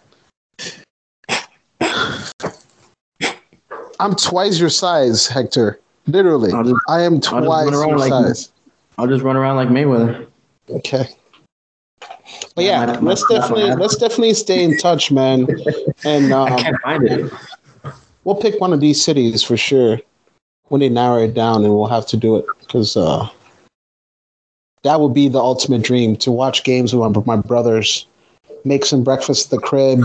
I'm 4.00 4.16
twice 4.16 4.60
your 4.60 4.70
size, 4.70 5.28
Hector. 5.28 5.80
Literally, 6.08 6.52
just, 6.52 6.76
I 6.90 7.02
am 7.02 7.20
twice 7.22 7.72
your 7.72 7.98
like- 7.98 8.10
size. 8.10 8.50
I'll 8.98 9.08
just 9.08 9.24
run 9.24 9.36
around 9.36 9.58
like 9.58 9.70
Mayweather. 9.70 10.26
Okay. 10.70 11.10
But 12.56 12.64
Yeah, 12.64 12.80
yeah, 12.82 12.86
my- 12.86 12.99
my- 12.99 13.10
let's 13.10 13.30
my- 13.30 13.38
definitely 13.38 13.70
my- 13.70 13.76
let's 13.76 13.95
definitely 13.97 14.34
stay 14.34 14.64
in 14.64 14.78
touch, 14.78 15.12
man. 15.12 15.47
And 16.06 16.34
I 16.34 16.49
um, 16.49 16.58
can't 16.60 16.82
find 16.82 17.03
it. 17.03 17.32
we'll 18.24 18.36
pick 18.36 18.60
one 18.62 18.72
of 18.74 18.80
these 18.80 19.03
cities 19.03 19.43
for 19.43 19.58
sure 19.58 19.99
when 20.70 20.80
they 20.82 20.89
narrow 20.89 21.24
it 21.24 21.34
down, 21.34 21.64
and 21.64 21.74
we'll 21.76 21.88
have 21.88 22.08
to 22.08 22.18
do 22.18 22.38
it 22.38 22.45
because 22.60 22.95
uh, 22.97 23.28
that 24.84 24.99
would 25.01 25.14
be 25.14 25.28
the 25.28 25.39
ultimate 25.39 25.82
dream 25.84 26.16
to 26.18 26.32
watch 26.32 26.64
games 26.64 26.95
with 26.95 27.16
my, 27.16 27.36
my 27.36 27.41
brothers, 27.41 28.08
make 28.64 28.86
some 28.86 29.03
breakfast 29.03 29.45
at 29.47 29.51
the 29.51 29.58
crib, 29.68 30.01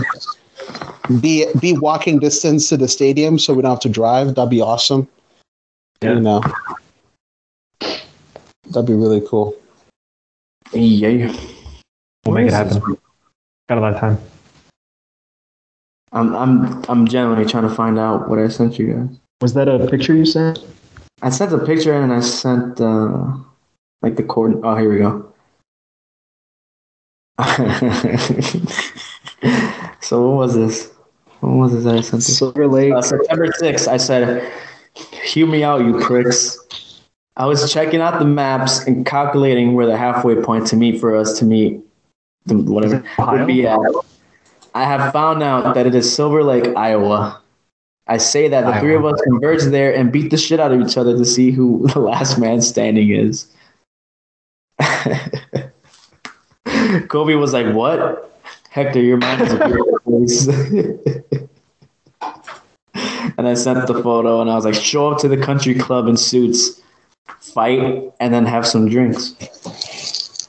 be 1.21 1.45
be 1.59 1.77
walking 1.77 2.19
distance 2.19 2.67
to 2.69 2.77
the 2.77 2.87
stadium, 2.87 3.39
so 3.39 3.53
we 3.53 3.61
don't 3.61 3.71
have 3.71 3.79
to 3.79 3.89
drive. 3.89 4.35
That'd 4.35 4.49
be 4.49 4.61
awesome. 4.61 5.07
Yeah. 6.01 6.13
You 6.15 6.19
know, 6.19 6.41
that'd 7.79 8.85
be 8.85 8.93
really 8.93 9.21
cool. 9.27 9.55
Yeah. 10.73 11.33
We'll 12.25 12.35
Where 12.35 12.43
make 12.43 12.53
it 12.53 12.55
is 12.55 12.73
this? 12.73 12.77
happen. 12.77 12.97
Got 13.69 13.77
a 13.77 13.81
lot 13.81 13.93
of 13.93 13.99
time. 13.99 14.17
I'm 16.11 16.35
I'm 16.35 16.83
I'm 16.89 17.07
genuinely 17.07 17.49
trying 17.49 17.67
to 17.67 17.73
find 17.73 17.97
out 17.97 18.29
what 18.29 18.37
I 18.37 18.47
sent 18.49 18.77
you 18.77 18.93
guys. 18.93 19.19
Was 19.41 19.53
that 19.53 19.67
a 19.67 19.87
picture 19.87 20.13
you 20.13 20.25
sent? 20.25 20.59
I 21.21 21.29
sent 21.29 21.51
the 21.51 21.59
picture 21.59 21.93
and 21.93 22.11
I 22.11 22.19
sent 22.19 22.81
uh, 22.81 23.33
like 24.01 24.17
the 24.17 24.23
cord. 24.23 24.59
Oh, 24.63 24.75
here 24.75 24.91
we 24.91 24.99
go. 24.99 25.31
so 30.01 30.27
what 30.29 30.37
was 30.37 30.55
this? 30.55 30.91
What 31.39 31.53
was 31.53 31.73
this 31.73 31.83
that 31.85 31.95
I 31.95 32.01
sent? 32.01 32.23
This? 32.23 32.37
Silver 32.37 32.67
Lake. 32.67 32.93
Uh, 32.93 33.01
September 33.01 33.47
6th, 33.47 33.87
I 33.87 33.97
said, 33.97 34.51
hear 35.23 35.47
me 35.47 35.63
out, 35.63 35.81
you 35.81 35.99
pricks. 35.99 36.99
I 37.37 37.45
was 37.45 37.71
checking 37.71 38.01
out 38.01 38.19
the 38.19 38.25
maps 38.25 38.85
and 38.85 39.05
calculating 39.05 39.73
where 39.73 39.87
the 39.87 39.97
halfway 39.97 40.35
point 40.35 40.67
to 40.67 40.75
meet 40.75 40.99
for 40.99 41.15
us 41.15 41.39
to 41.39 41.45
meet 41.45 41.79
the, 41.79 41.85
whatever 42.47 43.03
would 43.19 43.47
be 43.47 43.67
at. 43.67 43.79
I 44.73 44.83
have 44.83 45.11
found 45.11 45.43
out 45.43 45.75
that 45.75 45.85
it 45.85 45.95
is 45.95 46.13
Silver 46.13 46.43
Lake, 46.43 46.75
Iowa. 46.75 47.41
I 48.07 48.17
say 48.17 48.47
that 48.47 48.65
the 48.65 48.79
three 48.79 48.95
of 48.95 49.05
us 49.05 49.19
converge 49.21 49.63
there 49.63 49.95
and 49.95 50.11
beat 50.11 50.31
the 50.31 50.37
shit 50.37 50.59
out 50.59 50.71
of 50.71 50.81
each 50.81 50.97
other 50.97 51.17
to 51.17 51.25
see 51.25 51.51
who 51.51 51.87
the 51.93 51.99
last 51.99 52.39
man 52.39 52.61
standing 52.61 53.11
is. 53.11 53.47
Kobe 57.07 57.35
was 57.35 57.53
like, 57.53 57.73
"What, 57.73 58.37
Hector? 58.69 59.01
Your 59.01 59.17
mind 59.17 59.41
is 59.41 59.53
a 59.53 59.65
beautiful 59.65 59.99
place." 60.05 60.47
and 63.37 63.47
I 63.47 63.53
sent 63.53 63.87
the 63.87 64.01
photo, 64.01 64.41
and 64.41 64.49
I 64.49 64.55
was 64.55 64.65
like, 64.65 64.75
"Show 64.75 65.11
up 65.11 65.19
to 65.19 65.27
the 65.27 65.37
country 65.37 65.75
club 65.75 66.07
in 66.07 66.17
suits, 66.17 66.81
fight, 67.39 68.11
and 68.19 68.33
then 68.33 68.45
have 68.45 68.65
some 68.65 68.89
drinks." 68.89 69.35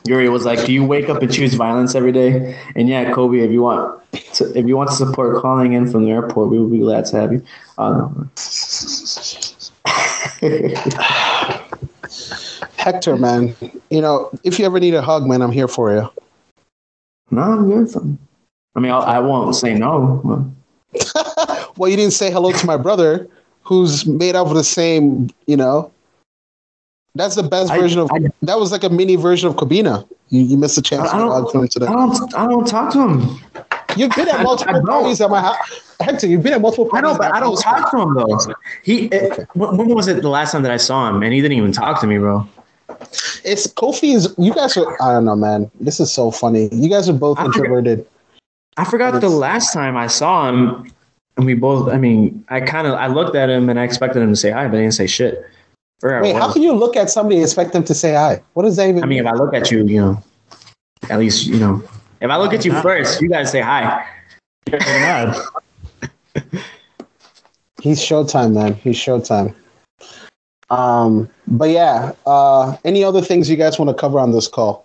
Yuri 0.04 0.28
was 0.28 0.44
like, 0.44 0.64
"Do 0.64 0.72
you 0.72 0.84
wake 0.84 1.08
up 1.08 1.22
and 1.22 1.32
choose 1.32 1.54
violence 1.54 1.94
every 1.94 2.12
day?" 2.12 2.58
And 2.74 2.88
yeah, 2.88 3.12
Kobe, 3.12 3.38
if 3.38 3.50
you 3.50 3.62
want, 3.62 4.00
to, 4.34 4.58
if 4.58 4.66
you 4.66 4.76
want 4.76 4.90
to 4.90 4.96
support 4.96 5.40
calling 5.40 5.72
in 5.74 5.90
from 5.90 6.04
the 6.04 6.10
airport, 6.10 6.50
we 6.50 6.58
would 6.58 6.72
be 6.72 6.78
glad 6.78 7.04
to 7.06 7.16
have 7.16 7.32
you. 7.32 7.42
Oh. 7.78 8.26
Hector, 12.76 13.16
man, 13.16 13.54
you 13.90 14.00
know, 14.00 14.30
if 14.42 14.58
you 14.58 14.66
ever 14.66 14.80
need 14.80 14.94
a 14.94 15.02
hug, 15.02 15.24
man, 15.26 15.40
I'm 15.40 15.52
here 15.52 15.68
for 15.68 15.92
you. 15.92 16.10
no, 17.30 17.42
I'm 17.42 17.68
good. 17.68 18.18
I 18.74 18.80
mean, 18.80 18.90
I'll, 18.90 19.02
I 19.02 19.20
won't 19.20 19.54
say 19.54 19.74
no. 19.74 20.20
well, 21.76 21.88
you 21.88 21.96
didn't 21.96 22.12
say 22.12 22.30
hello 22.30 22.52
to 22.52 22.66
my 22.66 22.76
brother, 22.76 23.28
who's 23.62 24.04
made 24.06 24.34
up 24.34 24.48
of 24.48 24.54
the 24.54 24.64
same, 24.64 25.30
you 25.46 25.56
know. 25.56 25.91
That's 27.14 27.34
the 27.34 27.42
best 27.42 27.70
I- 27.70 27.78
version 27.78 28.00
of. 28.00 28.10
I- 28.12 28.30
that 28.42 28.58
was 28.58 28.72
like 28.72 28.84
a 28.84 28.88
mini 28.90 29.16
version 29.16 29.48
of 29.48 29.56
Kabina. 29.56 30.06
You, 30.30 30.42
you 30.42 30.56
missed 30.56 30.78
a 30.78 30.82
chance 30.82 31.10
I 31.10 31.18
to 31.18 31.24
don't- 31.24 31.30
hug 31.44 31.54
him 31.54 31.68
today. 31.68 31.86
I 31.86 31.92
don't. 31.92 32.34
I 32.34 32.46
don't 32.46 32.66
talk 32.66 32.92
to 32.94 33.00
him. 33.08 33.38
You've 33.96 34.14
been 34.16 34.28
at 34.28 34.42
multiple 34.42 34.82
parties 34.86 35.20
at 35.20 35.28
my 35.28 35.40
house. 35.42 35.56
Hector, 36.00 36.26
you've 36.26 36.42
been 36.42 36.54
at 36.54 36.62
multiple 36.62 36.88
parties. 36.88 37.10
I 37.10 37.12
know, 37.12 37.18
but 37.18 37.34
I 37.34 37.40
don't 37.40 37.60
talk 37.60 37.90
to 37.90 38.00
him 38.00 38.14
though. 38.14 38.54
He. 38.82 39.06
It, 39.06 39.46
when 39.54 39.88
was 39.88 40.08
it 40.08 40.22
the 40.22 40.30
last 40.30 40.52
time 40.52 40.62
that 40.62 40.72
I 40.72 40.78
saw 40.78 41.08
him? 41.10 41.22
And 41.22 41.34
he 41.34 41.42
didn't 41.42 41.58
even 41.58 41.72
talk 41.72 42.00
to 42.00 42.06
me, 42.06 42.16
bro. 42.18 42.46
It's 43.44 43.66
Kofi 43.66 44.14
is. 44.14 44.34
You 44.38 44.54
guys 44.54 44.76
are. 44.78 45.02
I 45.02 45.12
don't 45.12 45.26
know, 45.26 45.36
man. 45.36 45.70
This 45.80 46.00
is 46.00 46.10
so 46.10 46.30
funny. 46.30 46.70
You 46.72 46.88
guys 46.88 47.08
are 47.10 47.12
both 47.12 47.38
introverted. 47.40 48.06
I 48.78 48.84
forgot 48.86 49.20
the 49.20 49.28
last 49.28 49.74
time 49.74 49.98
I 49.98 50.06
saw 50.06 50.48
him, 50.48 50.90
and 51.36 51.44
we 51.44 51.52
both. 51.52 51.90
I 51.92 51.98
mean, 51.98 52.42
I 52.48 52.60
kind 52.60 52.86
of. 52.86 52.94
I 52.94 53.08
looked 53.08 53.36
at 53.36 53.50
him 53.50 53.68
and 53.68 53.78
I 53.78 53.84
expected 53.84 54.22
him 54.22 54.30
to 54.30 54.36
say 54.36 54.50
hi, 54.50 54.66
but 54.66 54.76
he 54.76 54.82
didn't 54.82 54.94
say 54.94 55.06
shit. 55.06 55.44
Forgot 56.02 56.16
what 56.16 56.22
Wait, 56.24 56.30
it 56.30 56.36
how 56.36 56.52
can 56.52 56.62
you 56.62 56.72
look 56.72 56.96
at 56.96 57.10
somebody 57.10 57.36
and 57.36 57.44
expect 57.44 57.72
them 57.72 57.84
to 57.84 57.94
say 57.94 58.12
hi? 58.12 58.42
What 58.54 58.64
does 58.64 58.74
that 58.74 58.88
even 58.88 59.04
I 59.04 59.06
mean, 59.06 59.20
if 59.20 59.26
I 59.26 59.34
look 59.34 59.54
at 59.54 59.70
you, 59.70 59.86
you 59.86 60.00
know, 60.00 60.20
at 61.08 61.20
least 61.20 61.46
you 61.46 61.60
know. 61.60 61.80
If 62.20 62.28
I 62.28 62.36
look 62.38 62.52
at 62.52 62.64
you 62.64 62.72
first, 62.82 63.22
you 63.22 63.28
gotta 63.28 63.46
say 63.46 63.60
hi. 63.60 64.04
He's 67.80 68.00
Showtime, 68.00 68.54
man. 68.54 68.74
He's 68.74 68.96
Showtime. 68.96 69.54
Um, 70.70 71.30
but 71.46 71.70
yeah, 71.70 72.10
uh, 72.26 72.76
any 72.84 73.04
other 73.04 73.22
things 73.22 73.48
you 73.48 73.56
guys 73.56 73.78
want 73.78 73.88
to 73.88 73.94
cover 73.94 74.18
on 74.18 74.32
this 74.32 74.48
call? 74.48 74.84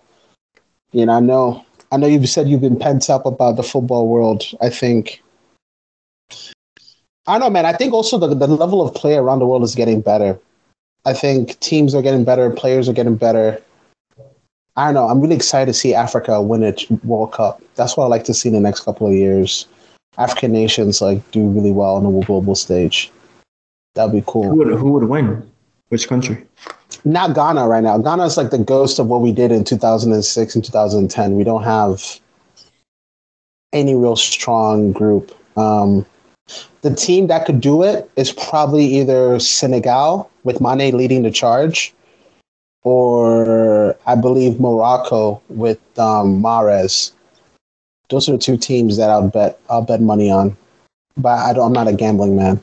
You 0.92 1.06
know, 1.06 1.14
I 1.14 1.20
know, 1.20 1.64
I 1.90 1.96
know 1.96 2.06
you've 2.06 2.28
said 2.28 2.48
you've 2.48 2.60
been 2.60 2.78
pent 2.78 3.10
up 3.10 3.26
about 3.26 3.56
the 3.56 3.64
football 3.64 4.06
world. 4.06 4.44
I 4.60 4.68
think, 4.68 5.20
I 7.26 7.38
don't 7.38 7.40
know, 7.40 7.50
man. 7.50 7.66
I 7.66 7.72
think 7.72 7.92
also 7.92 8.18
the, 8.18 8.34
the 8.34 8.46
level 8.46 8.86
of 8.86 8.94
play 8.94 9.16
around 9.16 9.40
the 9.40 9.46
world 9.46 9.64
is 9.64 9.74
getting 9.74 10.00
better. 10.00 10.38
I 11.08 11.14
think 11.14 11.58
teams 11.60 11.94
are 11.94 12.02
getting 12.02 12.22
better, 12.22 12.50
players 12.50 12.86
are 12.86 12.92
getting 12.92 13.16
better. 13.16 13.62
I 14.76 14.84
don't 14.84 14.94
know. 14.94 15.08
I'm 15.08 15.22
really 15.22 15.36
excited 15.36 15.72
to 15.72 15.72
see 15.72 15.94
Africa 15.94 16.42
win 16.42 16.62
a 16.62 16.74
World 17.02 17.32
Cup. 17.32 17.62
That's 17.76 17.96
what 17.96 18.04
I 18.04 18.08
like 18.08 18.24
to 18.24 18.34
see 18.34 18.50
in 18.50 18.54
the 18.54 18.60
next 18.60 18.80
couple 18.84 19.06
of 19.06 19.14
years. 19.14 19.66
African 20.18 20.52
nations 20.52 21.00
like 21.00 21.18
do 21.30 21.48
really 21.48 21.72
well 21.72 21.94
on 21.96 22.04
the 22.04 22.26
global 22.26 22.54
stage. 22.54 23.10
That'd 23.94 24.12
be 24.12 24.18
Who 24.18 24.24
cool. 24.24 24.56
would 24.56 24.68
who 24.68 24.90
would 24.92 25.04
win? 25.04 25.50
Which 25.88 26.08
country? 26.08 26.46
Not 27.06 27.34
Ghana 27.34 27.66
right 27.66 27.82
now. 27.82 27.96
Ghana 27.96 28.24
is 28.26 28.36
like 28.36 28.50
the 28.50 28.58
ghost 28.58 28.98
of 28.98 29.06
what 29.06 29.22
we 29.22 29.32
did 29.32 29.50
in 29.50 29.64
2006 29.64 30.54
and 30.54 30.62
2010. 30.62 31.36
We 31.36 31.44
don't 31.44 31.62
have 31.62 32.20
any 33.72 33.94
real 33.94 34.16
strong 34.16 34.92
group. 34.92 35.34
Um, 35.56 36.04
the 36.82 36.94
team 36.94 37.28
that 37.28 37.46
could 37.46 37.62
do 37.62 37.82
it 37.82 38.10
is 38.16 38.30
probably 38.32 38.84
either 38.84 39.40
Senegal 39.40 40.30
with 40.48 40.62
Mane 40.62 40.96
leading 40.96 41.24
the 41.24 41.30
charge, 41.30 41.92
or 42.82 43.94
I 44.06 44.14
believe 44.14 44.58
Morocco 44.58 45.42
with 45.50 45.78
um, 45.98 46.42
Mahrez. 46.42 47.12
Those 48.08 48.30
are 48.30 48.32
the 48.32 48.38
two 48.38 48.56
teams 48.56 48.96
that 48.96 49.10
I'll 49.10 49.28
bet 49.28 49.60
I'll 49.68 49.82
bet 49.82 50.00
money 50.00 50.30
on. 50.30 50.56
But 51.18 51.38
I 51.38 51.52
don't, 51.52 51.66
I'm 51.66 51.72
not 51.74 51.86
a 51.86 51.92
gambling 51.92 52.34
man. 52.34 52.62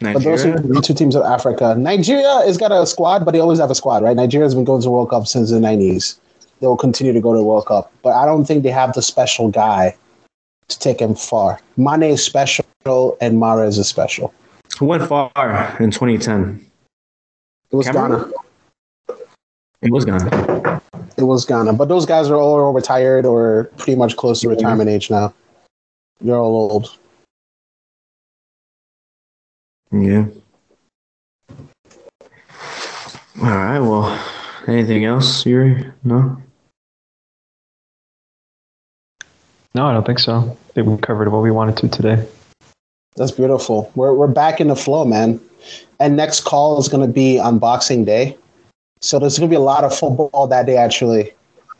But 0.00 0.22
those 0.22 0.46
are 0.46 0.58
the 0.58 0.80
two 0.80 0.94
teams 0.94 1.14
of 1.14 1.22
Africa. 1.22 1.74
Nigeria 1.76 2.40
has 2.46 2.56
got 2.56 2.72
a 2.72 2.86
squad, 2.86 3.26
but 3.26 3.32
they 3.32 3.40
always 3.40 3.58
have 3.58 3.70
a 3.70 3.74
squad, 3.74 4.02
right? 4.02 4.16
Nigeria's 4.16 4.54
been 4.54 4.64
going 4.64 4.80
to 4.80 4.88
World 4.88 5.10
Cup 5.10 5.26
since 5.26 5.50
the 5.50 5.58
90s. 5.58 6.16
They 6.60 6.66
will 6.66 6.78
continue 6.78 7.12
to 7.12 7.20
go 7.20 7.34
to 7.34 7.42
World 7.42 7.66
Cup. 7.66 7.92
But 8.02 8.14
I 8.14 8.24
don't 8.24 8.46
think 8.46 8.62
they 8.62 8.70
have 8.70 8.94
the 8.94 9.02
special 9.02 9.50
guy 9.50 9.94
to 10.68 10.78
take 10.78 10.98
them 10.98 11.14
far. 11.14 11.60
Mane 11.76 12.04
is 12.04 12.24
special 12.24 12.64
and 13.20 13.36
Mahrez 13.36 13.78
is 13.78 13.88
special. 13.88 14.32
Who 14.78 14.86
went 14.86 15.06
far 15.06 15.30
in 15.80 15.90
2010? 15.90 16.67
It 17.70 17.76
was 17.76 17.86
Cameroon? 17.86 18.32
Ghana. 19.08 19.20
It 19.82 19.90
was 19.92 20.04
Ghana. 20.04 20.82
It 21.16 21.24
was 21.24 21.44
Ghana. 21.44 21.72
But 21.74 21.88
those 21.88 22.06
guys 22.06 22.30
are 22.30 22.36
all 22.36 22.72
retired 22.72 23.26
or 23.26 23.64
pretty 23.76 23.96
much 23.96 24.16
close 24.16 24.40
to 24.40 24.48
retirement 24.48 24.88
age 24.88 25.10
now. 25.10 25.32
They're 26.20 26.36
all 26.36 26.70
old. 26.72 26.96
Yeah. 29.92 30.26
All 33.40 33.44
right. 33.44 33.78
Well, 33.78 34.18
anything 34.66 35.04
else, 35.04 35.46
Yuri? 35.46 35.86
No. 36.04 36.42
No, 39.74 39.86
I 39.86 39.92
don't 39.92 40.04
think 40.04 40.18
so. 40.18 40.56
I 40.68 40.72
think 40.72 40.88
we 40.88 40.96
covered 40.98 41.30
what 41.30 41.42
we 41.42 41.50
wanted 41.50 41.76
to 41.78 41.88
today. 41.88 42.26
That's 43.16 43.30
beautiful. 43.30 43.92
We're 43.94 44.14
we're 44.14 44.26
back 44.26 44.60
in 44.60 44.68
the 44.68 44.76
flow, 44.76 45.04
man. 45.04 45.40
And 46.00 46.16
next 46.16 46.44
call 46.44 46.78
is 46.78 46.88
going 46.88 47.06
to 47.06 47.12
be 47.12 47.38
on 47.38 47.58
Boxing 47.58 48.04
Day, 48.04 48.36
so 49.00 49.18
there's 49.18 49.38
going 49.38 49.50
to 49.50 49.52
be 49.52 49.56
a 49.56 49.64
lot 49.64 49.84
of 49.84 49.96
football 49.96 50.46
that 50.46 50.66
day. 50.66 50.76
Actually, 50.76 51.32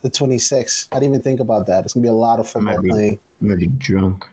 the 0.03 0.11
26th. 0.11 0.89
I 0.91 0.97
didn't 0.97 1.15
even 1.15 1.23
think 1.23 1.41
about 1.41 1.67
that. 1.67 1.85
It's 1.85 1.95
going 1.95 2.03
to 2.03 2.07
be 2.09 2.11
a 2.11 2.15
lot 2.15 2.41
of 2.41 2.47
might 2.47 2.53
football 2.75 2.83
be- 2.83 2.89
playing. 2.91 3.21
I'm 3.41 3.49
gonna 3.49 3.61
be 3.61 3.67
drunk. 3.69 4.27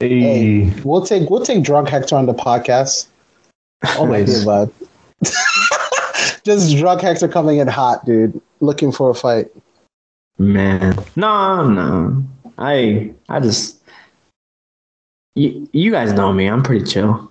Hey, 0.00 0.72
We'll 0.84 1.04
take 1.04 1.28
we'll 1.28 1.44
take 1.44 1.62
drunk 1.64 1.88
Hector 1.88 2.16
on 2.16 2.26
the 2.26 2.34
podcast. 2.34 3.08
Oh 3.84 3.98
always. 4.00 4.38
Yeah, 4.40 4.44
bud. 4.44 4.72
Just 6.44 6.76
drunk 6.78 7.02
Hector 7.02 7.28
coming 7.28 7.58
in 7.58 7.68
hot, 7.68 8.06
dude. 8.06 8.40
Looking 8.60 8.92
for 8.92 9.10
a 9.10 9.14
fight. 9.14 9.48
Man, 10.38 10.96
no, 11.16 11.68
no. 11.68 12.24
I, 12.58 13.12
I 13.28 13.40
just, 13.40 13.82
you, 15.34 15.68
you 15.72 15.90
guys 15.90 16.12
know 16.12 16.32
me. 16.32 16.46
I'm 16.46 16.62
pretty 16.62 16.84
chill. 16.84 17.30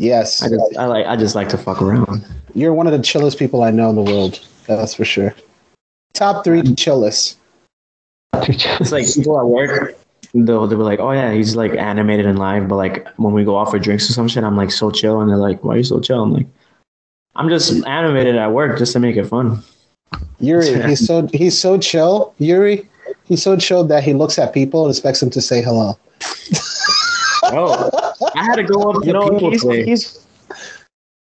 Yes, 0.00 0.42
I 0.42 0.48
just, 0.48 0.76
I 0.76 0.86
like, 0.86 1.06
I 1.06 1.16
just 1.16 1.34
like 1.34 1.48
to 1.50 1.58
fuck 1.58 1.80
around. 1.82 2.24
you're 2.54 2.74
one 2.74 2.86
of 2.86 2.92
the 2.92 3.02
chillest 3.02 3.38
people 3.38 3.62
I 3.62 3.70
know 3.70 3.90
in 3.90 3.96
the 3.96 4.02
world. 4.02 4.40
That's 4.66 4.94
for 4.94 5.04
sure. 5.04 5.34
Top 6.12 6.44
three 6.44 6.62
mm-hmm. 6.62 6.74
chillest. 6.74 7.38
It's 8.34 8.92
like 8.92 9.06
people 9.12 9.38
at 9.38 9.46
work, 9.46 9.96
they'll, 10.32 10.66
they'll 10.66 10.78
be 10.78 10.84
like, 10.84 10.98
oh 10.98 11.12
yeah, 11.12 11.32
he's 11.32 11.56
like 11.56 11.72
animated 11.72 12.26
and 12.26 12.38
live, 12.38 12.68
but 12.68 12.76
like 12.76 13.08
when 13.16 13.32
we 13.32 13.44
go 13.44 13.58
out 13.58 13.70
for 13.70 13.78
drinks 13.78 14.08
or 14.10 14.12
some 14.12 14.28
shit, 14.28 14.44
I'm 14.44 14.56
like 14.56 14.70
so 14.70 14.90
chill, 14.90 15.20
and 15.20 15.30
they're 15.30 15.36
like, 15.36 15.62
why 15.64 15.74
are 15.74 15.76
you 15.78 15.84
so 15.84 16.00
chill? 16.00 16.22
I'm 16.22 16.32
like, 16.32 16.46
I'm 17.36 17.48
just 17.48 17.84
animated 17.86 18.36
at 18.36 18.52
work 18.52 18.78
just 18.78 18.92
to 18.94 18.98
make 18.98 19.16
it 19.16 19.24
fun. 19.24 19.62
Yuri, 20.40 20.82
he's 20.88 21.06
so 21.06 21.28
he's 21.32 21.58
so 21.58 21.78
chill. 21.78 22.34
Yuri, 22.38 22.88
he's 23.24 23.42
so 23.42 23.56
chill 23.56 23.84
that 23.84 24.02
he 24.02 24.14
looks 24.14 24.38
at 24.38 24.52
people 24.52 24.84
and 24.84 24.90
expects 24.90 25.20
them 25.20 25.30
to 25.30 25.40
say 25.40 25.62
hello. 25.62 25.98
Oh, 27.44 27.90
I 28.36 28.44
had 28.44 28.56
to 28.56 28.62
go 28.62 28.90
up 28.90 29.02
to 29.02 29.06
you 29.06 29.12
know, 29.12 29.28
people 29.30 29.50
he's, 29.50 29.62
today. 29.62 29.84
he's 29.84 30.26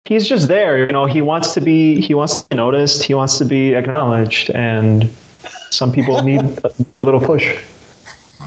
he's 0.05 0.29
just 0.29 0.49
there. 0.49 0.79
You 0.79 0.89
know, 0.89 1.07
he 1.07 1.23
wants 1.23 1.55
to 1.55 1.61
be 1.61 2.01
he 2.01 2.15
wants 2.15 2.43
to 2.43 2.49
be 2.49 2.57
noticed. 2.57 3.03
He 3.03 3.15
wants 3.15 3.39
to 3.39 3.45
be 3.45 3.75
acknowledged, 3.75 4.51
and 4.51 5.11
some 5.71 5.93
people 5.93 6.23
need 6.31 6.41
a 6.41 6.73
little 7.03 7.21
push. 7.21 7.59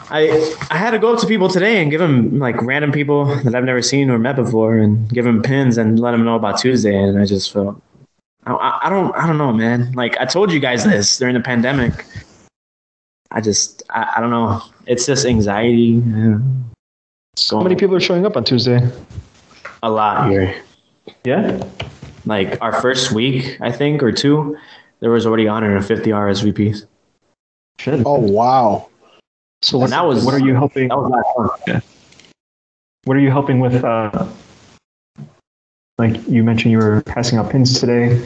I 0.10 0.56
I 0.70 0.78
had 0.78 0.91
to 0.91 0.99
go 0.99 1.14
up 1.14 1.20
to 1.22 1.28
people 1.28 1.49
today 1.49 1.82
and 1.82 1.89
give 1.89 1.99
them 1.99 2.39
like 2.39 2.62
random 2.62 2.91
people 2.91 3.26
that 3.43 3.56
I've 3.56 3.64
never 3.64 3.82
seen 3.82 4.10
or 4.10 4.20
met 4.20 4.36
before, 4.36 4.78
and 4.78 5.10
give 5.10 5.26
them 5.26 5.41
pins 5.41 5.78
and 5.78 5.99
let 5.99 6.12
them 6.12 6.24
know 6.24 6.36
about 6.36 6.60
Tuesday. 6.60 6.95
And 6.95 7.20
I 7.20 7.26
just 7.26 7.51
felt 7.51 7.82
I, 8.45 8.80
I 8.84 8.89
don't 8.89 9.16
I 9.16 9.28
don't 9.28 9.38
know, 9.38 9.54
man. 9.54 9.91
Like 9.93 10.18
I 10.20 10.26
told 10.26 10.51
you 10.51 10.60
guys 10.60 10.84
this 10.91 11.18
during 11.18 11.34
the 11.34 11.41
pandemic. 11.41 12.06
I 13.32 13.41
just 13.41 13.84
I, 13.89 14.14
I 14.18 14.22
don't 14.22 14.30
know. 14.30 14.62
It's 14.86 15.06
just 15.06 15.26
anxiety. 15.26 16.04
Yeah. 16.06 16.39
How 17.49 17.61
many 17.61 17.75
people 17.75 17.95
are 17.95 17.99
showing 17.99 18.25
up 18.25 18.38
on 18.38 18.43
Tuesday? 18.43 18.79
A 19.81 19.89
lot 19.89 20.29
here. 20.29 20.55
Yeah. 21.23 21.63
Like 22.25 22.61
our 22.61 22.79
first 22.81 23.11
week, 23.11 23.57
I 23.59 23.71
think, 23.71 24.03
or 24.03 24.11
two, 24.11 24.57
there 24.99 25.09
was 25.09 25.25
already 25.25 25.45
150 25.45 26.11
RSVPs. 26.11 26.86
Shit. 27.79 28.03
Oh 28.05 28.19
wow. 28.19 28.89
so 29.61 29.79
what, 29.79 29.89
that 29.89 30.05
was- 30.05 30.23
what 30.23 30.34
are 30.34 30.39
you 30.39 30.53
helping? 30.53 30.89
That 30.89 30.97
was 30.97 31.11
last 31.11 31.67
month. 31.67 31.86
What 33.05 33.17
are 33.17 33.19
you 33.19 33.31
helping 33.31 33.59
with? 33.59 33.84
Uh, 33.84 34.27
like 35.97 36.25
you 36.27 36.43
mentioned, 36.43 36.71
you 36.71 36.77
were 36.77 37.01
passing 37.01 37.38
out 37.38 37.51
pins 37.51 37.79
today. 37.79 38.25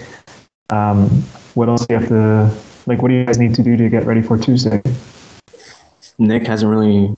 Um, 0.69 1.09
what 1.55 1.69
else 1.69 1.85
do 1.87 1.93
you 1.95 1.99
have 1.99 2.09
to? 2.09 2.55
Like, 2.85 3.01
what 3.01 3.07
do 3.07 3.15
you 3.15 3.25
guys 3.25 3.39
need 3.39 3.55
to 3.55 3.63
do 3.63 3.75
to 3.75 3.89
get 3.89 4.05
ready 4.05 4.21
for 4.21 4.37
Tuesday? 4.37 4.81
Nick 6.19 6.45
hasn't 6.45 6.69
really 6.69 7.15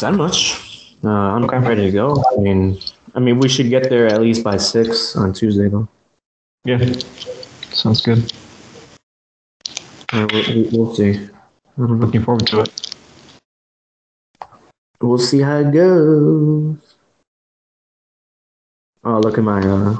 said 0.00 0.16
much. 0.16 0.96
Uh, 1.04 1.08
I'm 1.36 1.44
Okay. 1.44 1.58
ready 1.58 1.84
to 1.90 1.92
go. 1.92 2.16
I 2.32 2.40
mean, 2.40 2.80
I 3.14 3.20
mean, 3.20 3.38
we 3.38 3.48
should 3.48 3.68
get 3.68 3.88
there 3.90 4.06
at 4.06 4.20
least 4.20 4.42
by 4.42 4.56
six 4.56 5.14
on 5.16 5.32
Tuesday, 5.32 5.68
though. 5.68 5.88
Yeah. 6.64 6.80
Sounds 7.72 8.00
good. 8.00 8.32
Uh, 10.12 10.26
we- 10.32 10.48
we- 10.54 10.68
we'll 10.72 10.94
see. 10.94 11.12
I 11.12 11.76
don't. 11.78 12.00
Looking 12.00 12.22
forward 12.24 12.46
to 12.48 12.60
it. 12.64 12.72
We'll 15.00 15.18
see 15.18 15.40
how 15.40 15.58
it 15.64 15.70
goes. 15.72 16.76
Oh, 19.04 19.18
look 19.20 19.38
at 19.38 19.44
my 19.44 19.60
uh, 19.60 19.96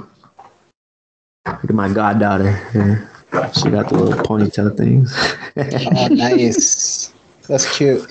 look 1.47 1.65
at 1.73 1.77
my 1.83 1.89
goddaughter. 1.89 2.53
here. 2.73 3.09
She 3.57 3.71
got 3.71 3.89
the 3.89 3.97
little 3.97 4.21
ponytail 4.25 4.77
things. 4.77 5.09
Oh, 5.57 6.09
nice. 6.09 7.13
That's 7.49 7.65
cute. 7.77 8.11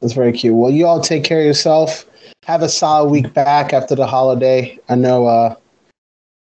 That's 0.00 0.12
very 0.12 0.32
cute. 0.32 0.54
Well, 0.54 0.70
you 0.70 0.86
all 0.86 1.00
take 1.00 1.24
care 1.24 1.40
of 1.40 1.46
yourself. 1.46 2.04
Have 2.44 2.62
a 2.62 2.68
solid 2.68 3.10
week 3.10 3.32
back 3.34 3.72
after 3.72 3.94
the 3.94 4.06
holiday. 4.06 4.78
I 4.88 4.94
know, 4.94 5.26
uh, 5.26 5.54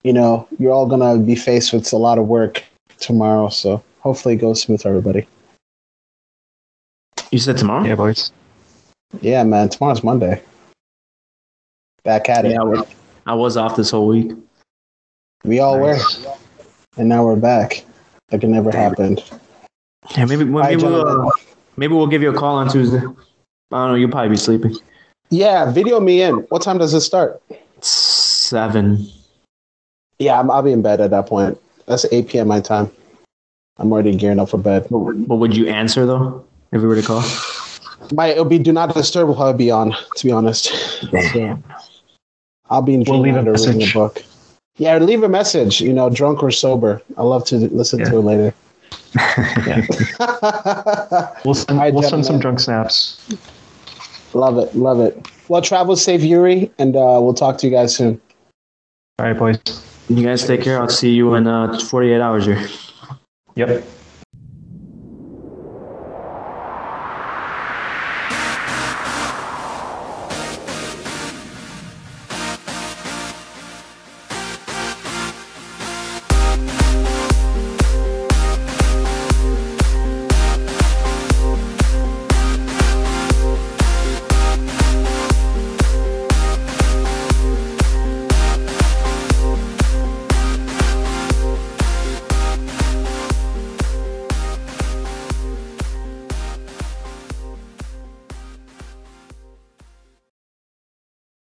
you 0.02 0.12
know, 0.12 0.46
you're 0.58 0.72
all 0.72 0.86
gonna 0.86 1.18
be 1.18 1.34
faced 1.34 1.72
with 1.72 1.92
a 1.92 1.96
lot 1.96 2.18
of 2.18 2.26
work 2.26 2.62
tomorrow, 2.98 3.48
so 3.48 3.82
hopefully 4.00 4.34
it 4.34 4.38
goes 4.38 4.62
smooth 4.62 4.82
for 4.82 4.88
everybody. 4.88 5.26
you 7.30 7.38
said 7.38 7.56
tomorrow? 7.56 7.84
Yeah, 7.84 7.94
boys. 7.94 8.32
Yeah, 9.20 9.42
man. 9.44 9.68
Tomorrow's 9.68 10.04
Monday. 10.04 10.42
Back 12.04 12.28
at 12.28 12.44
it. 12.44 12.56
I 12.56 12.62
was, 12.62 12.86
I 13.26 13.34
was 13.34 13.56
off 13.56 13.76
this 13.76 13.90
whole 13.90 14.06
week. 14.06 14.32
We 15.44 15.60
all 15.60 15.78
Nice. 15.78 16.24
were, 16.24 16.34
and 16.96 17.08
now 17.08 17.24
we're 17.24 17.36
back. 17.36 17.84
Like 18.30 18.44
it 18.44 18.48
never 18.48 18.70
happened. 18.70 19.22
Yeah, 20.16 20.24
maybe 20.24 20.44
maybe 20.44 20.50
Bye, 20.50 20.76
we'll 20.76 21.26
uh, 21.26 21.30
maybe 21.76 21.94
we'll 21.94 22.06
give 22.06 22.22
you 22.22 22.30
a 22.30 22.36
call 22.36 22.56
on 22.56 22.68
Tuesday. 22.68 23.00
I 23.72 23.76
don't 23.84 23.88
know. 23.90 23.94
You'll 23.94 24.10
probably 24.10 24.30
be 24.30 24.36
sleeping. 24.36 24.74
Yeah, 25.30 25.70
video 25.70 26.00
me 26.00 26.22
in. 26.22 26.34
What 26.48 26.62
time 26.62 26.78
does 26.78 26.92
it 26.94 27.00
start? 27.02 27.40
Seven. 27.82 29.06
Yeah, 30.18 30.40
I'm, 30.40 30.50
I'll 30.50 30.62
be 30.62 30.72
in 30.72 30.82
bed 30.82 31.00
at 31.00 31.10
that 31.10 31.26
point. 31.26 31.56
That's 31.86 32.04
8 32.10 32.28
p.m. 32.28 32.48
my 32.48 32.60
time. 32.60 32.90
I'm 33.78 33.92
already 33.92 34.14
gearing 34.16 34.38
up 34.40 34.50
for 34.50 34.58
bed. 34.58 34.86
But, 34.90 35.12
but 35.28 35.36
would 35.36 35.56
you 35.56 35.68
answer 35.68 36.04
though 36.04 36.44
if 36.72 36.82
we 36.82 36.88
were 36.88 36.96
to 36.96 37.02
call? 37.02 37.22
My 38.12 38.26
it'll 38.28 38.44
be 38.44 38.58
do 38.58 38.72
not 38.72 38.92
disturb 38.94 39.28
will 39.28 39.34
probably 39.36 39.66
be 39.66 39.70
on. 39.70 39.94
To 40.16 40.26
be 40.26 40.32
honest, 40.32 40.70
Damn. 41.32 41.62
I'll 42.68 42.82
be 42.82 42.94
in 42.94 43.04
We'll 43.06 43.20
leave 43.20 43.36
a 43.36 43.38
or 43.40 43.52
reading 43.52 43.68
a 43.68 43.76
message. 43.76 43.94
book. 43.94 44.22
Yeah, 44.76 44.98
leave 44.98 45.22
a 45.22 45.28
message. 45.28 45.80
You 45.80 45.92
know, 45.92 46.10
drunk 46.10 46.42
or 46.42 46.50
sober. 46.50 47.00
I 47.16 47.22
love 47.22 47.44
to 47.46 47.56
listen 47.56 48.00
Yeah. 48.00 48.10
to 48.10 48.16
it 48.18 48.20
later. 48.22 48.54
Yeah. 49.66 49.86
We'll 51.44 51.54
send, 51.54 51.70
All 51.70 51.76
right, 51.78 51.92
we'll 51.94 52.02
send 52.02 52.24
some 52.26 52.40
gentlemen. 52.40 52.40
drunk 52.40 52.60
snaps. 52.60 53.28
Love 54.34 54.58
it, 54.58 54.74
love 54.74 55.00
it. 55.00 55.30
Well, 55.48 55.62
travel 55.62 55.96
safe, 55.96 56.22
Yuri, 56.22 56.70
and 56.78 56.96
uh, 56.96 57.18
we'll 57.20 57.34
talk 57.34 57.58
to 57.58 57.66
you 57.66 57.72
guys 57.72 57.94
soon. 57.96 58.20
All 59.18 59.26
right, 59.26 59.38
boys. 59.38 59.58
You 60.08 60.24
guys 60.24 60.46
take 60.46 60.62
care. 60.62 60.80
I'll 60.80 60.88
see 60.88 61.10
you 61.10 61.34
in 61.34 61.46
uh, 61.46 61.78
48 61.78 62.20
hours 62.20 62.46
here. 62.46 62.68
Yep. 63.56 63.84